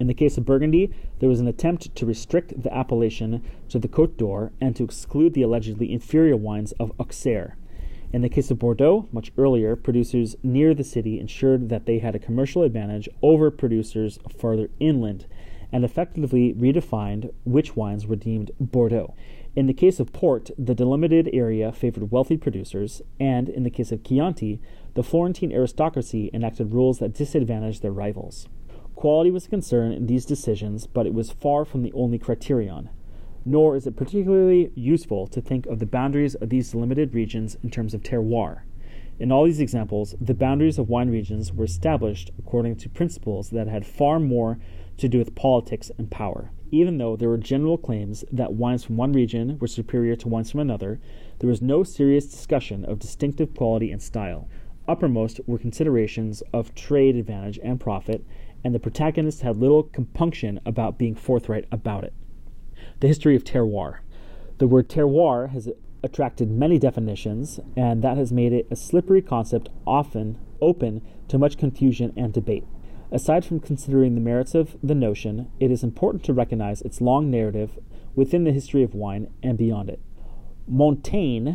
[0.00, 3.86] In the case of Burgundy, there was an attempt to restrict the appellation to the
[3.86, 7.56] Côte d'Or and to exclude the allegedly inferior wines of Auxerre.
[8.12, 12.16] In the case of Bordeaux, much earlier, producers near the city ensured that they had
[12.16, 15.26] a commercial advantage over producers farther inland
[15.72, 19.14] and effectively redefined which wines were deemed Bordeaux.
[19.56, 23.90] In the case of Port, the delimited area favored wealthy producers, and in the case
[23.92, 24.60] of Chianti,
[24.94, 28.48] the Florentine aristocracy enacted rules that disadvantaged their rivals.
[28.94, 32.90] Quality was a concern in these decisions, but it was far from the only criterion
[33.44, 37.70] nor is it particularly useful to think of the boundaries of these delimited regions in
[37.70, 38.62] terms of terroir.
[39.18, 43.68] In all these examples, the boundaries of wine regions were established according to principles that
[43.68, 44.58] had far more
[45.00, 46.50] to do with politics and power.
[46.70, 50.50] Even though there were general claims that wines from one region were superior to wines
[50.50, 51.00] from another,
[51.40, 54.48] there was no serious discussion of distinctive quality and style.
[54.86, 58.24] Uppermost were considerations of trade advantage and profit,
[58.62, 62.12] and the protagonists had little compunction about being forthright about it.
[63.00, 64.00] The history of terroir.
[64.58, 65.68] The word terroir has
[66.02, 71.58] attracted many definitions, and that has made it a slippery concept often open to much
[71.58, 72.64] confusion and debate.
[73.12, 77.30] Aside from considering the merits of the notion, it is important to recognize its long
[77.30, 77.78] narrative
[78.14, 80.00] within the history of wine and beyond it.
[80.68, 81.54] Montaigne,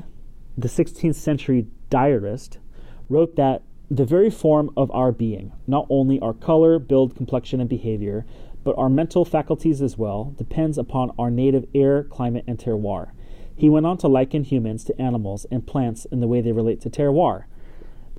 [0.57, 2.59] the 16th century diarist,
[3.07, 7.69] wrote that the very form of our being, not only our color, build, complexion, and
[7.69, 8.25] behavior,
[8.63, 13.11] but our mental faculties as well, depends upon our native air, climate, and terroir.
[13.55, 16.81] He went on to liken humans to animals and plants in the way they relate
[16.81, 17.45] to terroir.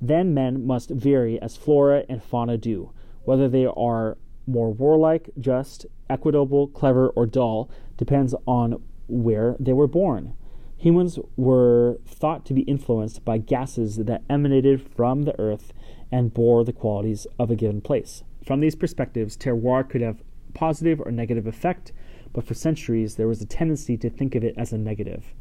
[0.01, 2.91] Then men must vary as flora and fauna do,
[3.27, 9.85] whether they are more warlike, just, equitable, clever, or dull, depends on where they were
[9.85, 10.33] born.
[10.77, 15.73] Humans were thought to be influenced by gases that emanated from the earth
[16.09, 18.23] and bore the qualities of a given place.
[18.45, 20.23] From these perspectives, terroir could have
[20.53, 21.91] positive or negative effect,
[22.31, 25.33] but for centuries there was a tendency to think of it as a negative.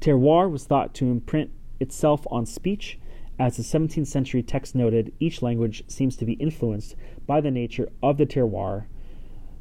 [0.00, 1.50] Terroir was thought to imprint
[1.80, 2.98] itself on speech.
[3.38, 6.96] As the 17th century text noted, each language seems to be influenced
[7.26, 8.86] by the nature of the terroir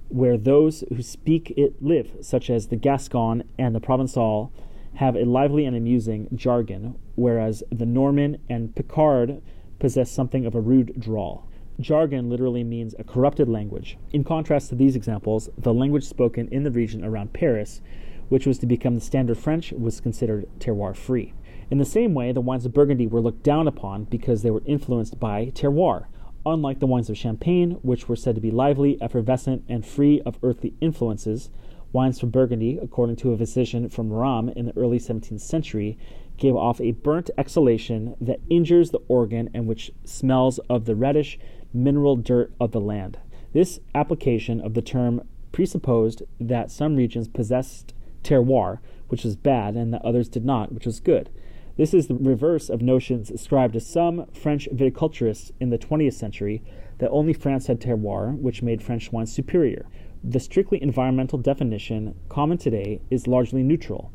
[0.09, 4.51] where those who speak it live, such as the Gascon and the Provençal,
[4.95, 9.41] have a lively and amusing jargon, whereas the Norman and Picard
[9.79, 11.47] possess something of a rude drawl.
[11.79, 13.97] Jargon literally means a corrupted language.
[14.13, 17.81] In contrast to these examples, the language spoken in the region around Paris,
[18.29, 21.33] which was to become the standard French, was considered terroir free.
[21.71, 24.61] In the same way, the wines of Burgundy were looked down upon because they were
[24.67, 26.05] influenced by terroir,
[26.45, 30.37] unlike the wines of Champagne, which were said to be lively, effervescent, and free of
[30.43, 31.49] earthly influences.
[31.91, 35.97] Wines from Burgundy, according to a physician from Rheims in the early 17th century,
[36.37, 41.39] gave off a burnt exhalation that injures the organ and which smells of the reddish
[41.73, 43.17] mineral dirt of the land.
[43.53, 49.91] This application of the term presupposed that some regions possessed terroir, which was bad, and
[49.93, 51.29] that others did not, which was good.
[51.77, 56.63] This is the reverse of notions ascribed to some French viticulturists in the 20th century
[56.99, 59.85] that only France had terroir, which made French wine superior.
[60.23, 64.13] The strictly environmental definition, common today, is largely neutral,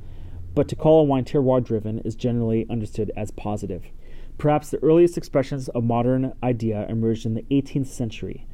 [0.54, 3.84] but to call a wine terroir driven is generally understood as positive.
[4.38, 8.46] Perhaps the earliest expressions of modern idea emerged in the 18th century.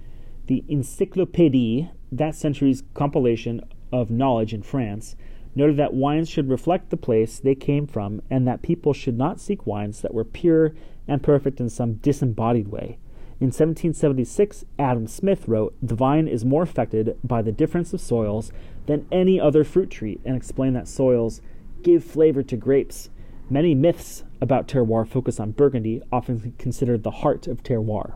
[0.46, 3.60] The Encyclopédie, that century's compilation
[3.92, 5.14] of knowledge in France,
[5.56, 9.40] noted that wines should reflect the place they came from and that people should not
[9.40, 10.72] seek wines that were pure
[11.08, 12.98] and perfect in some disembodied way.
[13.40, 18.52] In 1776, Adam Smith wrote, The vine is more affected by the difference of soils
[18.86, 21.40] than any other fruit tree, and explained that soils
[21.82, 23.10] give flavor to grapes
[23.48, 28.14] Many myths about terroir focus on Burgundy, often considered the heart of terroir.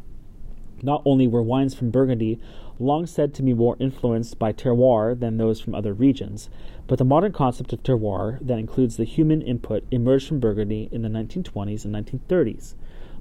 [0.82, 2.40] Not only were wines from Burgundy
[2.80, 6.48] long said to be more influenced by terroir than those from other regions,
[6.86, 11.02] but the modern concept of terroir that includes the human input emerged from Burgundy in
[11.02, 12.74] the 1920s and 1930s.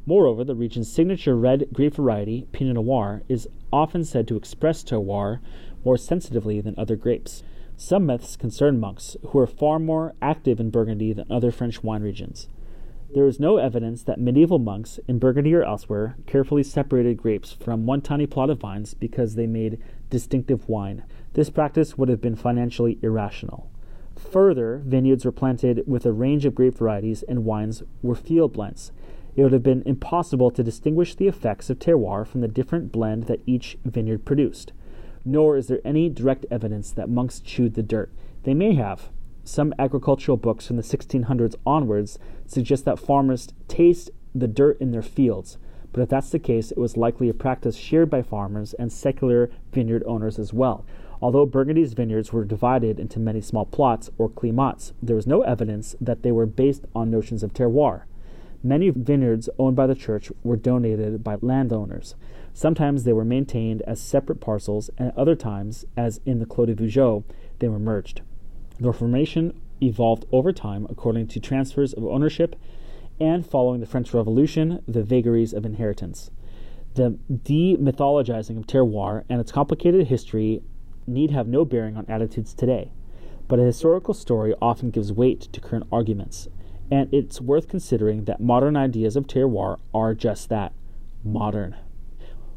[0.06, 5.40] Moreover, the region's signature red grape variety, Pinot Noir, is often said to express terroir
[5.84, 7.44] more sensitively than other grapes.
[7.78, 12.02] Some myths concern monks, who are far more active in Burgundy than other French wine
[12.02, 12.48] regions.
[13.16, 17.88] There is no evidence that medieval monks, in Burgundy or elsewhere, carefully separated grapes from
[17.88, 19.80] one tiny plot of vines because they made
[20.12, 21.04] distinctive wine.
[21.34, 23.72] This practice would have been financially irrational.
[24.16, 28.92] Further, vineyards were planted with a range of grape varieties, and wines were field blends.
[29.36, 33.24] It would have been impossible to distinguish the effects of terroir from the different blend
[33.24, 34.72] that each vineyard produced.
[35.26, 38.12] Nor is there any direct evidence that monks chewed the dirt.
[38.44, 39.10] They may have.
[39.44, 45.02] Some agricultural books from the 1600s onwards suggest that farmers taste the dirt in their
[45.02, 45.58] fields,
[45.92, 49.50] but if that's the case, it was likely a practice shared by farmers and secular
[49.72, 50.86] vineyard owners as well.
[51.22, 55.96] Although Burgundy's vineyards were divided into many small plots, or climats, there is no evidence
[56.00, 58.04] that they were based on notions of terroir.
[58.62, 62.16] Many vineyards owned by the church were donated by landowners.
[62.54, 66.76] Sometimes they were maintained as separate parcels, and other times, as in the Clos de
[66.76, 67.24] Vougeot,
[67.60, 68.22] they were merged.
[68.80, 72.56] The formation evolved over time according to transfers of ownership
[73.20, 76.32] and following the French Revolution, the vagaries of inheritance.
[76.96, 80.62] The demythologizing of terroir and its complicated history
[81.06, 82.92] need have no bearing on attitudes today,
[83.48, 86.48] but a historical story often gives weight to current arguments,
[86.90, 90.72] and it's worth considering that modern ideas of terroir are just that
[91.24, 91.76] modern.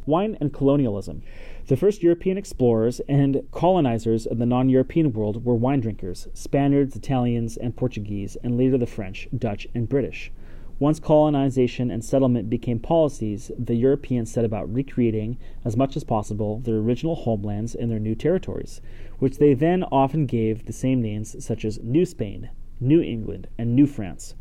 [0.07, 1.23] Wine and colonialism.
[1.69, 6.97] The first European explorers and colonizers of the non European world were wine drinkers Spaniards,
[6.97, 10.33] Italians, and Portuguese, and later the French, Dutch, and British.
[10.81, 16.59] Once colonization and settlement became policies, the Europeans set about recreating, as much as possible,
[16.59, 18.81] their original homelands in their new territories,
[19.21, 23.77] which they then often gave the same names such as New Spain, New England, and
[23.77, 24.35] New France.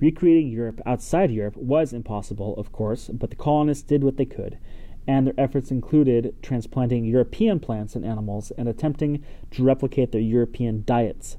[0.00, 4.58] Recreating Europe outside Europe was impossible, of course, but the colonists did what they could,
[5.06, 10.82] and their efforts included transplanting European plants and animals and attempting to replicate their European
[10.86, 11.36] diets.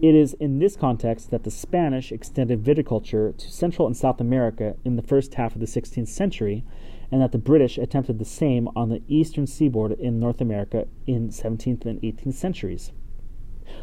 [0.00, 4.76] It is in this context that the Spanish extended viticulture to Central and South America
[4.84, 6.64] in the first half of the 16th century,
[7.10, 11.30] and that the British attempted the same on the eastern seaboard in North America in
[11.30, 12.92] 17th and 18th centuries.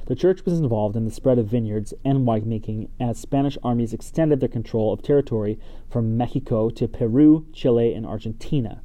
[0.05, 4.39] The church was involved in the spread of vineyards and winemaking as Spanish armies extended
[4.39, 5.59] their control of territory
[5.89, 8.81] from Mexico to Peru, Chile, and Argentina.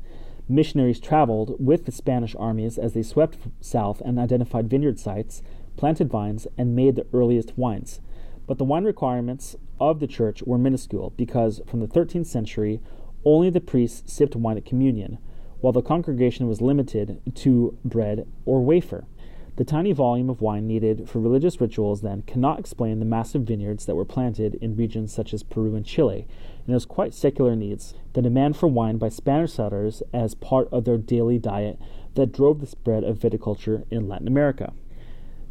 [0.50, 5.42] Missionaries traveled with the Spanish armies as they swept south and identified vineyard sites
[5.80, 8.00] planted vines, and made the earliest wines.
[8.46, 12.80] But the wine requirements of the church were minuscule because from the 13th century,
[13.24, 15.18] only the priests sipped wine at communion,
[15.60, 19.06] while the congregation was limited to bread or wafer.
[19.56, 23.86] The tiny volume of wine needed for religious rituals then cannot explain the massive vineyards
[23.86, 26.26] that were planted in regions such as Peru and Chile,
[26.64, 30.68] and it was quite secular needs, the demand for wine by Spanish settlers as part
[30.72, 31.78] of their daily diet
[32.14, 34.72] that drove the spread of viticulture in Latin America.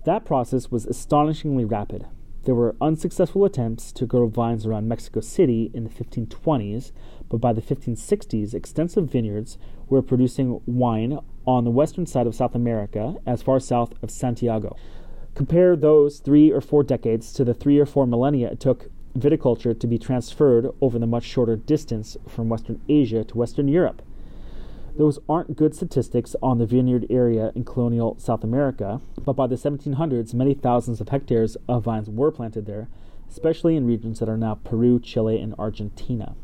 [0.06, 2.06] That process was astonishingly rapid.
[2.44, 6.92] There were unsuccessful attempts to grow vines around Mexico City in the 1520s,
[7.28, 9.58] but by the 1560s, extensive vineyards
[9.88, 14.76] were producing wine on the western side of South America, as far south of Santiago.
[15.36, 19.78] Compare those three or four decades to the three or four millennia it took viticulture
[19.80, 24.02] to be transferred over the much shorter distance from Western Asia to Western Europe.
[24.98, 29.56] Those aren't good statistics on the vineyard area in colonial South America, but by the
[29.56, 32.90] 1700s, many thousands of hectares of vines were planted there,
[33.30, 36.36] especially in regions that are now Peru, Chile, and Argentina.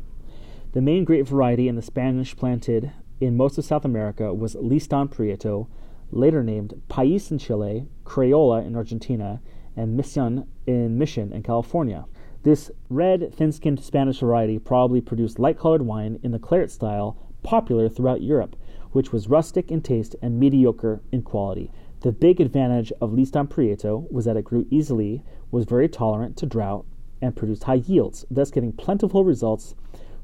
[0.72, 5.08] The main grape variety in the Spanish planted in most of South America was Listan
[5.08, 5.68] Prieto,
[6.10, 9.40] later named Pais in Chile, Criolla in Argentina,
[9.76, 12.06] and Mission in Mission in California.
[12.46, 17.16] This red, thin skinned Spanish variety probably produced light colored wine in the claret style
[17.42, 18.54] popular throughout Europe,
[18.92, 21.72] which was rustic in taste and mediocre in quality.
[22.02, 26.46] The big advantage of Listan Prieto was that it grew easily, was very tolerant to
[26.46, 26.86] drought,
[27.20, 29.74] and produced high yields, thus giving plentiful results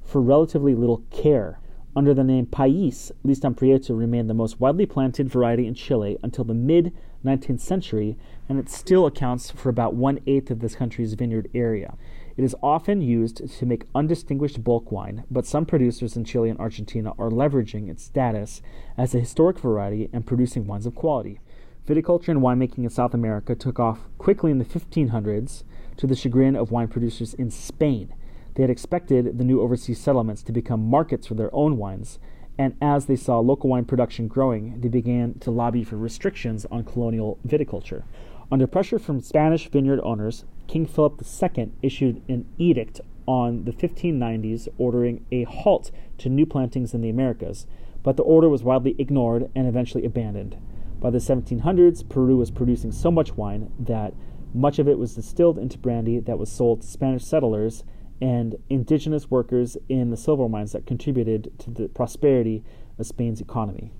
[0.04, 1.58] for relatively little care.
[1.96, 6.44] Under the name Pais, Listan Prieto remained the most widely planted variety in Chile until
[6.44, 6.92] the mid
[7.24, 8.16] 19th century,
[8.48, 11.96] and it still accounts for about one eighth of this country's vineyard area.
[12.36, 16.58] It is often used to make undistinguished bulk wine, but some producers in Chile and
[16.58, 18.62] Argentina are leveraging its status
[18.96, 21.40] as a historic variety and producing wines of quality.
[21.86, 25.64] Viticulture and winemaking in South America took off quickly in the 1500s
[25.96, 28.14] to the chagrin of wine producers in Spain.
[28.54, 32.18] They had expected the new overseas settlements to become markets for their own wines,
[32.58, 36.84] and as they saw local wine production growing, they began to lobby for restrictions on
[36.84, 38.04] colonial viticulture.
[38.52, 44.68] Under pressure from Spanish vineyard owners, King Philip II issued an edict on the 1590s
[44.76, 47.66] ordering a halt to new plantings in the Americas,
[48.02, 50.58] but the order was widely ignored and eventually abandoned.
[51.00, 54.12] By the 1700s, Peru was producing so much wine that
[54.52, 57.84] much of it was distilled into brandy that was sold to Spanish settlers
[58.20, 62.62] and indigenous workers in the silver mines that contributed to the prosperity
[62.98, 63.92] of Spain's economy.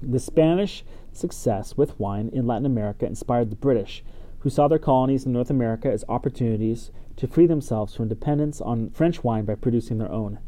[0.00, 4.04] The Spanish success with wine in Latin America inspired the British,
[4.38, 8.90] who saw their colonies in North America as opportunities to free themselves from dependence on
[8.90, 10.38] French wine by producing their own.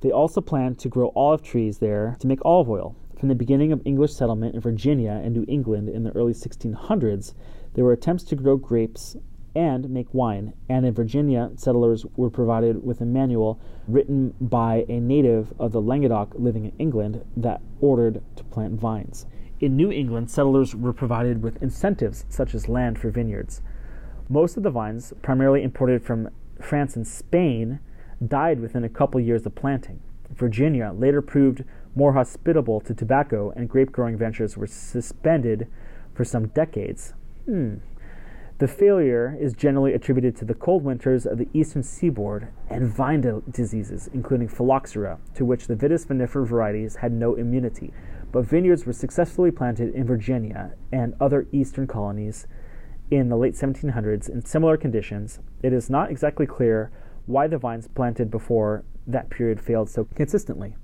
[0.00, 2.94] They also planned to grow olive trees there to make olive oil.
[3.18, 7.32] From the beginning of English settlement in Virginia and New England in the early 1600s,
[7.72, 9.16] there were attempts to grow grapes
[9.54, 15.00] and make wine, and in Virginia, settlers were provided with a manual written by a
[15.00, 19.26] native of the Languedoc living in England that ordered to plant vines.
[19.60, 23.60] In New England, settlers were provided with incentives such as land for vineyards.
[24.28, 27.80] Most of the vines, primarily imported from France and Spain,
[28.26, 30.00] died within a couple years of planting.
[30.30, 31.64] Virginia later proved
[31.94, 35.66] more hospitable to tobacco, and grape growing ventures were suspended
[36.14, 37.14] for some decades.
[37.44, 37.76] Hmm.
[38.60, 43.42] The failure is generally attributed to the cold winters of the eastern seaboard and vine
[43.50, 47.92] diseases, including phylloxera, to which the Vitis vinifera varieties had no immunity
[48.32, 52.46] but vineyards were successfully planted in Virginia and other eastern colonies
[53.10, 55.40] in the late 1700s in similar conditions.
[55.62, 56.90] It is not exactly clear
[57.26, 60.76] why the vines planted before that period failed so consistently.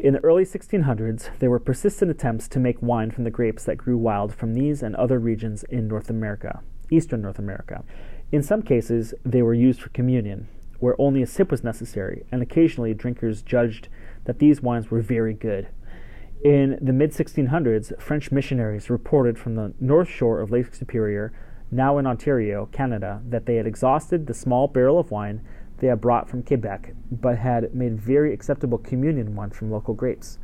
[0.00, 3.78] In the early 1600s, there were persistent attempts to make wine from the grapes that
[3.78, 7.82] grew wild from these and other regions in North America, eastern North America.
[8.30, 10.46] In some cases, they were used for communion,
[10.78, 13.88] where only a sip was necessary, and occasionally drinkers judged
[14.24, 15.66] that these wines were very good.
[16.44, 21.32] In the mid 1600s, French missionaries reported from the north shore of Lake Superior,
[21.72, 25.40] now in Ontario, Canada, that they had exhausted the small barrel of wine
[25.78, 30.38] they had brought from Quebec, but had made very acceptable communion wine from local grapes.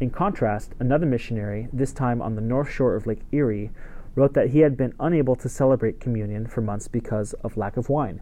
[0.00, 3.70] In contrast, another missionary, this time on the north shore of Lake Erie,
[4.14, 7.88] wrote that he had been unable to celebrate communion for months because of lack of
[7.88, 8.20] wine.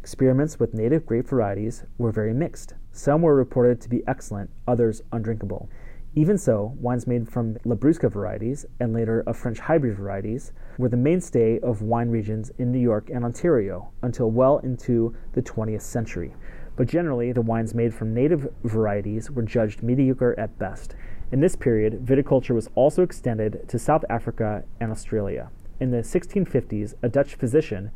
[0.00, 2.74] Experiments with native grape varieties were very mixed.
[2.92, 5.68] Some were reported to be excellent, others undrinkable.
[6.14, 10.96] Even so, wines made from Labrusca varieties and later of French hybrid varieties were the
[10.96, 16.34] mainstay of wine regions in New York and Ontario until well into the 20th century.
[16.76, 20.94] But generally, the wines made from native varieties were judged mediocre at best.
[21.30, 25.48] In this period, viticulture was also extended to South Africa and Australia.
[25.80, 27.90] In the 1650s, a Dutch physician,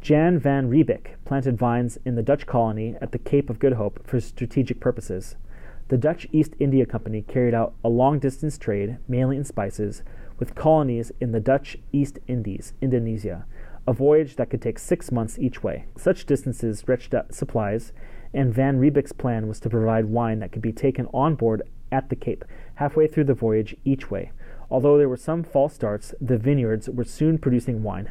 [0.00, 4.06] Jan van Riebeeck, planted vines in the Dutch colony at the Cape of Good Hope
[4.06, 5.34] for strategic purposes.
[5.88, 10.02] The Dutch East India Company carried out a long distance trade, mainly in spices,
[10.38, 13.46] with colonies in the Dutch East Indies, Indonesia,
[13.86, 15.86] a voyage that could take six months each way.
[15.96, 17.94] Such distances stretched out supplies,
[18.34, 22.10] and Van Riebeeck's plan was to provide wine that could be taken on board at
[22.10, 22.44] the Cape,
[22.74, 24.30] halfway through the voyage each way.
[24.70, 28.10] Although there were some false starts, the vineyards were soon producing wine.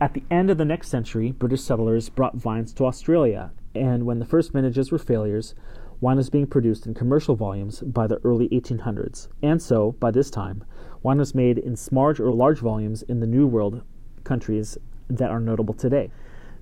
[0.00, 4.18] At the end of the next century, British settlers brought vines to Australia, and when
[4.18, 5.54] the first vintages were failures,
[6.02, 10.30] wine was being produced in commercial volumes by the early 1800s, and so, by this
[10.30, 10.64] time,
[11.04, 13.82] wine was made in small or large volumes in the New World
[14.24, 14.76] countries
[15.08, 16.10] that are notable today.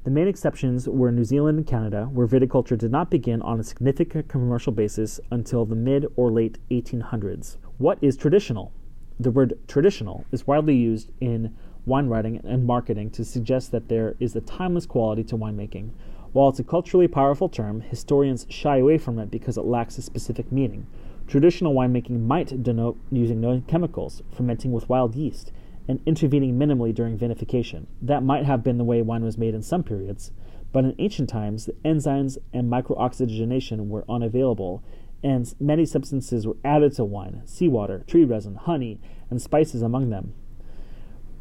[0.05, 3.65] The main exceptions were New Zealand and Canada, where viticulture did not begin on a
[3.65, 7.57] significant commercial basis until the mid or late 1800s.
[7.79, 8.73] What is traditional?
[9.19, 11.57] The word traditional is widely used in
[11.87, 15.93] wine writing and marketing to suggest that there is a timeless quality to winemaking,
[16.33, 20.03] while it's a culturally powerful term, historians shy away from it because it lacks a
[20.03, 20.87] specific meaning.
[21.27, 25.53] Traditional winemaking might denote using no chemicals, fermenting with wild yeast,
[25.89, 27.87] and intervening minimally during vinification.
[28.01, 30.31] That might have been the way wine was made in some periods,
[30.73, 34.85] but in ancient times, the enzymes and microoxygenation were unavailable,
[35.23, 39.01] and many substances were added to wine seawater, tree resin, honey,
[39.31, 40.33] and spices among them.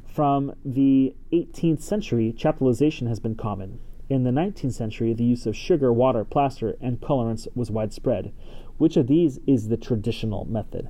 [0.06, 3.80] From the 18th century, chaptalization has been common.
[4.10, 8.34] In the 19th century, the use of sugar, water, plaster, and colorants was widespread.
[8.80, 10.90] Which of these is the traditional method?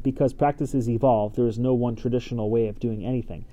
[0.00, 3.46] Because practices evolve, there is no one traditional way of doing anything.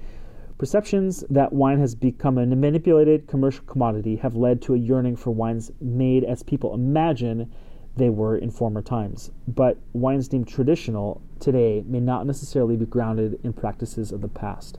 [0.59, 5.31] Perceptions that wine has become a manipulated commercial commodity have led to a yearning for
[5.31, 7.51] wines made as people imagine
[7.95, 9.31] they were in former times.
[9.47, 14.77] But wines deemed traditional today may not necessarily be grounded in practices of the past.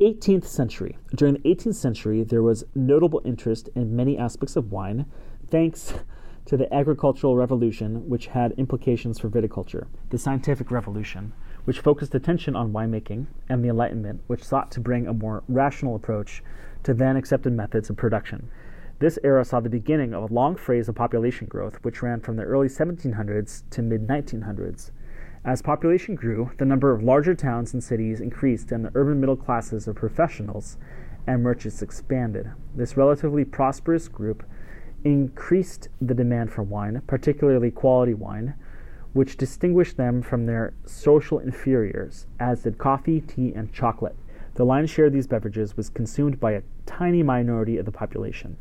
[0.00, 0.96] 18th century.
[1.14, 5.04] During the 18th century, there was notable interest in many aspects of wine,
[5.46, 5.92] thanks
[6.46, 12.56] to the agricultural revolution, which had implications for viticulture, the scientific revolution, which focused attention
[12.56, 16.42] on winemaking, and the Enlightenment, which sought to bring a more rational approach
[16.82, 18.48] to then accepted methods of production.
[19.00, 22.36] This era saw the beginning of a long phase of population growth, which ran from
[22.36, 24.92] the early 1700s to mid 1900s.
[25.42, 29.36] As population grew, the number of larger towns and cities increased, and the urban middle
[29.36, 30.76] classes of professionals
[31.26, 32.50] and merchants expanded.
[32.76, 34.44] This relatively prosperous group
[35.02, 38.54] increased the demand for wine, particularly quality wine,
[39.14, 44.16] which distinguished them from their social inferiors, as did coffee, tea, and chocolate.
[44.56, 48.58] The lion's share of these beverages was consumed by a tiny minority of the population.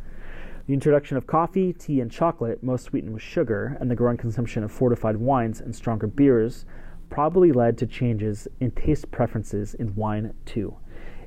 [0.70, 4.64] The introduction of coffee, tea, and chocolate, most sweetened with sugar, and the growing consumption
[4.64, 6.64] of fortified wines and stronger beers
[7.10, 10.78] probably led to changes in taste preferences in wine too.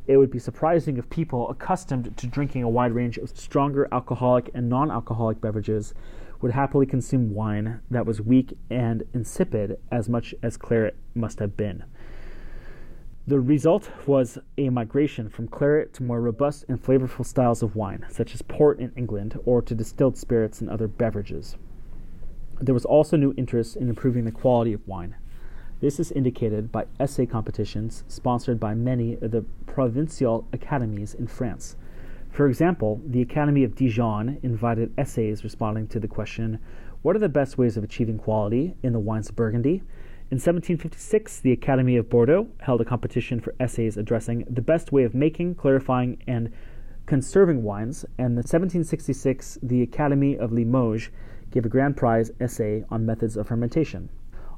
[0.06, 4.48] It would be surprising if people accustomed to drinking a wide range of stronger alcoholic
[4.54, 5.92] and non alcoholic beverages
[6.40, 11.56] would happily consume wine that was weak and insipid as much as claret must have
[11.56, 11.82] been.
[13.24, 18.04] The result was a migration from claret to more robust and flavorful styles of wine,
[18.08, 21.56] such as port in England, or to distilled spirits and other beverages.
[22.60, 25.14] There was also new interest in improving the quality of wine.
[25.78, 31.76] This is indicated by essay competitions sponsored by many of the provincial academies in France.
[32.28, 36.58] For example, the Academy of Dijon invited essays responding to the question
[37.02, 39.84] What are the best ways of achieving quality in the wines of Burgundy?
[40.32, 45.04] In 1756, the Academy of Bordeaux held a competition for essays addressing the best way
[45.04, 46.50] of making, clarifying, and
[47.04, 51.10] conserving wines, and in 1766, the Academy of Limoges
[51.50, 54.08] gave a grand prize essay on methods of fermentation.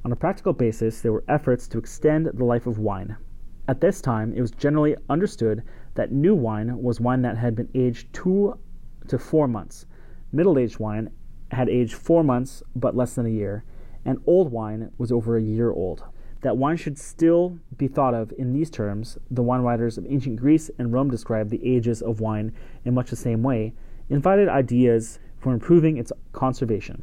[0.04, 3.16] On a practical basis, there were efforts to extend the life of wine.
[3.66, 5.64] At this time, it was generally understood
[5.94, 8.56] that new wine was wine that had been aged two
[9.08, 9.86] to four months.
[10.30, 11.10] Middle aged wine
[11.50, 13.64] had aged four months but less than a year,
[14.04, 16.04] and old wine was over a year old.
[16.42, 20.36] That wine should still be thought of in these terms, the wine writers of ancient
[20.36, 22.52] Greece and Rome described the ages of wine
[22.84, 23.72] in much the same way,
[24.10, 27.02] invited ideas for improving its conservation.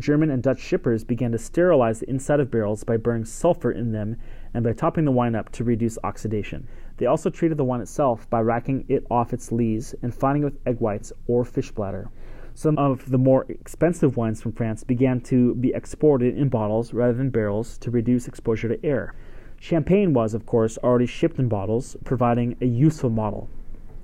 [0.00, 3.92] German and Dutch shippers began to sterilize the inside of barrels by burning sulfur in
[3.92, 4.16] them
[4.52, 6.66] and by topping the wine up to reduce oxidation.
[6.96, 10.46] They also treated the wine itself by racking it off its lees and fining it
[10.46, 12.10] with egg whites or fish bladder.
[12.56, 17.12] Some of the more expensive wines from France began to be exported in bottles rather
[17.12, 19.12] than barrels to reduce exposure to air.
[19.58, 23.48] Champagne was, of course, already shipped in bottles, providing a useful model.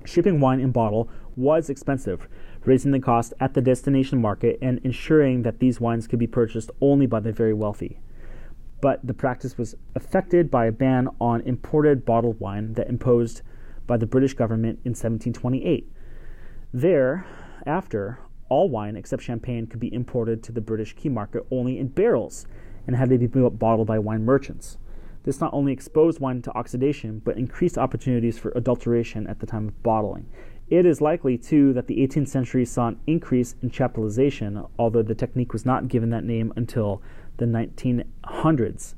[0.03, 1.07] Shipping wine in bottle
[1.37, 2.27] was expensive,
[2.65, 6.71] raising the cost at the destination market and ensuring that these wines could be purchased
[6.81, 7.99] only by the very wealthy.
[8.81, 13.43] But the practice was affected by a ban on imported bottled wine that imposed
[13.87, 15.89] by the British government in 1728.
[16.73, 18.19] Thereafter,
[18.51, 22.45] all wine except champagne could be imported to the British key market only in barrels
[22.85, 24.77] and had to be bottled by wine merchants.
[25.23, 29.69] This not only exposed wine to oxidation, but increased opportunities for adulteration at the time
[29.69, 30.25] of bottling.
[30.69, 35.15] It is likely, too, that the 18th century saw an increase in chaptalization, although the
[35.15, 37.01] technique was not given that name until
[37.37, 38.95] the 1900s.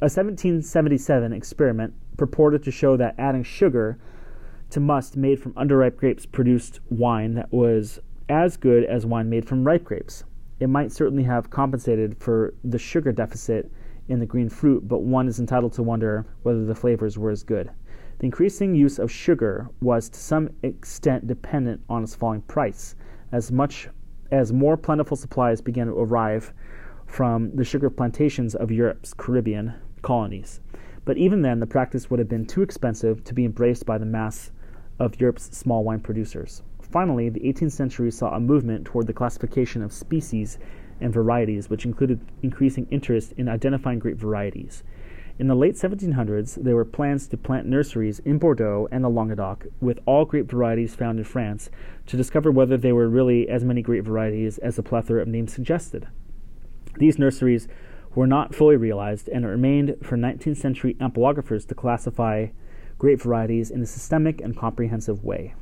[0.00, 3.98] A 1777 experiment purported to show that adding sugar
[4.70, 9.46] to must made from underripe grapes produced wine that was as good as wine made
[9.46, 10.24] from ripe grapes.
[10.58, 13.70] It might certainly have compensated for the sugar deficit
[14.08, 17.42] in the green fruit, but one is entitled to wonder whether the flavors were as
[17.42, 17.70] good.
[18.18, 22.94] The increasing use of sugar was to some extent dependent on its falling price,
[23.32, 23.88] as much
[24.30, 26.52] as more plentiful supplies began to arrive
[27.06, 30.60] from the sugar plantations of Europe's Caribbean colonies.
[31.04, 34.06] But even then, the practice would have been too expensive to be embraced by the
[34.06, 34.50] mass
[34.98, 36.62] of Europe's small wine producers.
[36.90, 40.58] Finally, the 18th century saw a movement toward the classification of species
[41.00, 44.82] and varieties, which included increasing interest in identifying grape varieties.
[45.38, 49.66] In the late 1700s, there were plans to plant nurseries in Bordeaux and the Languedoc
[49.80, 51.68] with all grape varieties found in France
[52.06, 55.52] to discover whether there were really as many grape varieties as the plethora of names
[55.52, 56.08] suggested.
[56.98, 57.68] These nurseries
[58.14, 62.46] were not fully realized, and it remained for 19th century ampelographers to classify
[62.96, 65.54] grape varieties in a systemic and comprehensive way.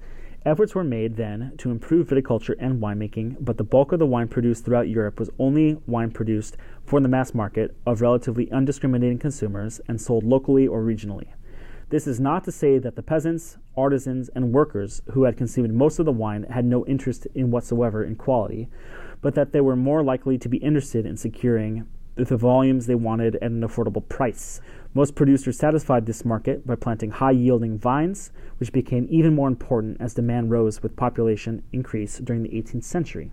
[0.47, 4.29] Efforts were made then to improve viticulture and winemaking, but the bulk of the wine
[4.29, 9.81] produced throughout Europe was only wine produced for the mass market of relatively undiscriminating consumers
[9.89, 11.29] and sold locally or regionally.
[11.89, 15.99] This is not to say that the peasants, artisans, and workers who had consumed most
[15.99, 18.69] of the wine had no interest in whatsoever in quality,
[19.23, 23.37] but that they were more likely to be interested in securing the volumes they wanted
[23.37, 24.61] at an affordable price.
[24.97, 29.97] Most producers satisfied this market by planting high yielding vines, which became even more important
[30.01, 33.33] as demand rose with population increase during the 18th century.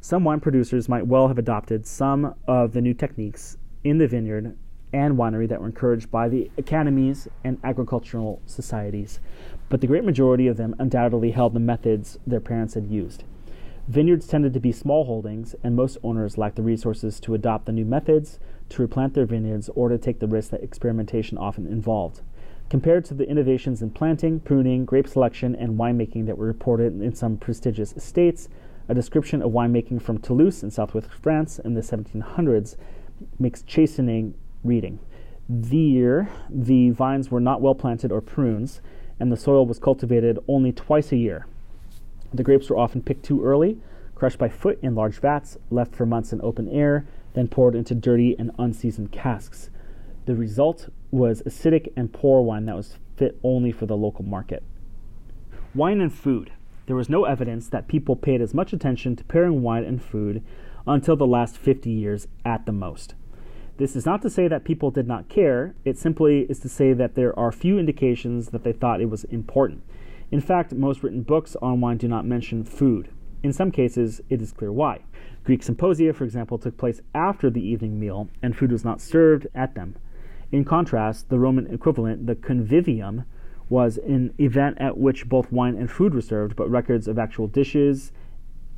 [0.00, 4.56] Some wine producers might well have adopted some of the new techniques in the vineyard
[4.90, 9.20] and winery that were encouraged by the academies and agricultural societies,
[9.68, 13.24] but the great majority of them undoubtedly held the methods their parents had used.
[13.86, 17.72] Vineyards tended to be small holdings, and most owners lacked the resources to adopt the
[17.72, 18.38] new methods,
[18.70, 22.22] to replant their vineyards, or to take the risk that experimentation often involved.
[22.70, 27.14] Compared to the innovations in planting, pruning, grape selection, and winemaking that were reported in
[27.14, 28.48] some prestigious estates,
[28.88, 32.76] a description of winemaking from Toulouse in southwest France in the 1700s
[33.38, 34.34] makes chastening
[34.64, 34.98] reading.
[35.48, 38.80] There, the vines were not well planted or prunes,
[39.18, 41.46] and the soil was cultivated only twice a year.
[42.32, 43.78] The grapes were often picked too early,
[44.14, 47.94] crushed by foot in large vats, left for months in open air, then poured into
[47.94, 49.70] dirty and unseasoned casks.
[50.26, 54.62] The result was acidic and poor wine that was fit only for the local market.
[55.74, 56.52] Wine and food.
[56.86, 60.42] There was no evidence that people paid as much attention to pairing wine and food
[60.86, 63.14] until the last 50 years at the most.
[63.76, 66.92] This is not to say that people did not care, it simply is to say
[66.92, 69.82] that there are few indications that they thought it was important.
[70.30, 73.08] In fact, most written books on wine do not mention food.
[73.42, 75.00] In some cases, it is clear why.
[75.44, 79.46] Greek symposia, for example, took place after the evening meal, and food was not served
[79.54, 79.96] at them.
[80.52, 83.24] In contrast, the Roman equivalent, the convivium,
[83.68, 87.46] was an event at which both wine and food were served, but records of actual
[87.46, 88.12] dishes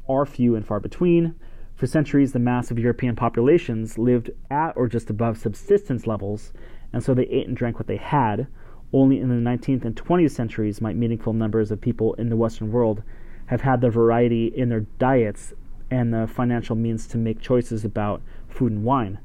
[0.09, 1.34] are few and far between.
[1.74, 6.52] For centuries, the mass of European populations lived at or just above subsistence levels,
[6.93, 8.47] and so they ate and drank what they had.
[8.93, 12.70] Only in the 19th and 20th centuries might meaningful numbers of people in the Western
[12.70, 13.02] world
[13.47, 15.55] have had the variety in their diets
[15.93, 19.19] and the financial means to make choices about food and wine.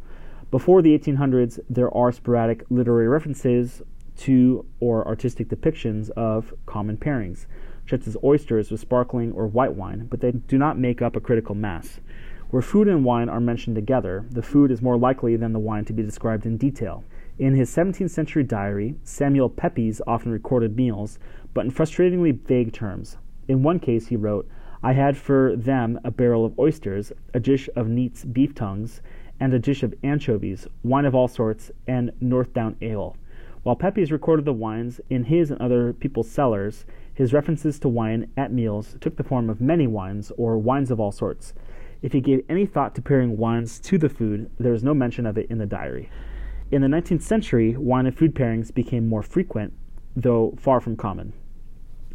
[0.51, 3.81] Before the 1800s, there are sporadic literary references
[4.17, 7.45] to or artistic depictions of common pairings,
[7.89, 11.21] such as oysters with sparkling or white wine, but they do not make up a
[11.21, 12.01] critical mass.
[12.49, 15.85] Where food and wine are mentioned together, the food is more likely than the wine
[15.85, 17.05] to be described in detail.
[17.39, 21.17] In his 17th century diary, Samuel Pepys often recorded meals,
[21.53, 23.17] but in frustratingly vague terms.
[23.47, 24.49] In one case, he wrote,
[24.83, 29.01] I had for them a barrel of oysters, a dish of neat's beef tongues,
[29.39, 33.15] and a dish of anchovies, wine of all sorts, and Northdown ale.
[33.63, 38.29] While Pepys recorded the wines in his and other people's cellars, his references to wine
[38.37, 41.53] at meals took the form of many wines or wines of all sorts.
[42.01, 45.25] If he gave any thought to pairing wines to the food, there is no mention
[45.25, 46.09] of it in the diary.
[46.71, 49.73] In the 19th century, wine and food pairings became more frequent,
[50.15, 51.33] though far from common.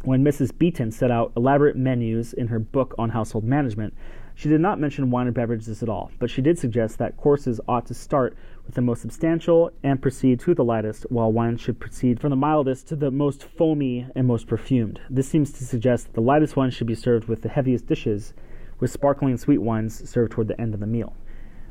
[0.03, 0.51] When Mrs.
[0.57, 3.93] Beeton set out elaborate menus in her book on household management,
[4.35, 7.61] she did not mention wine or beverages at all, but she did suggest that courses
[7.69, 8.35] ought to start
[8.65, 12.35] with the most substantial and proceed to the lightest, while wine should proceed from the
[12.35, 14.99] mildest to the most foamy and most perfumed.
[15.09, 18.33] This seems to suggest that the lightest wine should be served with the heaviest dishes,
[18.81, 21.15] with sparkling sweet wines served toward the end of the meal.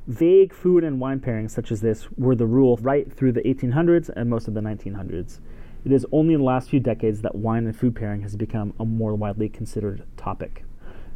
[0.07, 4.09] Vague food and wine pairings such as this were the rule right through the 1800s
[4.17, 5.39] and most of the 1900s.
[5.85, 8.73] It is only in the last few decades that wine and food pairing has become
[8.79, 10.65] a more widely considered topic.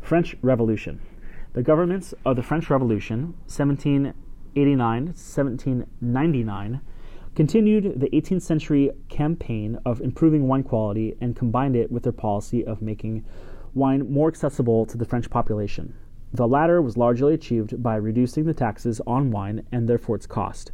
[0.00, 1.00] French Revolution.
[1.52, 6.80] The governments of the French Revolution, 1789 1799,
[7.36, 12.64] continued the 18th century campaign of improving wine quality and combined it with their policy
[12.64, 13.24] of making
[13.72, 15.94] wine more accessible to the French population.
[16.32, 20.72] The latter was largely achieved by reducing the taxes on wine and therefore its cost.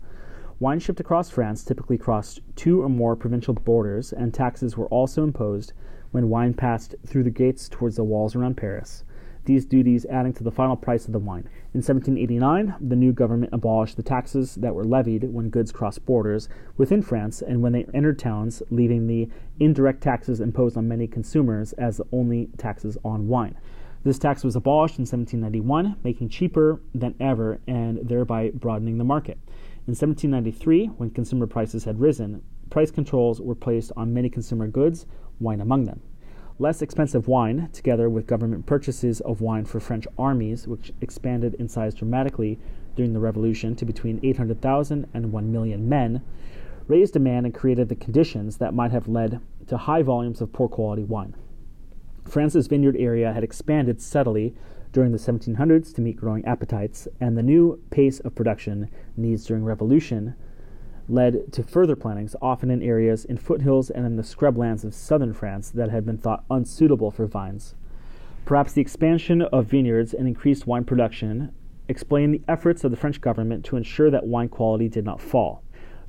[0.62, 5.24] Wine shipped across France typically crossed two or more provincial borders, and taxes were also
[5.24, 5.72] imposed
[6.12, 9.02] when wine passed through the gates towards the walls around Paris
[9.44, 11.48] these duties adding to the final price of the wine.
[11.74, 16.48] In 1789, the new government abolished the taxes that were levied when goods crossed borders
[16.76, 19.28] within France and when they entered towns, leaving the
[19.59, 23.56] indirect taxes imposed on many consumers as the only taxes on wine.
[24.05, 29.39] This tax was abolished in 1791, making cheaper than ever and thereby broadening the market.
[29.84, 35.06] In 1793, when consumer prices had risen, price controls were placed on many consumer goods,
[35.40, 36.00] wine among them.
[36.60, 41.68] Less expensive wine, together with government purchases of wine for French armies, which expanded in
[41.68, 42.60] size dramatically
[42.94, 46.22] during the Revolution to between 800,000 and 1 million men,
[46.86, 50.68] raised demand and created the conditions that might have led to high volumes of poor
[50.68, 51.34] quality wine.
[52.24, 54.54] France's vineyard area had expanded steadily
[54.93, 59.64] during the 1700s to meet growing appetites, and the new pace of production needs during
[59.64, 60.35] Revolution
[61.09, 65.32] led to further plantings, often in areas in foothills and in the scrublands of southern
[65.32, 67.74] France that had been thought unsuitable for vines.
[68.44, 71.52] Perhaps the expansion of vineyards and increased wine production
[71.89, 75.62] explain the efforts of the French government to ensure that wine quality did not fall.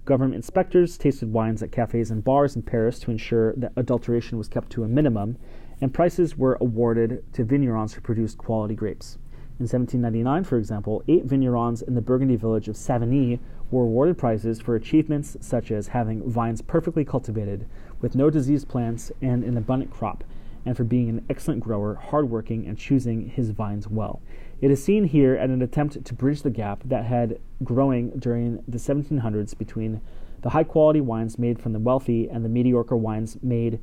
[0.06, 4.48] Government inspectors tasted wines at cafes and bars in Paris to ensure that adulteration was
[4.48, 5.38] kept to a minimum,
[5.84, 9.18] and prices were awarded to vignerons who produced quality grapes.
[9.60, 13.40] In 1799, for example, eight vignerons in the Burgundy village of Savigny
[13.70, 17.68] were awarded prizes for achievements such as having vines perfectly cultivated
[18.00, 20.24] with no diseased plants and an abundant crop,
[20.66, 24.22] and for being an excellent grower, hardworking, and choosing his vines well.
[24.62, 28.64] It is seen here as an attempt to bridge the gap that had growing during
[28.70, 30.00] the 1700s between
[30.44, 33.82] the high quality wines made from the wealthy and the mediocre wines made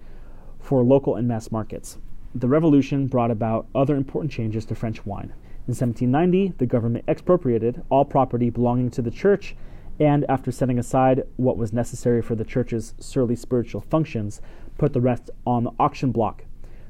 [0.61, 1.99] for local and mass markets.
[2.35, 5.33] The revolution brought about other important changes to French wine.
[5.67, 9.57] In 1790, the government expropriated all property belonging to the church,
[9.99, 14.41] and after setting aside what was necessary for the church's surly spiritual functions,
[14.79, 16.45] put the rest on the auction block.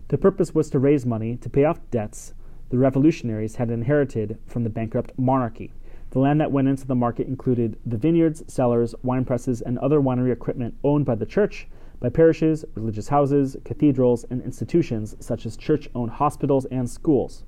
[0.08, 2.34] The purpose was to raise money to pay off debts
[2.70, 5.72] the revolutionaries had inherited from the bankrupt monarchy.
[6.10, 10.00] The land that went into the market included the vineyards, cellars, wine presses, and other
[10.00, 11.68] winery equipment owned by the church,
[12.00, 17.44] by parishes, religious houses, cathedrals, and institutions such as church owned hospitals and schools.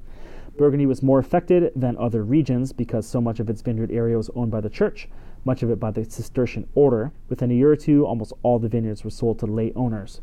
[0.59, 4.31] Burgundy was more affected than other regions because so much of its vineyard area was
[4.35, 5.09] owned by the church,
[5.45, 7.11] much of it by the Cistercian order.
[7.31, 10.21] Within a year or two, almost all the vineyards were sold to lay owners.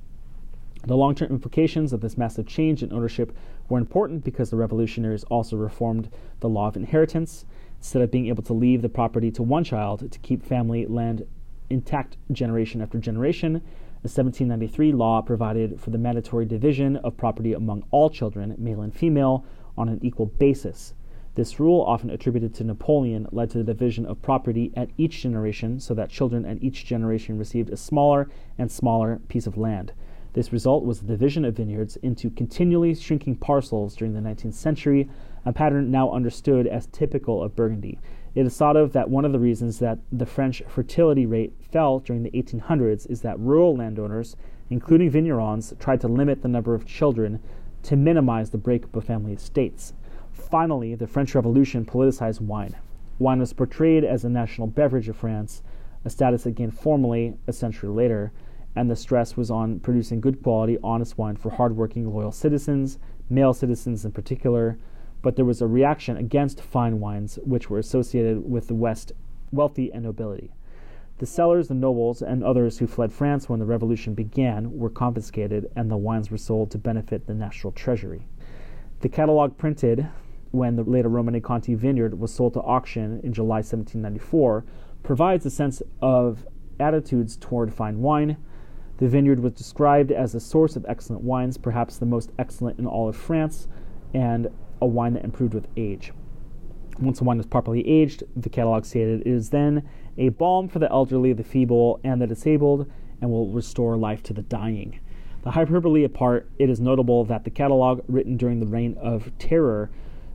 [0.86, 3.36] The long term implications of this massive change in ownership
[3.68, 7.46] were important because the revolutionaries also reformed the law of inheritance.
[7.80, 11.26] Instead of being able to leave the property to one child to keep family land
[11.70, 13.62] intact generation after generation,
[14.02, 18.96] the 1793 law provided for the mandatory division of property among all children, male and
[18.96, 19.44] female,
[19.78, 20.94] on an equal basis.
[21.36, 25.82] This rule, often attributed to Napoleon, led to the division of property at each generation
[25.82, 29.92] so that children at each generation received a smaller and smaller piece of land.
[30.32, 35.10] This result was the division of vineyards into continually shrinking parcels during the 19th century,
[35.46, 38.00] a pattern now understood as typical of Burgundy.
[38.36, 42.00] It is thought of that one of the reasons that the French fertility rate fell
[42.00, 44.36] during the 1800s is that rural landowners,
[44.70, 47.40] including vignerons, tried to limit the number of children
[47.84, 49.94] to minimize the breakup of family estates.
[50.32, 52.76] Finally, the French Revolution politicized wine.
[53.18, 55.64] Wine was portrayed as a national beverage of France,
[56.06, 58.32] a status it gained formally a century later,
[58.76, 63.00] and the stress was on producing good quality, honest wine for hardworking, loyal citizens,
[63.30, 64.78] male citizens in particular.
[65.22, 69.12] But there was a reaction against fine wines, which were associated with the West
[69.52, 70.52] wealthy and nobility.
[71.18, 75.70] The cellars, the nobles, and others who fled France when the revolution began were confiscated,
[75.76, 78.28] and the wines were sold to benefit the national treasury.
[79.02, 80.08] The catalogue printed
[80.52, 84.66] when the later Romanée Conti vineyard was sold to auction in July 1794
[85.04, 86.46] provides a sense of
[86.80, 88.38] attitudes toward fine wine.
[88.98, 92.88] The vineyard was described as a source of excellent wines, perhaps the most excellent in
[92.88, 93.68] all of France,
[94.14, 94.48] and
[94.82, 96.12] a wine that improved with age.
[97.00, 99.88] Once a wine is properly aged, the catalog stated it is then
[100.18, 102.92] a balm for the elderly, the feeble, and the disabled,
[103.22, 105.00] and will restore life to the dying.
[105.44, 109.90] The hyperbole apart, it is notable that the catalog, written during the reign of terror,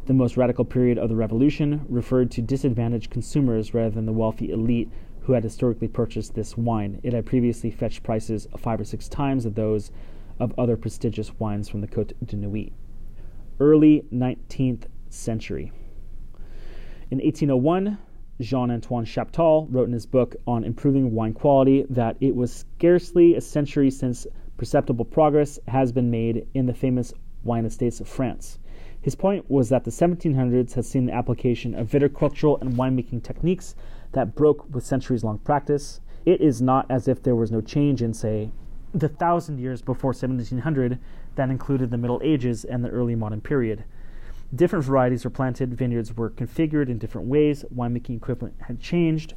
[0.06, 4.50] the most radical period of the revolution, referred to disadvantaged consumers rather than the wealthy
[4.50, 4.90] elite
[5.22, 7.00] who had historically purchased this wine.
[7.02, 9.90] It had previously fetched prices five or six times of those
[10.38, 12.72] of other prestigious wines from the Côte de Nuits.
[13.60, 15.72] Early 19th century.
[17.10, 17.98] In 1801,
[18.40, 23.36] Jean Antoine Chaptal wrote in his book on improving wine quality that it was scarcely
[23.36, 24.26] a century since
[24.56, 27.12] perceptible progress has been made in the famous
[27.44, 28.58] wine estates of France.
[29.00, 33.76] His point was that the 1700s had seen the application of viticultural and winemaking techniques
[34.12, 36.00] that broke with centuries long practice.
[36.24, 38.50] It is not as if there was no change in, say,
[38.94, 40.98] the thousand years before 1700
[41.36, 43.84] that included the Middle Ages and the early modern period.
[44.54, 49.34] Different varieties were planted, vineyards were configured in different ways, winemaking equipment had changed,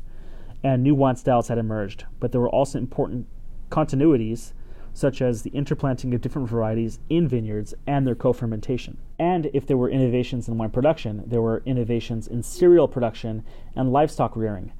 [0.64, 2.06] and new wine styles had emerged.
[2.20, 3.28] But there were also important
[3.70, 4.54] continuities,
[4.94, 8.98] such as the interplanting of different varieties in vineyards and their co fermentation.
[9.20, 13.44] And if there were innovations in wine production, there were innovations in cereal production
[13.76, 14.72] and livestock rearing.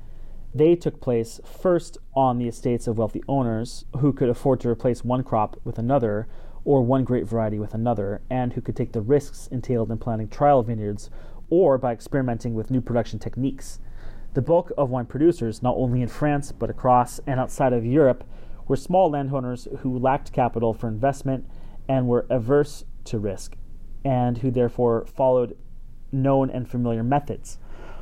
[0.56, 5.04] They took place first on the estates of wealthy owners who could afford to replace
[5.04, 6.28] one crop with another
[6.68, 10.28] or one grape variety with another, and who could take the risks entailed in planting
[10.28, 11.10] trial vineyards
[11.50, 13.80] or by experimenting with new production techniques.
[14.34, 18.26] The bulk of wine producers, not only in France but across and outside of Europe,
[18.68, 21.46] were small landowners who lacked capital for investment
[21.88, 23.56] and were averse to risk,
[24.04, 25.56] and who therefore followed
[26.12, 27.60] known and familiar methods.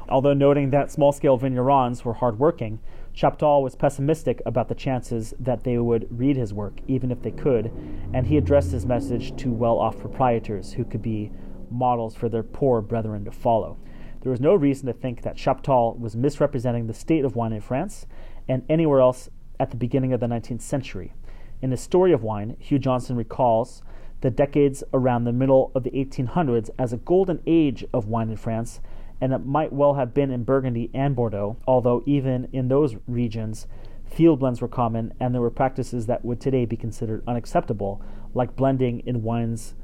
[0.09, 2.79] Although noting that small scale vignerons were hardworking,
[3.15, 7.31] Chaptal was pessimistic about the chances that they would read his work, even if they
[7.31, 7.71] could,
[8.13, 11.31] and he addressed his message to well off proprietors who could be
[11.71, 13.77] models for their poor brethren to follow.
[14.21, 17.61] There was no reason to think that Chaptal was misrepresenting the state of wine in
[17.61, 18.05] France
[18.49, 19.29] and anywhere else
[19.59, 21.13] at the beginning of the 19th century.
[21.61, 23.81] In his story of wine, Hugh Johnson recalls
[24.21, 28.37] the decades around the middle of the 1800s as a golden age of wine in
[28.37, 28.81] France
[29.21, 33.67] and it might well have been in Burgundy and Bordeaux, although even in those regions,
[34.05, 38.01] field blends were common and there were practices that would today be considered unacceptable,
[38.33, 39.75] like blending in wines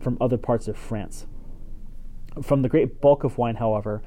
[0.00, 1.26] from other parts of France.
[2.42, 4.02] From the great bulk of wine, however,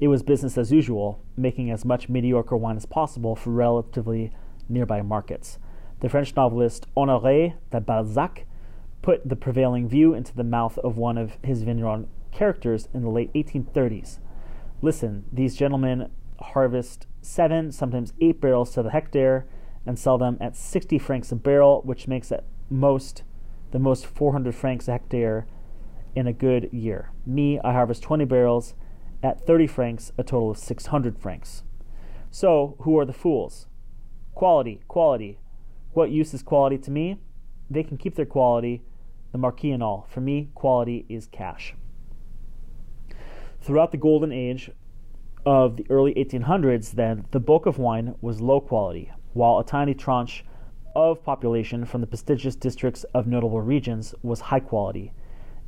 [0.00, 4.32] it was business as usual, making as much mediocre wine as possible for relatively
[4.68, 5.58] nearby markets.
[6.00, 8.46] The French novelist Honoré de Balzac
[9.02, 13.08] put the prevailing view into the mouth of one of his vigneron characters in the
[13.08, 14.18] late 1830s.
[14.84, 19.46] Listen, these gentlemen harvest seven, sometimes eight barrels to the hectare
[19.86, 23.22] and sell them at 60 francs a barrel, which makes at most
[23.70, 25.46] the most 400 francs a hectare
[26.14, 27.12] in a good year.
[27.24, 28.74] Me, I harvest 20 barrels
[29.22, 31.62] at 30 francs, a total of 600 francs.
[32.30, 33.66] So, who are the fools?
[34.34, 35.38] Quality, quality.
[35.94, 37.16] What use is quality to me?
[37.70, 38.82] They can keep their quality
[39.32, 40.06] the marquee and all.
[40.10, 41.74] For me, quality is cash.
[43.64, 44.70] Throughout the golden age
[45.46, 49.94] of the early 1800s, then, the bulk of wine was low quality, while a tiny
[49.94, 50.44] tranche
[50.94, 55.14] of population from the prestigious districts of notable regions was high quality.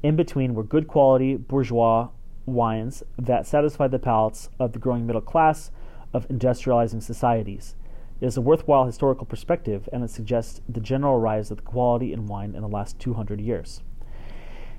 [0.03, 2.11] In between were good quality bourgeois
[2.45, 5.71] wines that satisfied the palates of the growing middle class
[6.13, 7.77] of industrializing societies.
[8.21, 12.13] It is a worthwhile historical perspective, and it suggests the general rise of the quality
[12.13, 13.81] in wine in the last 200 years.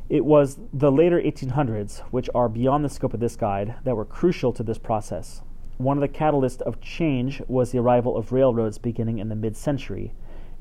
[0.10, 4.06] It was the later 1800s, which are beyond the scope of this guide, that were
[4.06, 5.42] crucial to this process.
[5.78, 9.58] One of the catalysts of change was the arrival of railroads beginning in the mid
[9.58, 10.14] century.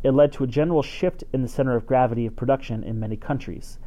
[0.02, 3.16] It led to a general shift in the center of gravity of production in many
[3.16, 3.78] countries.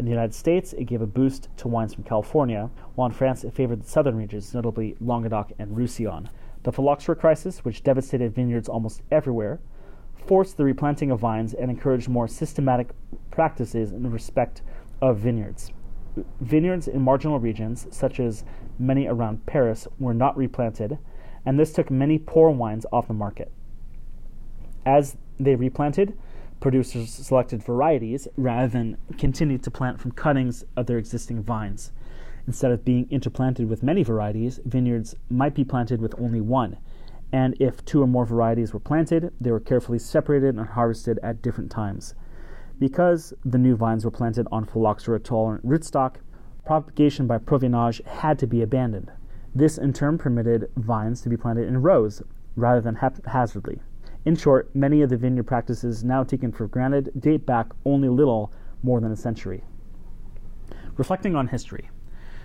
[0.00, 3.44] In the United States, it gave a boost to wines from California, while in France,
[3.44, 6.28] it favored the southern regions, notably Languedoc and Roussillon.
[6.64, 9.60] The phylloxera crisis, which devastated vineyards almost everywhere,
[10.26, 12.88] forced the replanting of vines and encouraged more systematic
[13.30, 14.62] practices in respect
[15.00, 15.72] of vineyards.
[16.40, 18.44] Vineyards in marginal regions, such as
[18.78, 20.98] many around Paris, were not replanted,
[21.44, 23.50] and this took many poor wines off the market.
[24.86, 26.16] As they replanted,
[26.60, 31.92] producers selected varieties rather than continued to plant from cuttings of their existing vines.
[32.46, 36.76] Instead of being interplanted with many varieties, vineyards might be planted with only one.
[37.32, 41.42] And if two or more varieties were planted, they were carefully separated and harvested at
[41.42, 42.14] different times.
[42.78, 46.16] Because the new vines were planted on phylloxera tolerant rootstock,
[46.66, 49.12] propagation by provignage had to be abandoned.
[49.54, 52.22] This in turn permitted vines to be planted in rows
[52.56, 53.80] rather than haphazardly.
[54.24, 58.52] In short, many of the vineyard practices now taken for granted date back only little
[58.82, 59.62] more than a century.
[60.96, 61.90] Reflecting on history,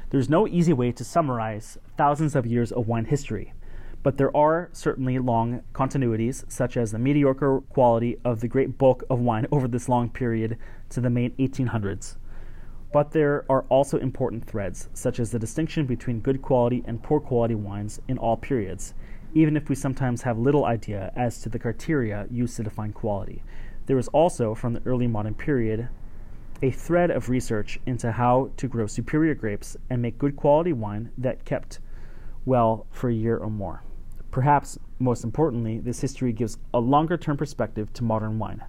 [0.09, 3.53] there's no easy way to summarize thousands of years of wine history,
[4.01, 9.03] but there are certainly long continuities, such as the mediocre quality of the great bulk
[9.09, 10.57] of wine over this long period
[10.89, 12.15] to the May 1800s.
[12.91, 17.19] But there are also important threads, such as the distinction between good quality and poor
[17.19, 18.93] quality wines in all periods,
[19.33, 23.43] even if we sometimes have little idea as to the criteria used to define quality.
[23.85, 25.89] There is also, from the early modern period,
[26.61, 31.11] a thread of research into how to grow superior grapes and make good quality wine
[31.17, 31.79] that kept
[32.45, 33.83] well for a year or more.
[34.31, 38.63] Perhaps most importantly, this history gives a longer term perspective to modern wine.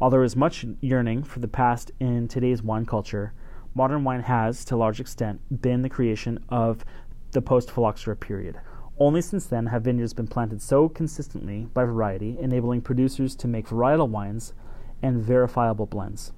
[0.00, 3.32] Although there is much yearning for the past in today's wine culture,
[3.74, 6.84] modern wine has, to a large extent, been the creation of
[7.32, 8.58] the post phylloxera period.
[8.98, 13.68] Only since then have vineyards been planted so consistently by variety, enabling producers to make
[13.68, 14.54] varietal wines
[15.02, 16.32] and verifiable blends.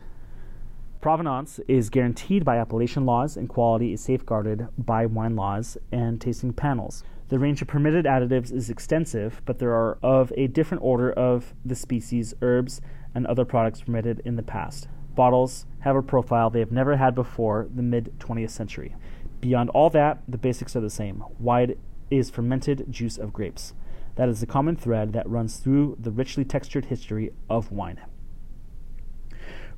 [1.01, 6.53] Provenance is guaranteed by appellation laws, and quality is safeguarded by wine laws and tasting
[6.53, 7.05] panels.
[7.29, 11.55] The range of permitted additives is extensive, but there are of a different order of
[11.65, 12.81] the species, herbs,
[13.15, 14.89] and other products permitted in the past.
[15.15, 18.95] Bottles have a profile they have never had before the mid 20th century.
[19.41, 21.23] Beyond all that, the basics are the same.
[21.39, 21.79] Wide
[22.11, 23.75] is fermented juice of grapes.
[24.17, 28.01] That is the common thread that runs through the richly textured history of wine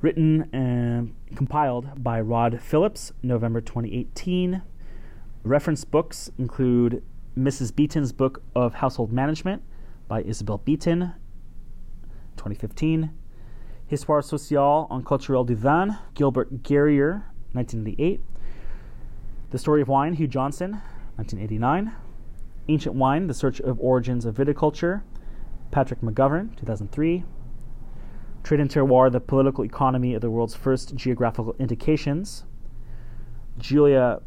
[0.01, 4.61] written and compiled by Rod Phillips, November 2018.
[5.43, 7.03] Reference books include
[7.37, 7.73] Mrs.
[7.73, 9.63] Beeton's Book of Household Management
[10.09, 11.13] by Isabel Beeton,
[12.35, 13.11] 2015.
[13.87, 18.19] Histoire sociale en culturel du vin, Gilbert Garrier, 1988.
[19.51, 20.81] The Story of Wine, Hugh Johnson,
[21.15, 21.93] 1989.
[22.67, 25.01] Ancient Wine, The Search of Origins of Viticulture,
[25.71, 27.23] Patrick McGovern, 2003.
[28.43, 32.43] Trade and Terroir, the political economy of the world's first geographical indications.
[33.57, 34.21] Giulia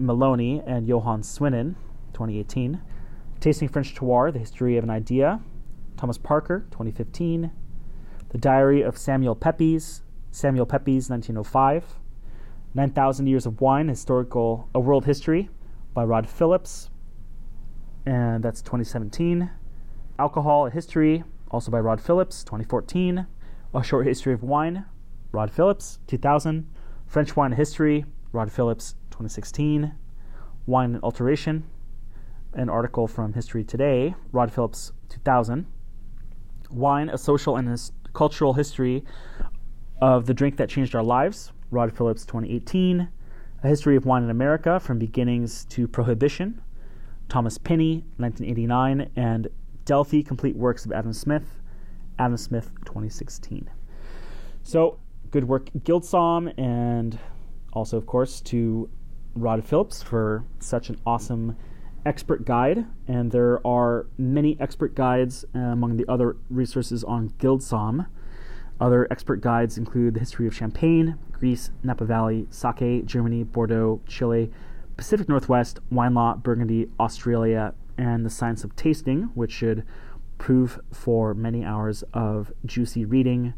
[0.00, 1.74] Meloni and Johan Swinnen,
[2.14, 2.80] 2018.
[3.40, 5.40] Tasting French Terroir, The History of an Idea.
[5.96, 7.50] Thomas Parker, 2015.
[8.30, 11.84] The Diary of Samuel Pepys, Samuel Pepys, 1905.
[12.74, 15.48] 9,000 Years of Wine, Historical, A World History,
[15.92, 16.90] by Rod Phillips,
[18.04, 19.50] and that's 2017.
[20.18, 23.26] Alcohol, a History, also by Rod Phillips, 2014.
[23.74, 24.84] A Short History of Wine,
[25.32, 26.68] Rod Phillips, 2000.
[27.06, 29.92] French Wine History, Rod Phillips, 2016.
[30.66, 31.64] Wine and Alteration,
[32.54, 35.66] an article from History Today, Rod Phillips, 2000.
[36.70, 39.04] Wine, a social and his- cultural history
[40.00, 43.08] of the drink that changed our lives, Rod Phillips, 2018.
[43.62, 46.60] A History of Wine in America from Beginnings to Prohibition,
[47.28, 49.48] Thomas Pinney, 1989, and
[49.84, 51.62] Delphi Complete Works of Adam Smith,
[52.18, 53.70] Adam Smith, 2016.
[54.62, 54.98] So,
[55.30, 57.18] good work, Guildsomm, and
[57.72, 58.88] also, of course, to
[59.34, 61.56] Rod Phillips for such an awesome
[62.04, 62.86] expert guide.
[63.06, 68.06] And there are many expert guides uh, among the other resources on Guildsomm.
[68.80, 74.50] Other expert guides include the history of Champagne, Greece, Napa Valley, sake, Germany, Bordeaux, Chile,
[74.96, 79.84] Pacific Northwest, wine law, Burgundy, Australia, and the science of tasting, which should
[80.38, 83.54] prove for many hours of juicy reading.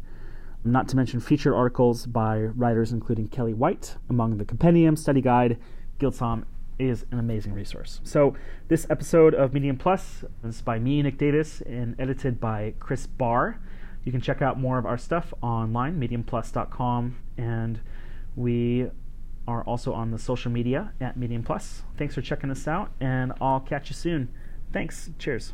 [0.63, 5.57] Not to mention featured articles by writers including Kelli White among the compendium, study guide,
[5.99, 6.43] Guildsomm
[6.79, 7.99] is an amazing resource.
[8.03, 8.35] So,
[8.67, 13.59] this episode of Medium Plus is by me, Nick Davis, and edited by Chris Barr.
[14.03, 17.79] You can check out more of our stuff online, mediumplus.com, and
[18.35, 18.89] we
[19.47, 21.83] are also on the social media at Medium Plus.
[21.97, 24.29] Thanks for checking us out, and I'll catch you soon.
[24.71, 25.09] Thanks.
[25.17, 25.53] Cheers.